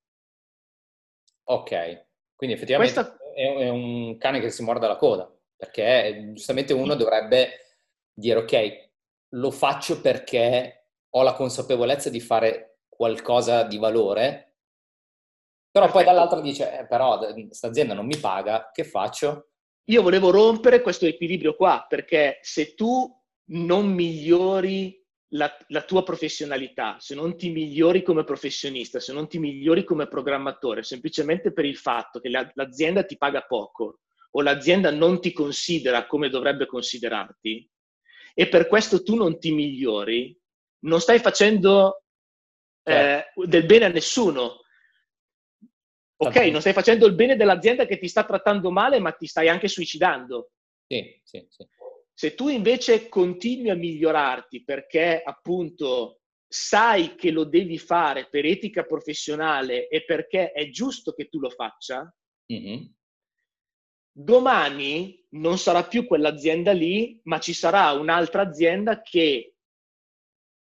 Ok, 1.44 2.09
quindi 2.40 2.56
effettivamente 2.56 2.94
Questa... 2.94 3.18
è, 3.36 3.68
un 3.68 4.18
cane 4.18 4.40
che 4.40 4.50
si 4.50 4.64
morde 4.64 4.88
la 4.88 4.96
coda, 4.96 5.30
perché 5.58 6.30
giustamente 6.32 6.72
uno 6.72 6.96
dovrebbe 6.96 7.50
dire 8.14 8.40
ok, 8.40 8.92
lo 9.34 9.52
faccio 9.52 10.00
perché 10.00 10.92
ho 11.10 11.22
la 11.22 11.34
consapevolezza 11.34 12.10
di 12.10 12.22
fare 12.22 12.84
qualcosa 12.88 13.64
di 13.64 13.78
valore, 13.78 14.56
però 15.70 15.84
Perfetto. 15.84 15.92
poi 15.92 16.04
dall'altra 16.06 16.40
dice, 16.40 16.80
eh, 16.80 16.88
però 16.88 17.18
questa 17.18 17.68
azienda 17.68 17.94
non 17.94 18.06
mi 18.06 18.16
paga, 18.16 18.70
che 18.72 18.86
faccio? 18.86 19.50
Io 19.90 20.02
volevo 20.02 20.30
rompere 20.30 20.80
questo 20.80 21.06
equilibrio 21.06 21.58
qua, 21.58 21.86
perché 21.90 22.40
se 22.42 22.74
tu 22.74 23.22
non 23.48 23.86
migliori 23.86 24.99
la, 25.30 25.56
la, 25.68 25.82
tua 25.82 26.04
professionalità, 26.04 26.98
se 27.00 27.14
non 27.14 27.38
ti 27.38 27.50
migliori 27.50 28.02
come 28.02 28.24
professionista, 28.24 29.00
se 29.00 29.14
non 29.14 29.28
ti 29.28 29.38
migliori 29.38 29.84
come 29.84 30.08
programmatore, 30.08 30.84
semplicemente 30.84 31.54
per 31.54 31.66
il 31.66 31.78
fatto 31.78 32.20
che 32.20 32.30
la, 32.30 32.50
l'azienda 32.56 33.04
ti 33.04 33.18
paga 33.18 33.42
poco 33.42 34.00
o 34.32 34.42
l'azienda 34.42 34.92
non 34.92 35.20
ti 35.22 35.32
considera 35.32 36.06
come 36.06 36.30
dovrebbe 36.30 36.66
considerarti 36.66 37.70
e 38.34 38.48
per 38.48 38.68
questo 38.68 39.04
tu 39.04 39.16
non 39.16 39.40
ti 39.40 39.52
migliori, 39.52 40.38
non 40.86 41.02
stai 41.02 41.20
facendo 41.20 42.04
eh, 42.84 42.92
certo. 42.92 43.46
del 43.46 43.66
bene 43.66 43.86
a 43.86 43.90
nessuno. 43.90 44.62
Ok, 46.22 46.36
non 46.36 46.60
stai 46.60 46.74
facendo 46.74 47.06
il 47.06 47.14
bene 47.14 47.36
dell'azienda 47.36 47.86
che 47.86 47.98
ti 47.98 48.08
sta 48.08 48.26
trattando 48.26 48.72
male, 48.72 49.00
ma 49.00 49.12
ti 49.12 49.26
stai 49.26 49.48
anche 49.48 49.68
suicidando. 49.68 50.52
Sì, 50.86 51.22
sì, 51.24 51.46
sì. 51.50 51.66
Se 52.20 52.36
tu 52.36 52.50
invece 52.50 53.08
continui 53.08 53.70
a 53.70 53.76
migliorarti 53.76 54.66
perché 54.66 55.22
appunto 55.24 56.20
sai 56.46 57.16
che 57.16 57.32
lo 57.32 57.46
devi 57.46 57.78
fare 57.78 58.28
per 58.30 58.44
etica 58.44 58.84
professionale 58.84 59.88
e 59.88 60.04
perché 60.04 60.52
è 60.52 60.68
giusto 60.68 61.14
che 61.14 61.30
tu 61.30 61.40
lo 61.40 61.50
faccia, 61.50 62.14
mm-hmm. 62.52 62.84
domani 64.12 65.26
non 65.30 65.58
sarà 65.58 65.86
più 65.86 66.06
quell'azienda 66.06 66.74
lì, 66.74 67.22
ma 67.24 67.40
ci 67.40 67.54
sarà 67.54 67.94
un'altra 67.94 68.42
azienda 68.42 69.02
che, 69.02 69.54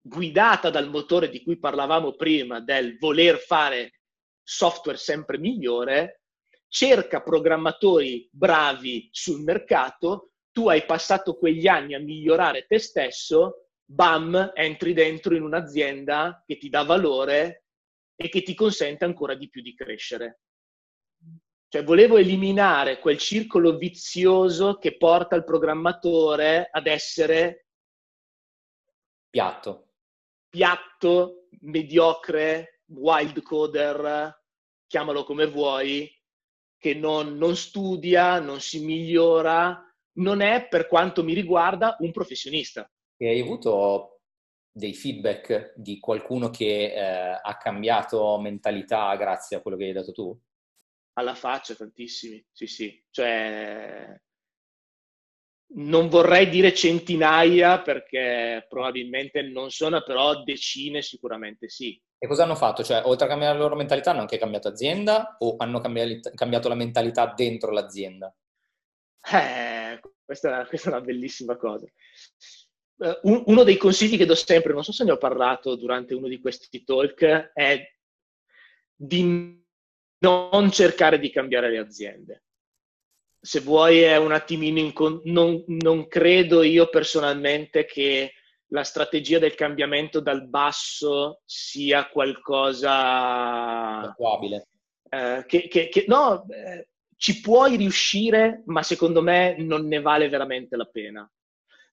guidata 0.01 0.71
dal 0.71 0.91
motore 0.91 1.29
di 1.29 1.41
cui 1.45 1.61
parlavamo 1.61 2.17
prima, 2.17 2.59
del 2.59 2.99
voler 2.99 3.39
fare 3.39 4.01
software 4.43 4.99
sempre 4.99 5.39
migliore, 5.39 6.23
cerca 6.67 7.23
programmatori 7.23 8.29
bravi 8.33 9.09
sul 9.13 9.45
mercato, 9.45 10.31
tu 10.55 10.69
hai 10.69 10.87
passato 10.87 11.37
quegli 11.37 11.67
anni 11.67 11.95
a 11.95 11.99
migliorare 11.99 12.65
te 12.67 12.79
stesso, 12.79 13.71
bam, 13.85 14.53
entri 14.55 14.93
dentro 14.93 15.35
in 15.35 15.43
un'azienda 15.43 16.45
che 16.47 16.57
ti 16.59 16.69
dà 16.69 16.85
valore 16.85 17.65
e 18.15 18.29
che 18.29 18.43
ti 18.43 18.55
consente 18.55 19.05
ancora 19.05 19.35
di 19.35 19.51
più 19.51 19.63
di 19.63 19.75
crescere. 19.75 20.43
Cioè, 21.69 21.83
volevo 21.83 22.19
eliminare 22.19 23.01
quel 23.01 23.19
circolo 23.19 23.77
vizioso 23.77 24.79
che 24.79 24.97
porta 24.97 25.35
il 25.35 25.43
programmatore 25.43 26.69
ad 26.71 26.87
essere 26.87 27.67
piatto, 29.29 29.95
piatto 30.49 31.49
mediocre, 31.63 32.83
wild 32.87 33.43
coder, 33.43 34.41
chiamalo 34.87 35.25
come 35.25 35.47
vuoi, 35.47 36.09
che 36.79 36.95
non, 36.95 37.37
non 37.37 37.57
studia, 37.57 38.39
non 38.39 38.61
si 38.61 38.85
migliora, 38.85 39.85
non 40.15 40.41
è, 40.41 40.67
per 40.69 40.87
quanto 40.87 41.25
mi 41.25 41.35
riguarda, 41.35 41.97
un 42.01 42.11
professionista. 42.11 42.91
E 43.17 43.29
hai 43.29 43.41
avuto 43.41 44.21
dei 44.71 44.93
feedback 44.93 45.73
di 45.77 46.01
qualcuno 46.01 46.51
che 46.51 46.93
eh, 46.93 47.41
ha 47.41 47.57
cambiato 47.59 48.39
mentalità 48.41 49.15
grazie 49.17 49.57
a 49.57 49.61
quello 49.61 49.77
che 49.77 49.85
hai 49.85 49.93
dato 49.93 50.13
tu? 50.13 50.37
Alla 51.15 51.35
faccia, 51.35 51.75
tantissimi, 51.75 52.45
sì, 52.51 52.67
sì. 52.67 53.05
Cioè, 53.11 54.21
non 55.77 56.09
vorrei 56.09 56.49
dire 56.49 56.75
centinaia 56.75 57.81
perché 57.83 58.67
probabilmente 58.69 59.43
non 59.43 59.71
sono, 59.71 60.03
però 60.03 60.43
decine 60.43 61.03
sicuramente 61.03 61.69
sì. 61.69 62.01
E 62.19 62.27
cosa 62.27 62.45
hanno 62.45 62.57
fatto? 62.57 62.83
Cioè, 62.83 63.03
oltre 63.05 63.27
a 63.27 63.29
cambiare 63.29 63.55
la 63.55 63.63
loro 63.63 63.77
mentalità, 63.77 64.11
hanno 64.11 64.21
anche 64.21 64.39
cambiato 64.39 64.69
azienda 64.69 65.37
o 65.39 65.57
hanno 65.59 65.81
cambiato 65.81 66.69
la 66.69 66.75
mentalità 66.75 67.33
dentro 67.35 67.71
l'azienda? 67.71 68.35
Eh, 69.33 69.74
questa, 70.25 70.67
questa 70.69 70.91
è 70.91 70.93
una 70.93 71.03
bellissima 71.03 71.57
cosa. 71.57 71.87
Uh, 72.97 73.43
uno 73.47 73.65
dei 73.65 73.77
consigli 73.77 74.17
che 74.17 74.27
do 74.27 74.35
sempre, 74.35 74.73
non 74.73 74.85
so 74.85 74.93
se 74.93 75.05
ne 75.05 75.13
ho 75.13 75.19
parlato 75.19 75.75
durante 75.77 76.15
uno 76.15 76.29
di 76.29 76.41
questi 76.41 76.85
talk, 76.85 77.53
è 77.53 77.93
di 78.95 79.63
non 80.19 80.71
cercare 80.71 81.19
di 81.19 81.31
cambiare 81.31 81.71
le 81.71 81.79
aziende. 81.79 82.45
Se 83.41 83.61
vuoi 83.61 84.01
è 84.01 84.17
un 84.17 84.33
attimino, 84.33 84.79
in 84.79 84.93
con- 84.93 85.21
non, 85.25 85.63
non 85.67 86.09
credo 86.09 86.63
io 86.63 86.89
personalmente 86.89 87.85
che 87.85 88.33
la 88.69 88.85
strategia 88.85 89.39
del 89.39 89.55
cambiamento 89.55 90.21
dal 90.21 90.49
basso 90.49 91.43
sia 91.45 92.09
qualcosa 92.09 93.99
attuabile. 93.99 94.69
Eh, 95.11 95.45
che, 95.47 95.69
che, 95.69 95.89
che, 95.89 96.05
no, 96.09 96.47
eh, 96.49 96.89
ci 97.25 97.41
puoi 97.41 97.79
riuscire, 97.79 98.65
ma 98.67 98.83
secondo 98.83 99.23
me 99.23 99.57
non 99.57 99.87
ne 99.87 99.99
vale 100.03 100.29
veramente 100.29 100.77
la 100.77 100.85
pena. 100.85 101.27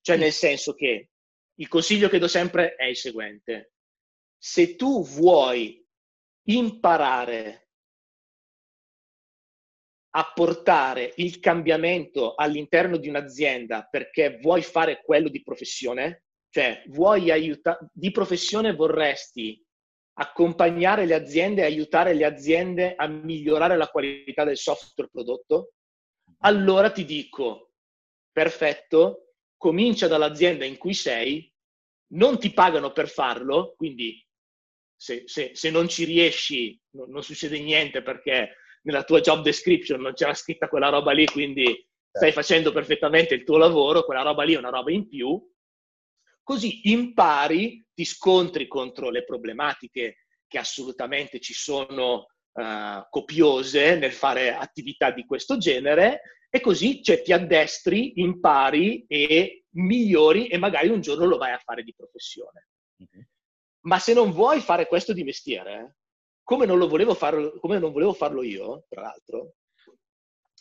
Cioè, 0.02 0.18
nel 0.18 0.34
senso 0.34 0.74
che 0.74 1.12
il 1.56 1.68
consiglio 1.70 2.10
che 2.10 2.20
do 2.20 2.28
sempre 2.28 2.76
è 2.76 2.84
il 2.84 2.98
seguente: 2.98 3.76
se 4.38 4.76
tu 4.76 5.06
vuoi 5.06 5.82
imparare 6.50 7.70
a 10.16 10.34
portare 10.36 11.14
il 11.16 11.40
cambiamento 11.40 12.36
all'interno 12.36 12.98
di 12.98 13.08
un'azienda 13.08 13.88
perché 13.90 14.38
vuoi 14.42 14.62
fare 14.62 15.02
quello 15.02 15.30
di 15.30 15.42
professione, 15.42 16.26
cioè 16.50 16.84
vuoi 16.88 17.32
aiutare, 17.32 17.90
di 17.94 18.12
professione 18.12 18.76
vorresti 18.76 19.66
accompagnare 20.22 21.06
le 21.06 21.16
aziende 21.16 21.62
e 21.62 21.66
aiutare 21.66 22.14
le 22.14 22.26
aziende 22.26 22.94
a 22.96 23.08
migliorare 23.08 23.76
la 23.76 23.88
qualità 23.88 24.44
del 24.44 24.58
software 24.58 25.10
prodotto, 25.12 25.74
allora 26.44 26.92
ti 26.92 27.06
dico, 27.06 27.72
perfetto, 28.32 29.34
comincia 29.58 30.08
dall'azienda 30.08 30.64
in 30.66 30.78
cui 30.78 30.94
sei, 30.94 31.52
non 32.14 32.38
ti 32.38 32.52
pagano 32.52 32.92
per 32.92 33.10
farlo, 33.10 33.74
quindi 33.76 34.24
se, 34.96 35.24
se, 35.26 35.52
se 35.56 35.72
non 35.72 35.88
ci 35.88 36.04
riesci 36.04 36.80
non, 36.92 37.10
non 37.10 37.24
succede 37.24 37.60
niente 37.60 38.04
perché 38.04 38.58
nella 38.84 39.04
tua 39.04 39.22
job 39.22 39.42
description 39.42 40.02
non 40.02 40.14
c'era 40.14 40.34
scritta 40.36 40.68
quella 40.68 40.90
roba 40.90 41.12
lì, 41.14 41.26
quindi 41.26 41.64
stai 42.12 42.32
certo. 42.32 42.42
facendo 42.42 42.72
perfettamente 42.72 43.34
il 43.34 43.44
tuo 43.44 43.58
lavoro, 43.58 44.04
quella 44.04 44.22
roba 44.22 44.44
lì 44.44 44.54
è 44.54 44.58
una 44.58 44.70
roba 44.70 44.92
in 44.92 45.08
più. 45.08 45.42
Così 46.52 46.92
impari, 46.92 47.82
ti 47.94 48.04
scontri 48.04 48.68
contro 48.68 49.10
le 49.10 49.24
problematiche 49.24 50.26
che 50.50 50.58
assolutamente 50.58 51.40
ci 51.40 51.54
sono 51.54 52.26
uh, 52.52 53.08
copiose 53.10 53.96
nel 53.96 54.12
fare 54.12 54.54
attività 54.54 55.12
di 55.12 55.26
questo 55.26 55.58
genere 55.58 56.48
e 56.50 56.60
così 56.60 57.02
cioè, 57.02 57.22
ti 57.22 57.32
addestri, 57.32 58.20
impari 58.20 59.06
e 59.08 59.64
migliori 59.76 60.48
e 60.48 60.58
magari 60.58 60.90
un 60.90 61.00
giorno 61.00 61.24
lo 61.24 61.38
vai 61.38 61.54
a 61.54 61.62
fare 61.64 61.84
di 61.84 61.94
professione. 61.96 62.68
Mm-hmm. 63.02 63.24
Ma 63.86 63.98
se 64.00 64.14
non 64.14 64.34
vuoi 64.34 64.60
fare 64.60 64.88
questo 64.88 65.14
di 65.14 65.24
mestiere, 65.24 66.00
come 66.44 66.66
non, 66.66 66.86
volevo 66.86 67.14
farlo, 67.14 67.58
come 67.62 67.80
non 67.80 67.94
volevo 67.94 68.12
farlo 68.12 68.44
io, 68.44 68.88
tra 68.90 69.04
l'altro, 69.04 69.54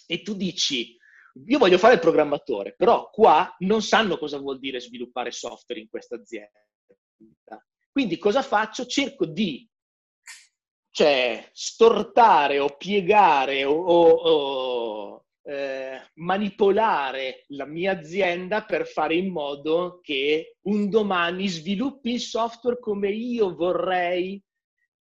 e 0.07 0.23
tu 0.23 0.35
dici, 0.35 0.97
io 1.47 1.59
voglio 1.59 1.79
fare 1.79 1.95
il 1.95 2.01
programmatore, 2.01 2.75
però 2.77 3.11
qua 3.11 3.55
non 3.61 3.83
sanno 3.83 4.19
cosa 4.19 4.39
vuol 4.39 4.59
dire 4.59 4.81
sviluppare 4.81 5.31
software 5.31 5.81
in 5.81 5.89
questa 5.89 6.17
azienda. 6.17 6.61
Quindi 7.91 8.19
cosa 8.19 8.43
faccio? 8.43 8.87
Cerco 8.87 9.27
di 9.27 9.69
cioè, 10.91 11.49
stortare 11.53 12.59
o 12.59 12.77
piegare 12.77 13.65
o, 13.65 13.73
o, 13.73 14.11
o 14.11 15.25
eh, 15.43 16.01
manipolare 16.15 17.45
la 17.49 17.65
mia 17.65 17.93
azienda 17.93 18.65
per 18.65 18.87
fare 18.87 19.15
in 19.15 19.31
modo 19.31 20.01
che 20.03 20.57
un 20.63 20.91
domani 20.91 21.49
sviluppi 21.49 22.13
il 22.13 22.21
software 22.21 22.79
come 22.79 23.11
io 23.11 23.55
vorrei 23.55 24.43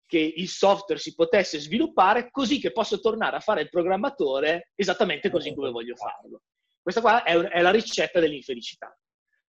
che 0.06 0.18
il 0.18 0.48
software 0.48 1.00
si 1.00 1.14
potesse 1.14 1.58
sviluppare 1.58 2.30
così 2.30 2.60
che 2.60 2.72
posso 2.72 3.00
tornare 3.00 3.36
a 3.36 3.40
fare 3.40 3.62
il 3.62 3.68
programmatore 3.68 4.70
esattamente 4.74 5.30
così 5.30 5.52
come 5.54 5.70
voglio 5.70 5.96
farlo. 5.96 6.42
Questa 6.80 7.00
qua 7.00 7.24
è, 7.24 7.36
è 7.36 7.60
la 7.62 7.70
ricetta 7.70 8.20
dell'infelicità. 8.20 8.96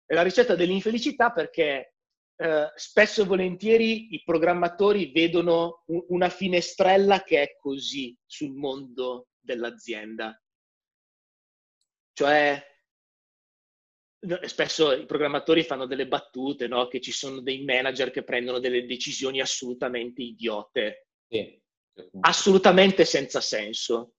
È 0.05 0.15
la 0.15 0.23
ricetta 0.23 0.55
dell'infelicità 0.55 1.33
perché 1.33 1.95
eh, 2.37 2.73
spesso 2.75 3.23
e 3.23 3.25
volentieri 3.25 4.15
i 4.15 4.23
programmatori 4.23 5.11
vedono 5.13 5.85
un, 5.87 6.05
una 6.09 6.29
finestrella 6.29 7.23
che 7.23 7.43
è 7.43 7.57
così 7.59 8.17
sul 8.27 8.53
mondo 8.53 9.29
dell'azienda. 9.39 10.39
Cioè, 12.13 12.63
spesso 14.45 14.93
i 14.93 15.05
programmatori 15.05 15.65
fanno 15.65 15.87
delle 15.87 16.07
battute, 16.07 16.69
no? 16.69 16.87
che 16.87 17.01
ci 17.01 17.11
sono 17.11 17.41
dei 17.41 17.65
manager 17.65 18.11
che 18.11 18.23
prendono 18.23 18.61
delle 18.61 18.87
decisioni 18.87 19.41
assolutamente 19.41 20.23
idiote, 20.23 21.09
sì. 21.29 21.61
assolutamente 22.21 23.05
senza 23.05 23.41
senso. 23.41 24.15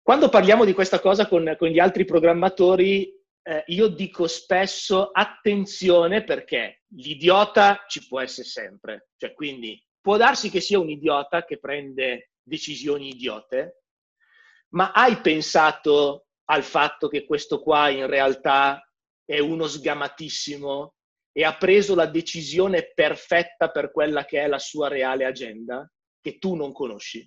Quando 0.00 0.28
parliamo 0.28 0.64
di 0.64 0.72
questa 0.72 1.00
cosa 1.00 1.28
con, 1.28 1.54
con 1.58 1.68
gli 1.68 1.78
altri 1.78 2.04
programmatori, 2.04 3.12
eh, 3.42 3.64
io 3.66 3.88
dico 3.88 4.26
spesso 4.26 5.10
attenzione 5.10 6.24
perché 6.24 6.82
l'idiota 6.94 7.84
ci 7.88 8.06
può 8.06 8.20
essere 8.20 8.48
sempre, 8.48 9.10
cioè 9.16 9.34
quindi 9.34 9.80
può 10.00 10.16
darsi 10.16 10.50
che 10.50 10.60
sia 10.60 10.78
un 10.78 10.88
idiota 10.88 11.44
che 11.44 11.58
prende 11.58 12.30
decisioni 12.42 13.10
idiote, 13.10 13.82
ma 14.70 14.92
hai 14.92 15.20
pensato 15.20 16.26
al 16.52 16.62
fatto 16.62 17.08
che 17.08 17.24
questo 17.24 17.62
qua 17.62 17.88
in 17.88 18.06
realtà 18.06 18.86
è 19.24 19.38
uno 19.38 19.66
sgamatissimo 19.66 20.94
e 21.32 21.44
ha 21.44 21.56
preso 21.56 21.94
la 21.94 22.04
decisione 22.04 22.92
perfetta 22.92 23.70
per 23.70 23.90
quella 23.90 24.26
che 24.26 24.42
è 24.42 24.46
la 24.46 24.58
sua 24.58 24.88
reale 24.88 25.24
agenda, 25.24 25.90
che 26.20 26.36
tu 26.36 26.54
non 26.54 26.72
conosci. 26.72 27.26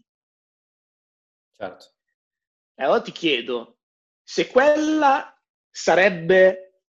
Certo. 1.55 1.93
E 2.75 2.83
allora 2.83 3.01
ti 3.01 3.11
chiedo, 3.11 3.79
se 4.21 4.47
quella 4.47 5.35
sarebbe, 5.71 6.81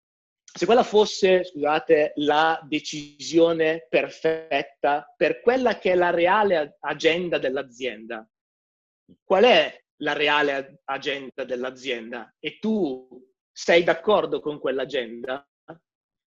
se 0.43 0.65
quella 0.65 0.83
fosse, 0.83 1.45
scusate, 1.45 2.11
la 2.15 2.59
decisione 2.67 3.87
perfetta 3.87 5.13
per 5.15 5.39
quella 5.39 5.77
che 5.77 5.93
è 5.93 5.95
la 5.95 6.09
reale 6.09 6.75
agenda 6.81 7.37
dell'azienda, 7.37 8.27
qual 9.23 9.45
è 9.45 9.84
la 9.97 10.13
reale 10.13 10.81
agenda 10.85 11.43
dell'azienda 11.45 12.33
e 12.39 12.57
tu 12.59 13.07
sei 13.51 13.83
d'accordo 13.83 14.39
con 14.41 14.59
quell'agenda? 14.59 15.47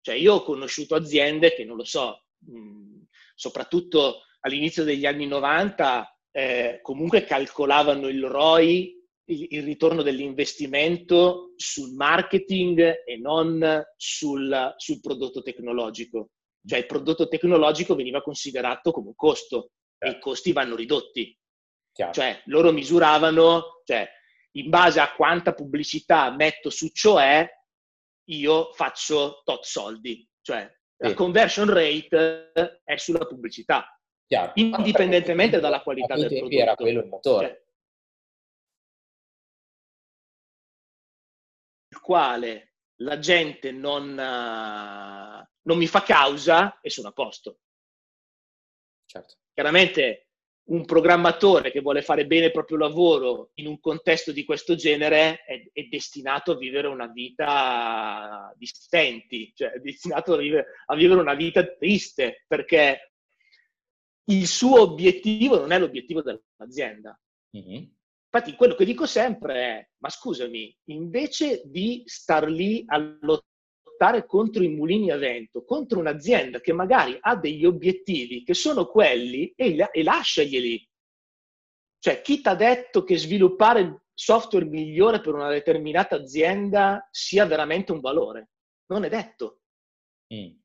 Cioè 0.00 0.14
io 0.14 0.34
ho 0.34 0.42
conosciuto 0.42 0.94
aziende 0.94 1.54
che, 1.54 1.64
non 1.64 1.76
lo 1.76 1.84
so, 1.84 2.26
mh, 2.38 3.04
soprattutto 3.34 4.22
all'inizio 4.40 4.84
degli 4.84 5.06
anni 5.06 5.26
90, 5.26 6.18
eh, 6.30 6.78
comunque 6.82 7.24
calcolavano 7.24 8.08
il 8.08 8.24
ROI, 8.24 8.94
il, 9.28 9.46
il, 9.50 9.62
ritorno 9.64 10.02
dell'investimento 10.02 11.54
sul 11.56 11.94
marketing 11.94 13.02
e 13.04 13.16
non 13.16 13.84
sul, 13.96 14.74
sul 14.76 15.00
prodotto 15.00 15.42
tecnologico. 15.42 16.30
Cioè 16.64 16.80
il 16.80 16.86
prodotto 16.86 17.28
tecnologico 17.28 17.94
veniva 17.94 18.22
considerato 18.22 18.90
come 18.92 19.08
un 19.08 19.14
costo 19.14 19.70
e 19.98 20.10
i 20.10 20.18
costi 20.20 20.52
vanno 20.52 20.76
ridotti. 20.76 21.36
Chiaro. 21.96 22.12
Cioè, 22.12 22.42
loro 22.46 22.72
misuravano, 22.72 23.80
cioè, 23.84 24.06
in 24.56 24.68
base 24.68 25.00
a 25.00 25.14
quanta 25.14 25.54
pubblicità 25.54 26.30
metto 26.30 26.68
su 26.68 26.88
cioè, 26.88 27.50
io 28.28 28.72
faccio 28.74 29.40
tot 29.44 29.64
soldi. 29.64 30.28
Cioè, 30.42 30.70
la 30.98 31.14
conversion 31.14 31.72
rate 31.72 32.52
è 32.84 32.96
sulla 32.96 33.24
pubblicità, 33.24 33.98
Chiaro. 34.26 34.52
indipendentemente 34.56 35.58
dalla 35.58 35.80
qualità 35.80 36.16
del 36.16 36.28
prodotto. 36.28 36.54
era 36.54 36.74
quello 36.74 37.00
il 37.00 37.06
motore. 37.06 37.46
Cioè, 37.46 37.64
il 41.94 42.00
quale 42.00 42.74
la 42.96 43.18
gente 43.18 43.72
non, 43.72 44.14
non 44.14 45.78
mi 45.78 45.86
fa 45.86 46.02
causa 46.02 46.78
e 46.80 46.90
sono 46.90 47.08
a 47.08 47.12
posto. 47.12 47.60
Certo. 49.06 49.36
Chiaramente 49.54 50.25
un 50.68 50.84
programmatore 50.84 51.70
che 51.70 51.80
vuole 51.80 52.02
fare 52.02 52.26
bene 52.26 52.46
il 52.46 52.52
proprio 52.52 52.78
lavoro 52.78 53.50
in 53.54 53.66
un 53.66 53.78
contesto 53.78 54.32
di 54.32 54.44
questo 54.44 54.74
genere 54.74 55.44
è, 55.44 55.70
è 55.72 55.82
destinato 55.84 56.52
a 56.52 56.56
vivere 56.56 56.88
una 56.88 57.06
vita 57.06 58.52
di 58.56 58.66
stenti, 58.66 59.52
cioè 59.54 59.72
è 59.72 59.78
destinato 59.78 60.34
a 60.34 60.38
vivere, 60.38 60.66
a 60.86 60.96
vivere 60.96 61.20
una 61.20 61.34
vita 61.34 61.64
triste, 61.64 62.44
perché 62.48 63.12
il 64.28 64.46
suo 64.46 64.80
obiettivo 64.80 65.58
non 65.58 65.70
è 65.70 65.78
l'obiettivo 65.78 66.22
dell'azienda. 66.22 67.16
Mm-hmm. 67.56 67.84
Infatti, 68.28 68.56
quello 68.56 68.74
che 68.74 68.84
dico 68.84 69.06
sempre 69.06 69.54
è: 69.54 69.88
ma 69.98 70.08
scusami, 70.08 70.76
invece 70.86 71.62
di 71.64 72.02
star 72.06 72.50
lì 72.50 72.82
a 72.86 72.98
lottare 73.96 74.26
contro 74.26 74.62
i 74.62 74.68
mulini 74.68 75.10
a 75.10 75.16
vento, 75.16 75.64
contro 75.64 75.98
un'azienda 75.98 76.60
che 76.60 76.72
magari 76.74 77.16
ha 77.18 77.34
degli 77.34 77.64
obiettivi 77.64 78.44
che 78.44 78.52
sono 78.52 78.86
quelli 78.86 79.52
e, 79.56 79.88
e 79.90 80.02
lasciaglieli. 80.02 80.88
Cioè, 81.98 82.20
chi 82.20 82.40
ti 82.42 82.48
ha 82.48 82.54
detto 82.54 83.02
che 83.02 83.16
sviluppare 83.16 83.80
il 83.80 84.00
software 84.12 84.66
migliore 84.66 85.20
per 85.20 85.34
una 85.34 85.48
determinata 85.48 86.16
azienda 86.16 87.08
sia 87.10 87.46
veramente 87.46 87.92
un 87.92 88.00
valore? 88.00 88.50
Non 88.86 89.04
è 89.04 89.08
detto. 89.08 89.62
Mm. 90.32 90.58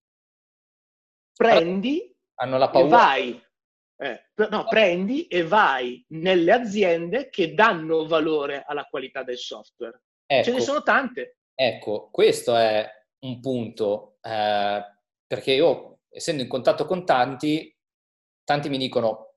Prendi 1.34 2.14
Hanno 2.36 2.58
la 2.58 2.70
paura. 2.70 2.86
e 2.86 2.90
vai. 2.90 3.44
Eh, 4.02 4.48
no, 4.50 4.66
prendi 4.68 5.28
e 5.28 5.44
vai 5.44 6.04
nelle 6.10 6.52
aziende 6.52 7.30
che 7.30 7.54
danno 7.54 8.08
valore 8.08 8.64
alla 8.68 8.86
qualità 8.86 9.24
del 9.24 9.38
software. 9.38 10.02
Ecco, 10.26 10.44
Ce 10.44 10.50
ne 10.52 10.58
ecco. 10.58 10.66
sono 10.66 10.84
tante. 10.84 11.38
Ecco, 11.54 12.10
questo 12.10 12.56
è 12.56 12.90
un 13.22 13.40
punto, 13.40 14.18
eh, 14.22 14.84
perché 15.28 15.54
io, 15.54 16.00
essendo 16.10 16.42
in 16.42 16.48
contatto 16.48 16.86
con 16.86 17.06
tanti, 17.06 17.76
tanti 18.44 18.70
mi 18.70 18.78
dicono, 18.78 19.36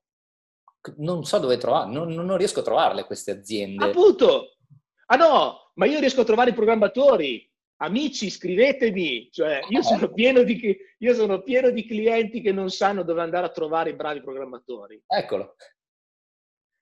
non 0.97 1.23
so 1.23 1.39
dove 1.39 1.57
trovare, 1.57 1.91
non, 1.91 2.09
non 2.09 2.37
riesco 2.37 2.59
a 2.59 2.63
trovarle 2.63 3.05
queste 3.05 3.31
aziende. 3.31 3.85
Appunto! 3.85 4.57
Ah 5.07 5.15
no, 5.17 5.71
ma 5.75 5.85
io 5.85 5.99
riesco 5.99 6.21
a 6.21 6.25
trovare 6.25 6.51
i 6.51 6.55
programmatori. 6.55 7.49
Amici, 7.77 8.29
scrivetemi, 8.29 9.29
cioè, 9.31 9.59
io, 9.67 9.81
sono 9.83 10.11
pieno 10.13 10.43
di, 10.43 10.77
io 10.97 11.13
sono 11.13 11.41
pieno 11.41 11.69
di 11.71 11.85
clienti 11.85 12.41
che 12.41 12.53
non 12.53 12.69
sanno 12.69 13.03
dove 13.03 13.21
andare 13.21 13.45
a 13.45 13.51
trovare 13.51 13.89
i 13.89 13.95
bravi 13.95 14.21
programmatori. 14.21 15.03
Eccolo. 15.05 15.55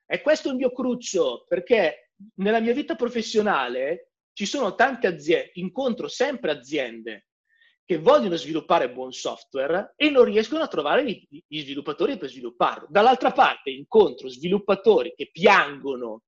E 0.06 0.22
questo 0.22 0.49
è 0.49 0.51
il 0.51 0.58
mio 0.58 0.72
cruccio, 0.72 1.45
perché 1.47 2.12
nella 2.36 2.60
mia 2.60 2.74
vita 2.74 2.95
professionale 2.95 4.12
ci 4.34 4.46
sono 4.46 4.76
tante 4.76 5.08
aziende, 5.08 5.52
incontro 5.54 6.08
sempre 6.08 6.52
aziende 6.52 7.28
che 7.86 7.98
vogliono 7.98 8.36
sviluppare 8.36 8.92
buon 8.92 9.12
software 9.12 9.94
e 9.96 10.10
non 10.10 10.24
riescono 10.24 10.64
a 10.64 10.68
trovare 10.68 11.06
gli, 11.06 11.60
sviluppatori 11.60 12.18
per 12.18 12.30
svilupparlo. 12.30 12.88
Dall'altra 12.90 13.32
parte 13.32 13.72
incontro 13.72 14.30
sviluppatori 14.30 15.14
che 15.16 15.30
piangono, 15.32 16.24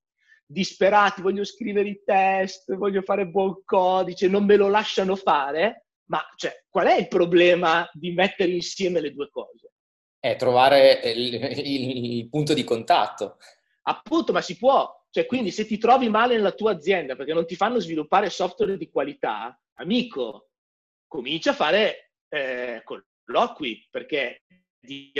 disperati, 0.46 1.22
voglio 1.22 1.44
scrivere 1.44 1.90
i 1.90 2.02
test, 2.06 2.76
voglio 2.76 3.02
fare 3.02 3.28
buon 3.28 3.64
codice, 3.64 4.28
non 4.28 4.46
me 4.46 4.58
lo 4.58 4.68
lasciano 4.68 5.16
fare, 5.16 5.86
ma 6.10 6.22
cioè, 6.36 6.66
qual 6.70 6.88
è 6.88 6.98
il 6.98 7.08
problema 7.08 7.90
di 7.94 8.12
mettere 8.12 8.52
insieme 8.52 9.00
le 9.00 9.12
due 9.12 9.30
cose? 9.30 9.72
È 10.20 10.36
trovare 10.36 11.02
il, 11.06 11.34
il, 11.34 12.14
il 12.18 12.30
punto 12.30 12.54
di 12.54 12.64
contatto. 12.64 13.38
Appunto, 13.84 14.34
ma 14.34 14.42
si 14.42 14.58
può, 14.58 15.05
cioè, 15.16 15.28
quindi 15.28 15.50
se 15.52 15.66
ti 15.66 15.78
trovi 15.78 16.10
male 16.10 16.36
nella 16.36 16.52
tua 16.52 16.72
azienda 16.72 17.16
perché 17.16 17.32
non 17.32 17.46
ti 17.46 17.56
fanno 17.56 17.80
sviluppare 17.80 18.30
software 18.30 18.76
di 18.76 18.90
qualità, 18.90 19.58
amico, 19.76 20.50
comincia 21.08 21.52
a 21.52 21.54
fare 21.54 22.12
eh, 22.28 22.84
colloqui, 22.84 23.88
perché 23.90 24.44
di 24.78 25.14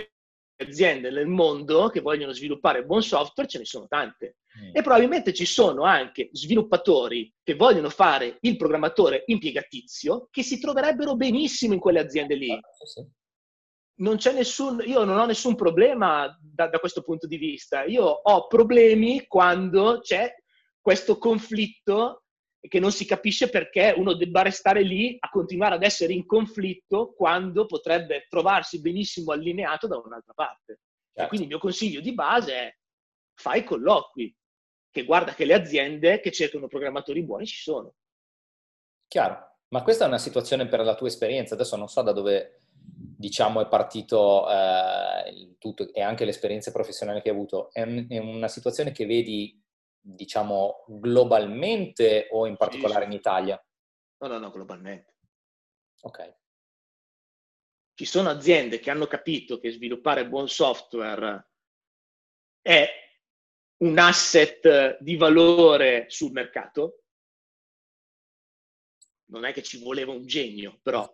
aziende 0.58 1.12
nel 1.12 1.28
mondo 1.28 1.88
che 1.88 2.02
vogliono 2.02 2.34
sviluppare 2.34 2.84
buon 2.84 3.04
software 3.04 3.48
ce 3.48 3.60
ne 3.60 3.64
sono 3.64 3.88
tante. 3.88 4.40
Mm. 4.60 4.72
E 4.74 4.82
probabilmente 4.82 5.34
ci 5.34 5.46
sono 5.46 5.84
anche 5.84 6.28
sviluppatori 6.34 7.34
che 7.42 7.56
vogliono 7.56 7.90
fare 7.90 8.38
il 8.42 8.58
programmatore 8.58 9.24
impiegatizio 9.28 10.28
che 10.30 10.44
si 10.44 10.60
troverebbero 10.60 11.16
benissimo 11.16 11.74
in 11.74 11.80
quelle 11.80 12.02
aziende 12.02 12.36
lì. 12.36 12.52
Ah, 12.52 12.60
sì 12.84 13.02
non 13.98 14.18
c'è 14.18 14.34
nessun, 14.34 14.82
io 14.86 15.04
non 15.04 15.18
ho 15.18 15.26
nessun 15.26 15.56
problema 15.56 16.38
da, 16.42 16.68
da, 16.68 16.80
questo 16.80 17.02
punto 17.02 17.28
di 17.28 17.38
vista. 17.38 17.84
Io 17.84 18.04
ho 18.04 18.48
problemi 18.48 19.26
quando 19.28 20.00
c'è 20.02 20.34
questo 20.82 21.18
conflitto 21.18 22.24
che 22.60 22.80
non 22.80 22.92
si 22.92 23.06
capisce 23.06 23.50
perché 23.50 23.94
uno 23.96 24.14
debba 24.14 24.42
restare 24.42 24.82
lì 24.82 25.16
a 25.20 25.30
continuare 25.30 25.76
ad 25.76 25.84
essere 25.84 26.14
in 26.14 26.26
conflitto 26.26 27.14
quando 27.14 27.66
potrebbe 27.66 28.26
trovarsi 28.28 28.82
benissimo 28.82 29.32
allineato 29.32 29.88
da 29.88 29.98
un'altra 29.98 30.34
parte. 30.34 30.80
Certo. 31.16 31.30
quindi 31.30 31.46
il 31.48 31.54
mio 31.54 31.62
consiglio 31.62 32.02
di 32.02 32.14
base 32.14 32.54
è 32.54 32.76
fai 33.36 33.64
colloqui, 33.64 34.36
che 34.92 35.06
guarda 35.06 35.34
che 35.34 35.46
le 35.46 35.54
aziende 35.54 36.20
che 36.20 36.30
cercano 36.30 36.68
programmatori 36.68 37.24
buoni 37.24 37.46
ci 37.46 37.62
sono. 37.62 37.94
Chiaro, 39.08 39.60
ma 39.70 39.82
questa 39.82 40.04
è 40.04 40.08
una 40.08 40.18
situazione 40.18 40.68
per 40.68 40.82
la 40.82 40.96
tua 40.96 41.08
esperienza, 41.08 41.54
adesso 41.54 41.78
non 41.78 41.88
so 41.88 42.02
da 42.02 42.12
dove 42.12 42.65
diciamo, 43.18 43.62
è 43.62 43.68
partito 43.68 44.50
eh, 44.50 45.56
tutto 45.58 45.92
e 45.94 46.02
anche 46.02 46.26
l'esperienza 46.26 46.72
professionale 46.72 47.22
che 47.22 47.30
hai 47.30 47.36
avuto, 47.36 47.72
è, 47.72 47.82
un, 47.82 48.06
è, 48.10 48.18
una 48.18 48.48
situazione 48.48 48.92
che 48.92 49.06
vedi, 49.06 49.62
diciamo, 50.00 50.86
globalmente 50.88 52.28
o 52.32 52.46
in 52.46 52.58
particolare 52.58 53.06
sì, 53.06 53.10
sì. 53.10 53.14
in 53.14 53.20
Italia? 53.20 53.66
No, 54.18 54.28
no, 54.28 54.38
no, 54.38 54.50
globalmente. 54.52 55.16
Ok. 56.02 56.36
Ci 57.94 58.06
sono 58.06 58.30
aziende 58.30 58.80
che 58.80 58.92
hanno 58.92 59.08
capito 59.08 59.58
che 59.58 59.72
sviluppare 59.72 60.28
buon 60.28 60.50
software 60.50 61.50
è 62.62 62.90
un 63.78 63.98
asset 63.98 64.98
di 65.00 65.16
valore 65.16 66.06
sul 66.10 66.32
mercato. 66.32 67.04
Non 69.28 69.46
è 69.46 69.54
che 69.54 69.64
ci 69.64 69.82
voleva 69.82 70.12
un 70.12 70.26
genio, 70.26 70.80
però 70.82 71.10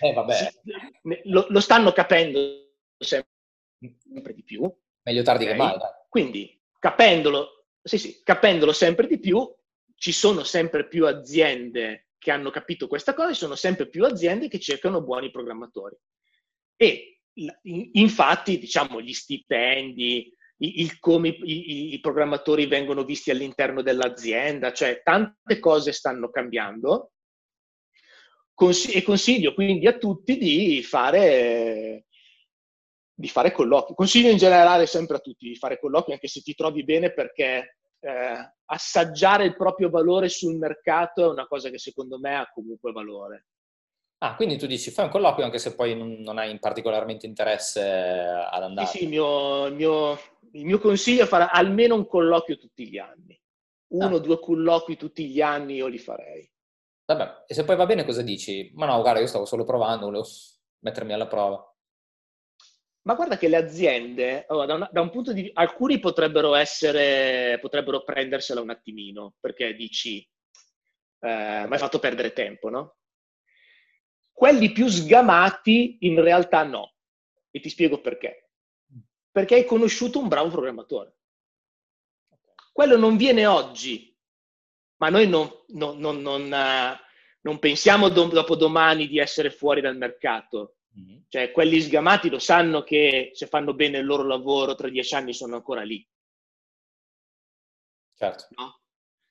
eh, 0.00 0.12
vabbè. 0.12 0.52
Lo, 1.24 1.46
lo, 1.48 1.60
stanno 1.60 1.92
capendo 1.92 2.74
sempre 2.98 4.34
di 4.34 4.42
più. 4.44 4.70
Meglio 5.02 5.22
tardi 5.22 5.44
okay? 5.44 5.56
che 5.56 5.62
mai. 5.62 5.76
Quindi, 6.08 6.60
capendolo, 6.78 7.66
sì, 7.82 7.98
sì, 7.98 8.20
capendolo 8.22 8.72
sempre 8.72 9.06
di 9.06 9.18
più, 9.18 9.50
ci 9.96 10.12
sono 10.12 10.44
sempre 10.44 10.86
più 10.86 11.06
aziende 11.06 12.08
che 12.18 12.30
hanno 12.30 12.50
capito 12.50 12.86
questa 12.86 13.14
cosa, 13.14 13.32
ci 13.32 13.38
sono 13.38 13.54
sempre 13.54 13.88
più 13.88 14.04
aziende 14.04 14.48
che 14.48 14.60
cercano 14.60 15.02
buoni 15.02 15.30
programmatori. 15.30 15.96
E 16.76 17.22
infatti, 17.92 18.58
diciamo, 18.58 19.00
gli 19.00 19.14
stipendi, 19.14 20.32
il, 20.58 20.98
come 21.00 21.28
i, 21.28 21.94
i, 21.94 22.00
programmatori 22.00 22.66
vengono 22.66 23.04
visti 23.04 23.30
all'interno 23.30 23.82
dell'azienda, 23.82 24.72
cioè 24.72 25.00
tante 25.02 25.58
cose 25.58 25.92
stanno 25.92 26.30
cambiando 26.30 27.12
e 28.54 29.02
consiglio 29.02 29.54
quindi 29.54 29.86
a 29.86 29.98
tutti 29.98 30.36
di 30.36 30.82
fare, 30.82 32.06
di 33.12 33.28
fare 33.28 33.52
colloqui. 33.52 33.94
Consiglio 33.94 34.30
in 34.30 34.36
generale 34.36 34.86
sempre 34.86 35.16
a 35.16 35.20
tutti 35.20 35.48
di 35.48 35.56
fare 35.56 35.78
colloqui, 35.78 36.12
anche 36.12 36.28
se 36.28 36.40
ti 36.40 36.54
trovi 36.54 36.84
bene, 36.84 37.12
perché 37.12 37.78
eh, 38.00 38.52
assaggiare 38.66 39.44
il 39.44 39.56
proprio 39.56 39.90
valore 39.90 40.28
sul 40.28 40.56
mercato 40.56 41.24
è 41.24 41.28
una 41.28 41.46
cosa 41.46 41.70
che 41.70 41.78
secondo 41.78 42.18
me 42.18 42.36
ha 42.36 42.50
comunque 42.52 42.92
valore. 42.92 43.46
Ah, 44.18 44.36
quindi 44.36 44.56
tu 44.56 44.66
dici 44.66 44.92
fai 44.92 45.06
un 45.06 45.10
colloquio 45.10 45.44
anche 45.44 45.58
se 45.58 45.74
poi 45.74 45.96
non, 45.96 46.12
non 46.20 46.38
hai 46.38 46.56
particolarmente 46.60 47.26
interesse 47.26 47.80
ad 47.80 48.62
andare. 48.62 48.86
Sì, 48.86 48.98
sì, 48.98 49.02
il 49.04 49.08
mio, 49.08 49.66
il 49.66 49.74
mio, 49.74 50.12
il 50.52 50.64
mio 50.64 50.78
consiglio 50.78 51.24
è 51.24 51.26
fare 51.26 51.48
almeno 51.50 51.96
un 51.96 52.06
colloquio 52.06 52.56
tutti 52.56 52.88
gli 52.88 52.98
anni. 52.98 53.36
Uno 53.94 54.14
o 54.14 54.16
ah. 54.18 54.20
due 54.20 54.38
colloqui 54.38 54.96
tutti 54.96 55.28
gli 55.28 55.40
anni 55.40 55.74
io 55.74 55.88
li 55.88 55.98
farei. 55.98 56.48
Vabbè, 57.14 57.44
e 57.46 57.54
se 57.54 57.64
poi 57.64 57.76
va 57.76 57.86
bene 57.86 58.04
cosa 58.04 58.22
dici? 58.22 58.70
Ma 58.74 58.86
no, 58.86 59.00
guarda, 59.00 59.20
io 59.20 59.26
stavo 59.26 59.44
solo 59.44 59.64
provando, 59.64 60.06
volevo 60.06 60.26
mettermi 60.80 61.12
alla 61.12 61.26
prova. 61.26 61.66
Ma 63.02 63.14
guarda 63.14 63.36
che 63.36 63.48
le 63.48 63.56
aziende, 63.56 64.46
allora, 64.48 64.66
da, 64.66 64.74
un, 64.74 64.88
da, 64.90 65.00
un, 65.00 65.10
punto 65.10 65.32
di 65.32 65.42
vista, 65.42 65.60
alcuni 65.60 65.98
potrebbero 65.98 66.54
essere, 66.54 67.58
potrebbero 67.60 68.04
prendersela 68.04 68.60
un 68.60 68.70
attimino, 68.70 69.34
perché 69.40 69.74
dici, 69.74 70.18
eh, 70.18 71.64
mi 71.66 71.72
hai 71.72 71.78
fatto 71.78 71.98
perdere 71.98 72.32
tempo, 72.32 72.68
no? 72.68 72.96
Quelli 74.32 74.72
più 74.72 74.86
sgamati 74.86 75.98
in 76.00 76.22
realtà 76.22 76.62
no, 76.62 76.94
e 77.50 77.60
ti 77.60 77.68
spiego 77.68 78.00
perché. 78.00 78.50
perché 79.30 79.56
hai 79.56 79.64
conosciuto 79.64 80.18
un 80.20 80.28
bravo 80.28 80.50
programmatore. 80.50 81.16
Quello 82.72 82.96
non 82.96 83.16
viene 83.16 83.46
oggi, 83.46 84.11
ma 85.02 85.08
noi 85.08 85.26
non, 85.26 85.50
non, 85.70 85.98
non, 85.98 86.22
non 86.22 86.94
uh, 87.42 87.58
pensiamo 87.58 88.08
do, 88.08 88.26
dopo 88.26 88.54
domani 88.54 89.08
di 89.08 89.18
essere 89.18 89.50
fuori 89.50 89.80
dal 89.80 89.96
mercato. 89.96 90.76
Mm-hmm. 90.96 91.22
Cioè, 91.28 91.50
quelli 91.50 91.80
sgamati 91.80 92.30
lo 92.30 92.38
sanno 92.38 92.84
che 92.84 93.32
se 93.34 93.48
fanno 93.48 93.74
bene 93.74 93.98
il 93.98 94.06
loro 94.06 94.22
lavoro 94.22 94.76
tra 94.76 94.88
dieci 94.88 95.12
anni 95.16 95.34
sono 95.34 95.56
ancora 95.56 95.82
lì. 95.82 96.06
Certo. 98.16 98.46
No? 98.50 98.80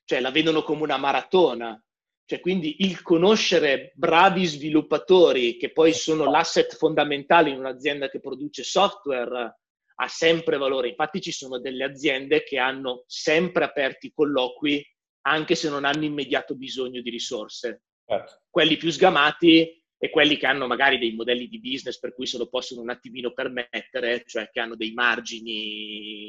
Cioè, 0.04 0.20
la 0.20 0.32
vedono 0.32 0.62
come 0.64 0.82
una 0.84 0.98
maratona. 0.98 1.82
Cioè, 2.26 2.42
quindi 2.42 2.84
il 2.84 3.02
conoscere 3.02 3.94
bravi 3.96 4.44
sviluppatori, 4.46 5.56
che 5.56 5.72
poi 5.72 5.94
sono 5.94 6.30
l'asset 6.30 6.76
fondamentale 6.76 7.50
in 7.50 7.60
un'azienda 7.60 8.10
che 8.10 8.20
produce 8.20 8.64
software, 8.64 9.60
ha 9.96 10.08
sempre 10.10 10.58
valore. 10.58 10.90
Infatti 10.90 11.22
ci 11.22 11.32
sono 11.32 11.60
delle 11.60 11.86
aziende 11.86 12.44
che 12.44 12.58
hanno 12.58 13.06
sempre 13.08 13.64
aperti 13.64 14.12
colloqui 14.12 14.86
anche 15.22 15.56
se 15.56 15.70
non 15.70 15.86
hanno 15.86 16.06
immediato 16.06 16.56
bisogno 16.56 17.02
di 17.02 17.10
risorse. 17.10 17.84
Certo. 18.06 18.42
Quelli 18.50 18.78
più 18.78 18.92
sgamati 18.92 19.84
e 19.98 20.10
quelli 20.10 20.38
che 20.38 20.48
hanno 20.48 20.68
magari 20.68 20.98
dei 20.98 21.14
modelli 21.14 21.48
di 21.48 21.60
business 21.60 22.00
per 22.00 22.14
cui 22.14 22.26
se 22.26 22.38
lo 22.38 22.48
possono 22.48 22.82
un 22.82 22.90
attimino 22.90 23.34
permettere, 23.34 24.24
cioè 24.26 24.50
che 24.50 24.60
hanno 24.60 24.76
dei 24.76 24.94
margini 24.94 26.28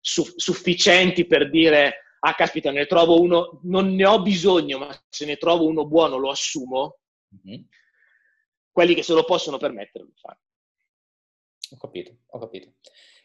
su- 0.00 0.34
sufficienti 0.36 1.26
per 1.26 1.48
dire 1.50 2.02
ah 2.20 2.34
caspita 2.34 2.70
ne 2.70 2.86
trovo 2.86 3.20
uno, 3.20 3.60
non 3.64 3.94
ne 3.94 4.06
ho 4.06 4.20
bisogno, 4.20 4.78
ma 4.78 5.04
se 5.08 5.24
ne 5.24 5.36
trovo 5.36 5.66
uno 5.66 5.86
buono 5.86 6.16
lo 6.16 6.30
assumo, 6.30 6.98
mm-hmm. 7.34 7.62
quelli 8.70 8.94
che 8.94 9.02
se 9.02 9.14
lo 9.14 9.24
possono 9.24 9.56
permettere 9.56 10.04
lo 10.04 10.12
fanno. 10.14 10.40
Ho 11.70 11.76
capito, 11.76 12.16
ho 12.26 12.38
capito. 12.38 12.74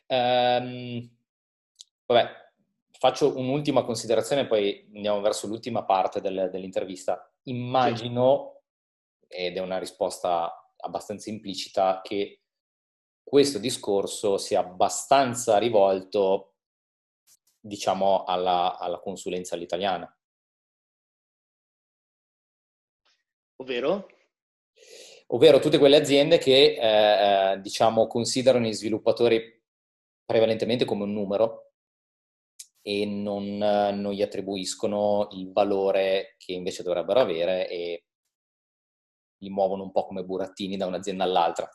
Um, 0.08 1.10
vabbè, 2.06 2.43
faccio 3.04 3.38
un'ultima 3.38 3.84
considerazione, 3.84 4.48
poi 4.48 4.90
andiamo 4.96 5.20
verso 5.20 5.46
l'ultima 5.46 5.84
parte 5.84 6.22
del, 6.22 6.48
dell'intervista. 6.50 7.30
Immagino, 7.48 8.62
ed 9.28 9.58
è 9.58 9.60
una 9.60 9.78
risposta 9.78 10.72
abbastanza 10.78 11.30
implicita, 11.30 12.00
che 12.02 12.44
questo 13.22 13.60
discorso 13.60 14.38
sia 14.38 14.62
abbastanza 14.62 15.58
rivolto, 15.58 16.54
diciamo, 17.60 18.24
alla, 18.24 18.78
alla 18.80 19.00
consulenza 19.00 19.56
all'italiana. 19.56 20.18
Ovvero? 23.58 24.08
ovvero 25.28 25.60
tutte 25.60 25.78
quelle 25.78 25.98
aziende 25.98 26.38
che 26.38 26.76
eh, 26.76 27.52
eh, 27.54 27.60
diciamo, 27.60 28.08
considerano 28.08 28.68
i 28.68 28.74
sviluppatori 28.74 29.62
prevalentemente 30.26 30.86
come 30.86 31.04
un 31.04 31.12
numero 31.12 31.73
e 32.86 33.06
non, 33.06 33.58
non, 33.58 34.12
gli 34.12 34.22
attribuiscono 34.22 35.30
il 35.32 35.52
valore 35.54 36.36
che 36.38 36.52
invece 36.52 36.84
dovrebbero 36.84 37.22
avere 37.22 37.70
e 37.70 38.04
li 39.38 39.50
muovono 39.50 39.84
un 39.84 39.92
po' 39.92 40.06
come 40.06 40.24
burattini 40.24 40.76
da 40.76 40.86
un'azienda 40.86 41.24
all'altra. 41.24 41.70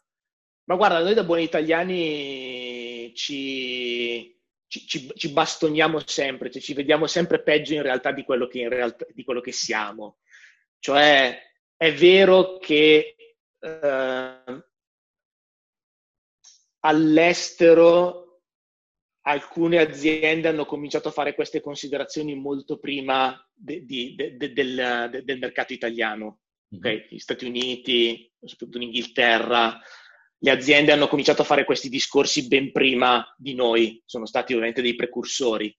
Ma 0.64 0.76
guarda, 0.76 1.02
noi 1.02 1.14
da 1.14 1.24
buoni 1.24 1.44
italiani 1.44 3.12
ci, 3.14 4.38
ci, 4.66 4.86
ci, 4.86 5.10
ci 5.14 5.32
bastoniamo 5.32 5.98
sempre, 6.06 6.50
cioè 6.50 6.60
ci 6.60 6.74
vediamo 6.74 7.06
sempre 7.06 7.42
peggio 7.42 7.72
in 7.72 7.82
realtà 7.82 8.12
di 8.12 8.22
quello 8.22 8.46
che, 8.46 8.68
realtà, 8.68 9.06
di 9.10 9.24
quello 9.24 9.40
che 9.40 9.52
siamo. 9.52 10.18
Cioè, 10.78 11.40
è 11.74 11.94
vero 11.94 12.58
che 12.58 13.16
eh, 13.58 14.62
all'estero 16.80 18.27
alcune 19.28 19.78
aziende 19.78 20.48
hanno 20.48 20.64
cominciato 20.64 21.08
a 21.08 21.12
fare 21.12 21.34
queste 21.34 21.60
considerazioni 21.60 22.34
molto 22.34 22.78
prima 22.78 23.38
de, 23.54 23.84
de, 23.84 24.14
de, 24.36 24.52
del, 24.52 25.22
del, 25.24 25.38
mercato 25.38 25.74
italiano. 25.74 26.40
Okay? 26.74 27.06
Gli 27.10 27.18
Stati 27.18 27.44
Uniti, 27.44 28.32
soprattutto 28.40 28.78
in 28.78 28.84
Inghilterra, 28.84 29.78
le 30.38 30.50
aziende 30.50 30.92
hanno 30.92 31.08
cominciato 31.08 31.42
a 31.42 31.44
fare 31.44 31.64
questi 31.64 31.90
discorsi 31.90 32.46
ben 32.46 32.72
prima 32.72 33.34
di 33.36 33.54
noi, 33.54 34.02
sono 34.06 34.24
stati 34.24 34.52
ovviamente 34.52 34.80
dei 34.80 34.94
precursori. 34.94 35.76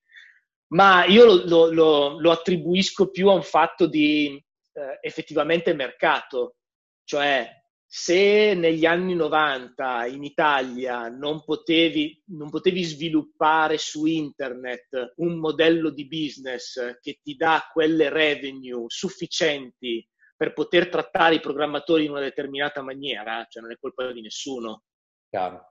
Ma 0.73 1.05
io 1.05 1.25
lo, 1.25 1.45
lo, 1.45 1.71
lo, 1.71 2.19
lo 2.19 2.31
attribuisco 2.31 3.09
più 3.09 3.29
a 3.29 3.33
un 3.33 3.41
fatto 3.41 3.87
di 3.87 4.35
eh, 4.73 4.99
effettivamente 5.01 5.73
mercato, 5.73 6.57
cioè 7.03 7.49
se 7.91 8.53
negli 8.53 8.85
anni 8.85 9.15
90 9.15 10.05
in 10.05 10.23
Italia 10.23 11.09
non 11.09 11.43
potevi, 11.43 12.21
non 12.27 12.51
potevi, 12.51 12.83
sviluppare 12.83 13.79
su 13.79 14.05
internet 14.05 15.13
un 15.15 15.39
modello 15.39 15.89
di 15.89 16.07
business 16.07 16.99
che 17.01 17.19
ti 17.23 17.35
dà 17.35 17.67
quelle 17.73 18.09
revenue 18.09 18.83
sufficienti 18.85 20.07
per 20.35 20.53
poter 20.53 20.87
trattare 20.87 21.35
i 21.35 21.39
programmatori 21.39 22.05
in 22.05 22.11
una 22.11 22.19
determinata 22.19 22.83
maniera, 22.83 23.43
cioè 23.49 23.63
non 23.63 23.71
è 23.71 23.77
colpa 23.79 24.11
di 24.11 24.21
nessuno. 24.21 24.83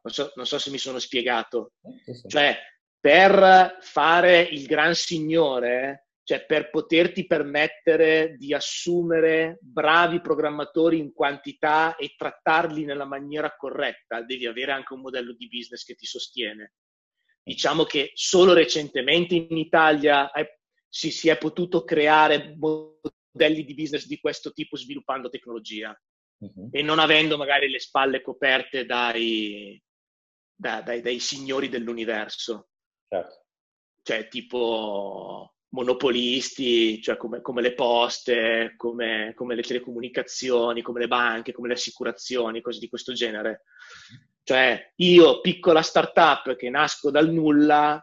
Non 0.02 0.12
so, 0.12 0.32
non 0.34 0.44
so, 0.44 0.58
se 0.58 0.70
mi 0.70 0.78
sono 0.78 0.98
spiegato. 0.98 1.74
Cioè, 2.26 2.58
per 2.98 3.76
fare 3.80 4.40
il 4.40 4.66
gran 4.66 4.96
signore 4.96 6.07
cioè 6.28 6.44
per 6.44 6.68
poterti 6.68 7.26
permettere 7.26 8.36
di 8.36 8.52
assumere 8.52 9.56
bravi 9.62 10.20
programmatori 10.20 10.98
in 10.98 11.14
quantità 11.14 11.96
e 11.96 12.12
trattarli 12.18 12.84
nella 12.84 13.06
maniera 13.06 13.56
corretta, 13.56 14.20
devi 14.20 14.44
avere 14.44 14.72
anche 14.72 14.92
un 14.92 15.00
modello 15.00 15.32
di 15.32 15.48
business 15.48 15.84
che 15.84 15.94
ti 15.94 16.04
sostiene. 16.04 16.74
Diciamo 17.42 17.84
che 17.84 18.10
solo 18.12 18.52
recentemente 18.52 19.36
in 19.36 19.56
Italia 19.56 20.30
è, 20.30 20.46
si, 20.86 21.10
si, 21.10 21.30
è 21.30 21.38
potuto 21.38 21.82
creare 21.84 22.54
modelli 22.58 23.64
di 23.64 23.72
business 23.72 24.06
di 24.06 24.20
questo 24.20 24.52
tipo 24.52 24.76
sviluppando 24.76 25.30
tecnologia 25.30 25.98
uh-huh. 26.40 26.68
e 26.70 26.82
non 26.82 26.98
avendo 26.98 27.38
magari 27.38 27.70
le 27.70 27.80
spalle 27.80 28.20
coperte 28.20 28.84
dai, 28.84 29.82
da, 30.54 30.82
dai, 30.82 31.00
dai 31.00 31.20
signori 31.20 31.70
dell'universo. 31.70 32.68
Certo. 33.08 33.46
Cioè 34.02 34.28
tipo 34.28 35.54
monopolisti, 35.70 37.00
cioè 37.02 37.16
come, 37.16 37.40
come 37.40 37.60
le 37.60 37.74
poste, 37.74 38.74
come, 38.76 39.32
come, 39.34 39.54
le 39.54 39.62
telecomunicazioni, 39.62 40.82
come 40.82 41.00
le 41.00 41.08
banche, 41.08 41.52
come 41.52 41.68
le 41.68 41.74
assicurazioni, 41.74 42.60
cose 42.60 42.78
di 42.78 42.88
questo 42.88 43.12
genere. 43.12 43.64
Cioè 44.42 44.92
io, 44.96 45.40
piccola 45.40 45.82
startup 45.82 46.56
che 46.56 46.70
nasco 46.70 47.10
dal 47.10 47.30
nulla, 47.30 48.02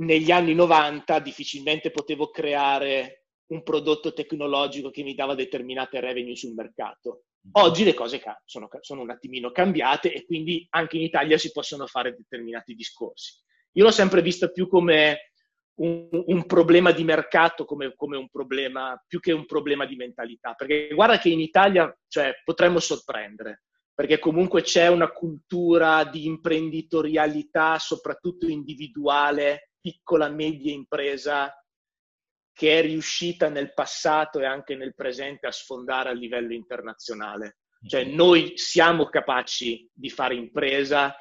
negli 0.00 0.30
anni 0.30 0.54
90 0.54 1.18
difficilmente 1.20 1.90
potevo 1.90 2.30
creare 2.30 3.24
un 3.46 3.62
prodotto 3.62 4.12
tecnologico 4.12 4.90
che 4.90 5.02
mi 5.02 5.14
dava 5.14 5.34
determinate 5.34 6.00
revenue 6.00 6.36
sul 6.36 6.54
mercato. 6.54 7.24
Oggi 7.52 7.82
le 7.82 7.94
cose 7.94 8.20
sono, 8.44 8.68
sono 8.80 9.00
un 9.00 9.10
attimino 9.10 9.50
cambiate 9.50 10.12
e 10.12 10.26
quindi 10.26 10.66
anche 10.70 10.96
in 10.96 11.02
Italia 11.02 11.38
si 11.38 11.50
possono 11.50 11.86
fare 11.86 12.14
determinati 12.14 12.74
discorsi. 12.74 13.40
Io 13.72 13.84
l'ho 13.84 13.90
sempre 13.90 14.20
vista 14.20 14.48
più 14.48 14.68
come 14.68 15.30
un, 15.78 16.08
un 16.10 16.46
problema 16.46 16.92
di 16.92 17.04
mercato 17.04 17.64
come, 17.64 17.94
come, 17.96 18.16
un 18.16 18.28
problema, 18.28 19.02
più 19.06 19.20
che 19.20 19.32
un 19.32 19.46
problema 19.46 19.84
di 19.84 19.96
mentalità. 19.96 20.54
Perché 20.54 20.88
guarda 20.94 21.18
che 21.18 21.28
in 21.28 21.40
Italia 21.40 21.94
cioè, 22.08 22.40
potremmo 22.44 22.78
sorprendere, 22.78 23.64
perché 23.94 24.18
comunque 24.18 24.62
c'è 24.62 24.88
una 24.88 25.10
cultura 25.10 26.04
di 26.04 26.26
imprenditorialità, 26.26 27.78
soprattutto 27.78 28.46
individuale, 28.46 29.72
piccola, 29.80 30.28
media 30.28 30.72
impresa, 30.72 31.52
che 32.52 32.78
è 32.78 32.82
riuscita 32.82 33.48
nel 33.48 33.72
passato 33.72 34.40
e 34.40 34.44
anche 34.44 34.74
nel 34.74 34.94
presente 34.94 35.46
a 35.46 35.52
sfondare 35.52 36.08
a 36.08 36.12
livello 36.12 36.52
internazionale. 36.52 37.58
Cioè 37.86 38.04
mm-hmm. 38.04 38.14
noi 38.14 38.52
siamo 38.56 39.06
capaci 39.06 39.88
di 39.92 40.10
fare 40.10 40.34
impresa, 40.34 41.14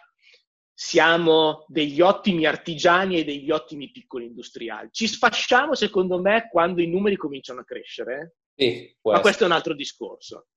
siamo 0.80 1.66
degli 1.68 2.02
ottimi 2.02 2.46
artigiani 2.46 3.18
e 3.18 3.24
degli 3.24 3.50
ottimi 3.50 3.90
piccoli 3.90 4.28
industriali. 4.28 4.90
Ci 4.92 5.08
sfasciamo, 5.08 5.74
secondo 5.74 6.22
me, 6.22 6.50
quando 6.52 6.84
i 6.84 6.88
numeri 6.88 7.16
cominciano 7.16 7.62
a 7.62 7.64
crescere, 7.64 8.36
sì, 8.54 8.96
ma 9.02 9.20
questo 9.20 9.42
è 9.42 9.48
un 9.48 9.54
altro 9.54 9.74
discorso. 9.74 10.50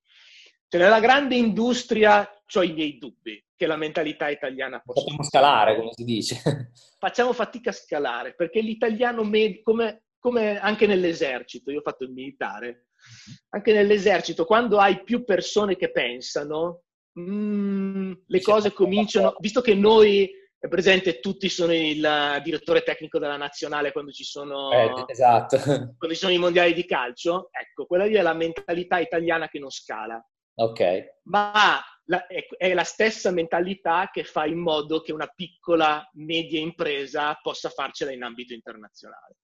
Cioè, 0.68 0.79
nella 0.79 1.01
grande 1.01 1.37
industria 1.37 2.31
ho 2.55 2.62
i 2.62 2.73
miei 2.75 2.99
dubbi 2.99 3.43
che 3.57 3.66
la 3.66 3.77
mentalità 3.77 4.29
italiana 4.29 4.83
possa... 4.85 5.01
Facciamo 5.01 5.23
scalare, 5.23 5.77
come 5.77 5.91
si 5.95 6.05
dice. 6.05 6.43
Facciamo 7.01 7.33
fatica 7.33 7.71
a 7.71 7.73
scalare, 7.73 8.35
perché 8.35 8.61
l'italiano, 8.61 9.25
med- 9.25 9.62
come, 9.62 10.03
come 10.18 10.61
anche 10.61 10.87
nell'esercito, 10.87 11.71
io 11.71 11.79
ho 11.79 11.83
fatto 11.83 12.05
il 12.05 12.11
militare, 12.11 12.68
mhm. 12.68 13.37
anche 13.49 13.73
nell'esercito, 13.73 14.45
quando 14.45 14.79
hai 14.79 15.03
più 15.03 15.25
persone 15.25 15.77
che 15.77 15.91
pensano, 15.91 16.83
mm, 17.18 18.12
le 18.26 18.40
cose 18.40 18.72
cominciano, 18.72 19.34
visto 19.38 19.61
che 19.61 19.74
noi 19.74 20.30
è 20.61 20.68
presente, 20.68 21.20
tutti 21.20 21.48
sono 21.48 21.72
il 21.74 22.40
direttore 22.44 22.82
tecnico 22.82 23.18
della 23.18 23.38
nazionale 23.38 23.92
quando 23.92 24.11
ci 24.11 24.24
sono, 24.24 24.70
eh, 24.70 25.04
esatto. 25.06 25.56
quando 25.96 26.11
ci 26.11 26.16
sono 26.16 26.32
i 26.32 26.38
mondiali 26.38 26.74
di 26.74 26.84
calcio. 26.84 27.48
Ecco, 27.50 27.86
quella 27.86 28.04
lì 28.04 28.14
è 28.14 28.20
la 28.20 28.34
mentalità 28.34 28.98
italiana 28.98 29.48
che 29.48 29.58
non 29.58 29.70
scala. 29.70 30.22
Ok. 30.56 31.20
Ma 31.24 31.80
la, 32.04 32.26
è, 32.26 32.46
è, 32.58 32.74
la 32.74 32.84
stessa 32.84 33.30
mentalità 33.30 34.11
che 34.12 34.22
fa 34.24 34.44
in 34.44 34.58
modo 34.58 35.00
che 35.00 35.12
una 35.12 35.28
piccola, 35.28 36.06
media 36.14 36.61
impresa 36.61 37.38
possa 37.40 37.70
farcela 37.70 38.12
in 38.12 38.22
ambito 38.22 38.52
internazionale. 38.52 39.36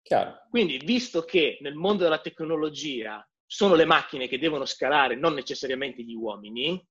Chiaro. 0.00 0.38
Quindi, 0.48 0.78
visto 0.78 1.22
che 1.24 1.58
nel 1.60 1.74
mondo 1.74 2.04
della 2.04 2.20
tecnologia 2.20 3.22
sono 3.44 3.74
le 3.74 3.84
macchine 3.84 4.26
che 4.26 4.38
devono 4.38 4.64
scalare, 4.64 5.16
non 5.16 5.34
necessariamente 5.34 6.02
gli 6.02 6.14
uomini, 6.14 6.82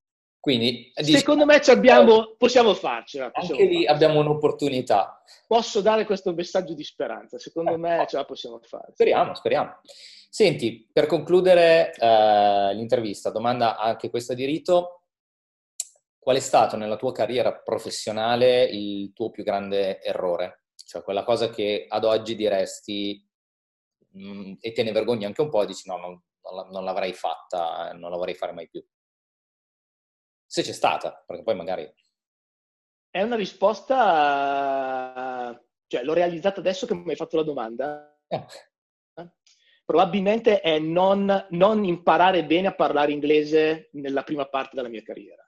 quindi, 0.46 0.94
secondo 0.94 1.44
me 1.44 1.56
abbiamo, 1.56 2.36
possiamo 2.38 2.76
farcela. 2.76 3.32
Possiamo 3.32 3.60
anche 3.60 3.74
lì 3.74 3.88
abbiamo 3.88 4.20
un'opportunità. 4.20 5.24
Posso 5.48 5.82
dare 5.82 6.06
questo 6.06 6.36
messaggio 6.36 6.76
di 6.76 6.84
speranza, 6.84 7.40
secondo 7.40 7.72
eh, 7.72 7.78
me 7.78 8.06
ce 8.08 8.18
la 8.18 8.26
possiamo 8.26 8.60
fare. 8.62 8.92
Speriamo, 8.94 9.34
speriamo. 9.34 9.80
Senti, 10.30 10.88
per 10.94 11.08
concludere 11.08 11.92
eh, 11.96 12.76
l'intervista, 12.76 13.32
domanda 13.32 13.76
anche 13.80 14.12
questa 14.12 14.36
di 14.36 14.46
rito, 14.46 15.08
qual 16.20 16.36
è 16.36 16.42
stato 16.42 16.78
nella 16.78 16.98
tua 16.98 17.12
carriera 17.12 17.52
professionale 17.52 18.66
il 18.66 19.14
tuo 19.14 19.32
più 19.32 19.44
grande 19.44 20.00
errore? 20.00 20.66
Cioè 20.76 21.02
quella 21.02 21.24
cosa 21.24 21.50
che 21.50 21.88
ad 21.90 22.04
oggi 22.04 22.36
diresti 22.36 23.28
mh, 24.12 24.30
mm, 24.30 24.54
e 24.60 24.72
te 24.74 24.84
ne 24.84 24.92
vergogni 24.92 25.26
anche 25.26 25.42
un 25.42 25.50
po' 25.50 25.64
e 25.64 25.66
dici 25.66 25.90
no, 25.90 25.98
non, 25.98 26.22
non 26.70 26.84
l'avrei 26.84 27.14
fatta, 27.14 27.94
non 27.94 28.12
la 28.12 28.18
vorrei 28.18 28.36
fare 28.36 28.52
mai 28.52 28.70
più 28.70 28.86
se 30.56 30.62
c'è 30.62 30.72
stata, 30.72 31.22
perché 31.28 31.44
poi 31.44 31.56
magari... 31.56 31.94
È 33.10 33.22
una 33.22 33.36
risposta, 33.36 33.94
cioè 35.86 36.04
l'ho 36.04 36.14
realizzata 36.14 36.62
adesso 36.62 36.86
che 36.86 36.96
mi 36.96 37.10
hai 37.10 37.18
fatto 37.18 37.36
la 37.36 37.44
domanda. 37.44 38.18
Eh. 38.28 38.46
Probabilmente 39.84 40.62
è 40.62 40.80
non, 40.80 41.48
non, 41.50 41.84
imparare 41.84 42.46
bene 42.46 42.68
a 42.68 42.74
parlare 42.76 43.12
inglese 43.12 43.90
nella 43.94 44.24
prima 44.24 44.48
parte 44.48 44.78
della 44.78 44.88
mia 44.88 45.04
carriera. 45.04 45.46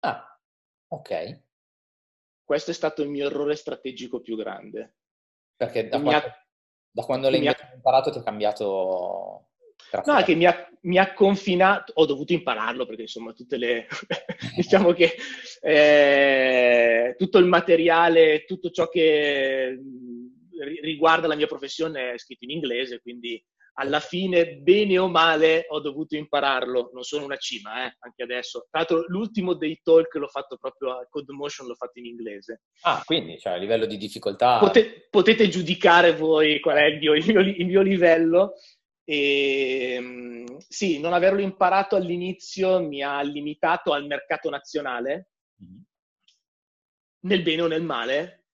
Ah, 0.00 0.40
ok. 0.88 1.42
Questo 2.42 2.70
è 2.70 2.74
stato 2.74 3.02
il 3.02 3.10
mio 3.10 3.26
errore 3.26 3.54
strategico 3.54 4.20
più 4.20 4.36
grande. 4.36 4.96
Perché 5.56 5.88
da, 5.88 6.00
quando, 6.00 6.26
ha, 6.26 6.46
da 6.90 7.04
quando 7.04 7.28
l'hai 7.28 7.46
ha... 7.46 7.54
imparato 7.74 8.10
ti 8.10 8.18
è 8.18 8.22
cambiato 8.22 9.50
No, 10.04 10.22
che 10.22 10.34
mi 10.34 10.46
ha, 10.46 10.68
mi 10.82 10.98
ha, 10.98 11.12
confinato, 11.12 11.92
ho 11.96 12.06
dovuto 12.06 12.32
impararlo 12.32 12.86
perché 12.86 13.02
insomma 13.02 13.32
tutte 13.32 13.56
le, 13.56 13.86
diciamo 14.56 14.92
che 14.92 15.14
eh, 15.62 17.14
tutto 17.16 17.38
il 17.38 17.46
materiale, 17.46 18.44
tutto 18.44 18.70
ciò 18.70 18.88
che 18.88 19.78
riguarda 20.82 21.26
la 21.26 21.36
mia 21.36 21.46
professione 21.46 22.12
è 22.12 22.18
scritto 22.18 22.44
in 22.44 22.50
inglese, 22.50 23.00
quindi 23.00 23.42
alla 23.78 24.00
fine, 24.00 24.56
bene 24.56 24.98
o 24.98 25.08
male, 25.08 25.66
ho 25.68 25.80
dovuto 25.80 26.16
impararlo. 26.16 26.90
Non 26.92 27.02
sono 27.02 27.24
una 27.24 27.36
cima, 27.36 27.86
eh, 27.86 27.96
anche 27.98 28.22
adesso. 28.22 28.66
Tra 28.70 28.80
l'altro, 28.80 29.04
l'ultimo 29.08 29.54
dei 29.54 29.80
talk 29.82 30.14
l'ho 30.14 30.28
fatto 30.28 30.56
proprio 30.56 30.92
a 30.92 31.06
Codemotion, 31.08 31.66
l'ho 31.66 31.74
fatto 31.74 31.98
in 31.98 32.06
inglese. 32.06 32.62
Ah, 32.82 33.02
quindi, 33.04 33.38
cioè, 33.38 33.54
a 33.54 33.56
livello 33.56 33.86
di 33.86 33.98
difficoltà... 33.98 34.58
Pote- 34.58 35.08
potete 35.10 35.48
giudicare 35.48 36.14
voi 36.14 36.58
qual 36.60 36.78
è 36.78 36.84
il 36.84 36.98
mio, 36.98 37.14
il 37.14 37.24
mio, 37.26 37.40
il 37.40 37.66
mio 37.66 37.82
livello. 37.82 38.54
E, 39.08 39.92
ehm, 39.92 40.58
sì, 40.68 40.98
non 40.98 41.12
averlo 41.12 41.40
imparato 41.40 41.94
all'inizio 41.94 42.80
mi 42.80 43.02
ha 43.02 43.22
limitato 43.22 43.92
al 43.92 44.04
mercato 44.06 44.50
nazionale, 44.50 45.30
mm-hmm. 45.62 45.80
nel 47.20 47.42
bene 47.42 47.62
o 47.62 47.66
nel 47.68 47.82
male, 47.82 48.46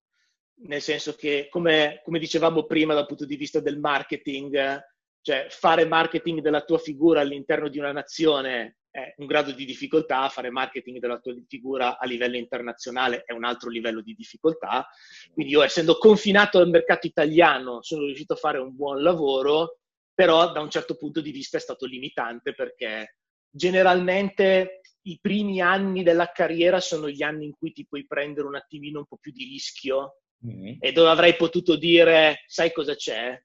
nel 0.66 0.82
senso 0.82 1.14
che, 1.14 1.48
come, 1.50 2.02
come, 2.04 2.18
dicevamo 2.18 2.64
prima 2.64 2.92
dal 2.92 3.06
punto 3.06 3.24
di 3.24 3.36
vista 3.36 3.60
del 3.60 3.78
marketing, 3.78 4.80
cioè 5.22 5.46
fare 5.48 5.86
marketing 5.86 6.40
della 6.40 6.62
tua 6.62 6.78
figura 6.78 7.22
all'interno 7.22 7.68
di 7.68 7.78
una 7.78 7.92
nazione 7.92 8.76
è 8.90 9.14
un 9.16 9.26
grado 9.26 9.52
di 9.52 9.64
difficoltà, 9.64 10.28
fare 10.28 10.50
marketing 10.50 10.98
della 10.98 11.18
tua 11.18 11.34
figura 11.48 11.98
a 11.98 12.04
livello 12.04 12.36
internazionale 12.36 13.22
è 13.24 13.32
un 13.32 13.44
altro 13.44 13.70
livello 13.70 14.02
di 14.02 14.12
difficoltà. 14.12 14.86
Quindi 15.32 15.52
io, 15.52 15.62
essendo 15.62 15.96
confinato 15.96 16.58
al 16.58 16.68
mercato 16.68 17.06
italiano, 17.06 17.80
sono 17.80 18.04
riuscito 18.04 18.34
a 18.34 18.36
fare 18.36 18.58
un 18.58 18.76
buon 18.76 19.02
lavoro 19.02 19.78
però 20.14 20.52
da 20.52 20.60
un 20.60 20.70
certo 20.70 20.96
punto 20.96 21.20
di 21.20 21.30
vista 21.30 21.56
è 21.56 21.60
stato 21.60 21.86
limitante 21.86 22.54
perché 22.54 23.16
generalmente 23.50 24.80
i 25.02 25.18
primi 25.20 25.60
anni 25.60 26.02
della 26.02 26.30
carriera 26.30 26.80
sono 26.80 27.08
gli 27.08 27.22
anni 27.22 27.46
in 27.46 27.54
cui 27.56 27.72
ti 27.72 27.86
puoi 27.86 28.06
prendere 28.06 28.46
un 28.46 28.54
attimino 28.54 29.00
un 29.00 29.06
po' 29.06 29.18
più 29.18 29.32
di 29.32 29.44
rischio 29.44 30.20
mm-hmm. 30.46 30.76
e 30.80 30.92
dove 30.92 31.08
avrei 31.08 31.36
potuto 31.36 31.76
dire, 31.76 32.44
sai 32.46 32.72
cosa 32.72 32.94
c'è? 32.94 33.40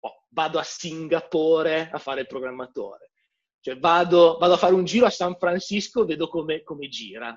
Oh, 0.00 0.26
vado 0.30 0.58
a 0.58 0.62
Singapore 0.62 1.90
a 1.90 1.98
fare 1.98 2.20
il 2.20 2.26
programmatore. 2.26 3.10
Cioè 3.60 3.78
vado, 3.78 4.38
vado, 4.38 4.54
a 4.54 4.58
fare 4.58 4.74
un 4.74 4.84
giro 4.84 5.06
a 5.06 5.10
San 5.10 5.36
Francisco, 5.36 6.04
vedo 6.04 6.28
come, 6.28 6.62
come 6.62 6.88
gira 6.88 7.36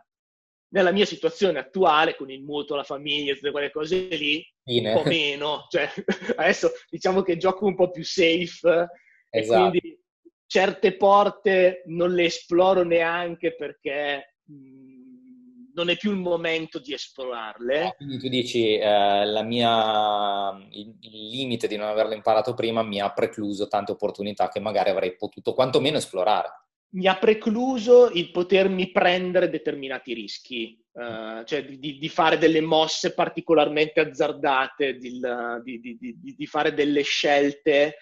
nella 0.76 0.92
mia 0.92 1.06
situazione 1.06 1.58
attuale, 1.58 2.18
con 2.18 2.30
il 2.30 2.44
mutuo, 2.44 2.76
la 2.76 2.84
famiglia, 2.84 3.34
tutte 3.34 3.52
quelle 3.52 3.72
cose 3.72 4.08
lì, 4.10 4.46
Fine. 4.62 4.92
un 4.92 5.02
po' 5.02 5.08
meno. 5.08 5.68
Cioè, 5.72 5.90
adesso 6.36 6.72
diciamo 6.90 7.22
che 7.22 7.38
gioco 7.38 7.66
un 7.66 7.76
po' 7.76 7.90
più 7.90 8.04
safe 8.04 8.90
esatto. 9.30 9.30
e 9.30 9.46
quindi 9.46 10.00
certe 10.46 10.98
porte 10.98 11.84
non 11.86 12.14
le 12.14 12.26
esploro 12.26 12.84
neanche 12.84 13.56
perché 13.56 14.36
mh, 14.44 15.72
non 15.76 15.90
è 15.90 15.96
più 15.96 16.12
il 16.12 16.18
momento 16.18 16.80
di 16.80 16.94
esplorarle. 16.94 17.84
Ah, 17.86 17.92
quindi 17.94 18.20
tu 18.20 18.28
dici 18.28 18.78
eh, 18.78 19.44
mia, 19.46 20.50
il, 20.72 20.98
il, 21.00 21.28
limite 21.30 21.70
di 21.70 21.78
non 21.78 21.88
averlo 21.88 22.14
imparato 22.14 22.54
prima 22.54 22.84
mi 22.84 23.00
ha 23.00 23.14
precluso 23.14 23.70
tante 23.70 23.94
opportunità 23.94 24.50
che 24.50 24.60
magari 24.60 24.90
avrei 24.90 25.16
potuto 25.16 25.54
quantomeno 25.54 25.96
esplorare 25.96 26.65
mi 26.96 27.08
ha 27.08 27.18
precluso 27.18 28.10
il 28.10 28.32
potermi 28.32 28.92
prendere 28.92 29.50
determinati 29.50 30.14
rischi, 30.14 30.82
uh, 30.94 31.44
cioè 31.44 31.66
di, 31.66 31.98
di, 31.98 32.10
fare 32.10 32.38
delle 32.38 32.62
mosse 32.62 33.14
particolarmente 33.14 34.00
azzardate, 34.00 34.98
di, 34.98 35.20
di, 35.64 36.36
di 36.36 36.46
fare 36.48 36.74
delle 36.74 37.02
scelte. 37.02 37.98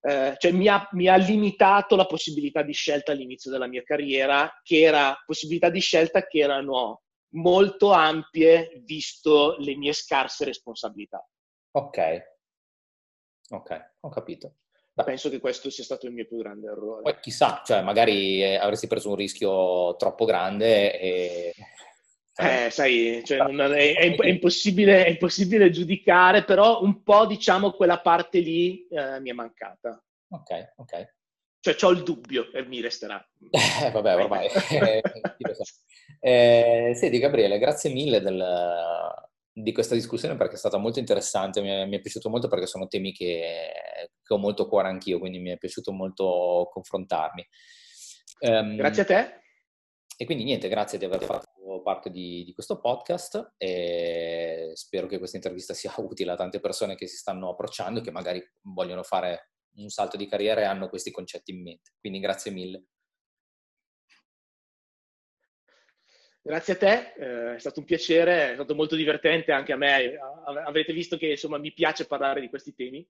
Uh, 0.00 0.34
cioè 0.38 0.52
mi 0.52 0.68
ha, 0.68 0.88
mi 0.92 1.08
ha, 1.08 1.16
limitato 1.16 1.96
la 1.96 2.06
possibilità 2.06 2.62
di 2.62 2.72
scelta 2.72 3.10
all'inizio 3.10 3.50
della 3.50 3.66
mia 3.66 3.82
carriera, 3.82 4.48
che 4.62 4.82
era 4.82 5.20
possibilità 5.26 5.68
di 5.70 5.80
scelta 5.80 6.24
che 6.24 6.38
erano 6.38 7.02
molto 7.30 7.90
ampie 7.90 8.80
visto 8.84 9.56
le 9.58 9.76
mie 9.76 9.92
scarse 9.92 10.44
responsabilità. 10.44 11.26
Ok, 11.72 11.98
ok, 13.50 13.92
ho 14.00 14.08
capito. 14.08 14.54
Penso 15.04 15.30
che 15.30 15.40
questo 15.40 15.70
sia 15.70 15.84
stato 15.84 16.06
il 16.06 16.12
mio 16.12 16.26
più 16.26 16.38
grande 16.38 16.68
errore. 16.68 17.02
Poi 17.02 17.16
chissà, 17.20 17.62
cioè 17.64 17.82
magari 17.82 18.42
eh, 18.42 18.56
avresti 18.56 18.86
preso 18.86 19.10
un 19.10 19.16
rischio 19.16 19.96
troppo 19.96 20.24
grande 20.24 20.98
e... 20.98 21.54
Eh, 22.40 22.70
sai, 22.70 23.20
cioè, 23.24 23.38
è, 23.38 23.94
è, 23.96 24.16
è, 24.16 24.26
impossibile, 24.28 25.04
è, 25.04 25.08
impossibile, 25.08 25.70
giudicare, 25.70 26.44
però 26.44 26.80
un 26.82 27.02
po', 27.02 27.26
diciamo, 27.26 27.72
quella 27.72 27.98
parte 27.98 28.38
lì 28.38 28.86
eh, 28.88 29.18
mi 29.18 29.30
è 29.30 29.32
mancata. 29.32 30.00
Ok, 30.30 30.74
ok. 30.76 31.14
Cioè, 31.60 31.76
ho 31.80 31.90
il 31.90 32.04
dubbio 32.04 32.52
e 32.52 32.64
mi 32.64 32.80
resterà. 32.80 33.20
Eh, 33.50 33.90
vabbè, 33.90 34.14
ormai. 34.14 34.46
eh, 34.70 35.02
eh, 36.20 36.94
senti, 36.94 37.18
Gabriele, 37.18 37.58
grazie 37.58 37.90
mille 37.90 38.20
del, 38.20 38.36
di 39.62 39.72
questa 39.72 39.94
discussione 39.94 40.36
perché 40.36 40.54
è 40.54 40.58
stata 40.58 40.78
molto 40.78 40.98
interessante, 40.98 41.60
mi 41.60 41.68
è, 41.68 41.86
mi 41.86 41.96
è 41.96 42.00
piaciuto 42.00 42.28
molto 42.28 42.48
perché 42.48 42.66
sono 42.66 42.86
temi 42.86 43.12
che, 43.12 43.72
che, 44.22 44.34
ho 44.34 44.38
molto 44.38 44.62
a 44.62 44.68
cuore 44.68 44.88
anch'io, 44.88 45.18
quindi 45.18 45.38
mi 45.38 45.50
è 45.50 45.58
piaciuto 45.58 45.92
molto 45.92 46.68
confrontarmi. 46.70 47.46
Um, 48.40 48.76
grazie 48.76 49.02
a 49.02 49.04
te. 49.04 49.40
E 50.16 50.24
quindi 50.24 50.44
niente, 50.44 50.68
grazie 50.68 50.98
di 50.98 51.04
aver 51.04 51.22
fatto 51.22 51.80
parte 51.82 52.10
di, 52.10 52.42
di, 52.44 52.52
questo 52.52 52.80
podcast 52.80 53.54
e 53.56 54.72
spero 54.74 55.06
che 55.06 55.18
questa 55.18 55.36
intervista 55.36 55.74
sia 55.74 55.92
utile 55.98 56.32
a 56.32 56.36
tante 56.36 56.60
persone 56.60 56.96
che 56.96 57.06
si 57.06 57.16
stanno 57.16 57.50
approcciando 57.50 58.00
e 58.00 58.02
che 58.02 58.10
magari 58.10 58.42
vogliono 58.62 59.02
fare 59.02 59.52
un 59.76 59.88
salto 59.88 60.16
di 60.16 60.26
carriera 60.26 60.60
e 60.60 60.64
hanno 60.64 60.88
questi 60.88 61.10
concetti 61.10 61.52
in 61.52 61.62
mente. 61.62 61.92
Quindi 62.00 62.18
grazie 62.18 62.50
mille. 62.50 62.84
Grazie 66.48 66.72
a 66.72 66.76
te, 66.78 67.12
eh, 67.18 67.56
è 67.56 67.58
stato 67.58 67.80
un 67.80 67.84
piacere, 67.84 68.52
è 68.52 68.54
stato 68.54 68.74
molto 68.74 68.96
divertente 68.96 69.52
anche 69.52 69.74
a 69.74 69.76
me. 69.76 70.18
Avrete 70.46 70.94
visto 70.94 71.18
che 71.18 71.26
insomma 71.26 71.58
mi 71.58 71.74
piace 71.74 72.06
parlare 72.06 72.40
di 72.40 72.48
questi 72.48 72.74
temi. 72.74 73.06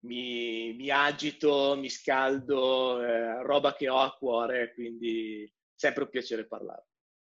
Mi, 0.00 0.74
mi 0.74 0.90
agito, 0.90 1.76
mi 1.78 1.88
scaldo, 1.88 3.02
eh, 3.02 3.42
roba 3.42 3.74
che 3.74 3.88
ho 3.88 4.00
a 4.00 4.14
cuore, 4.18 4.74
quindi 4.74 5.50
sempre 5.74 6.02
un 6.02 6.10
piacere 6.10 6.46
parlare. 6.46 6.88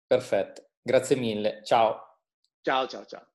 Perfetto, 0.06 0.72
grazie 0.82 1.16
mille. 1.16 1.62
Ciao. 1.64 2.20
Ciao, 2.62 2.86
ciao, 2.86 3.06
ciao. 3.06 3.33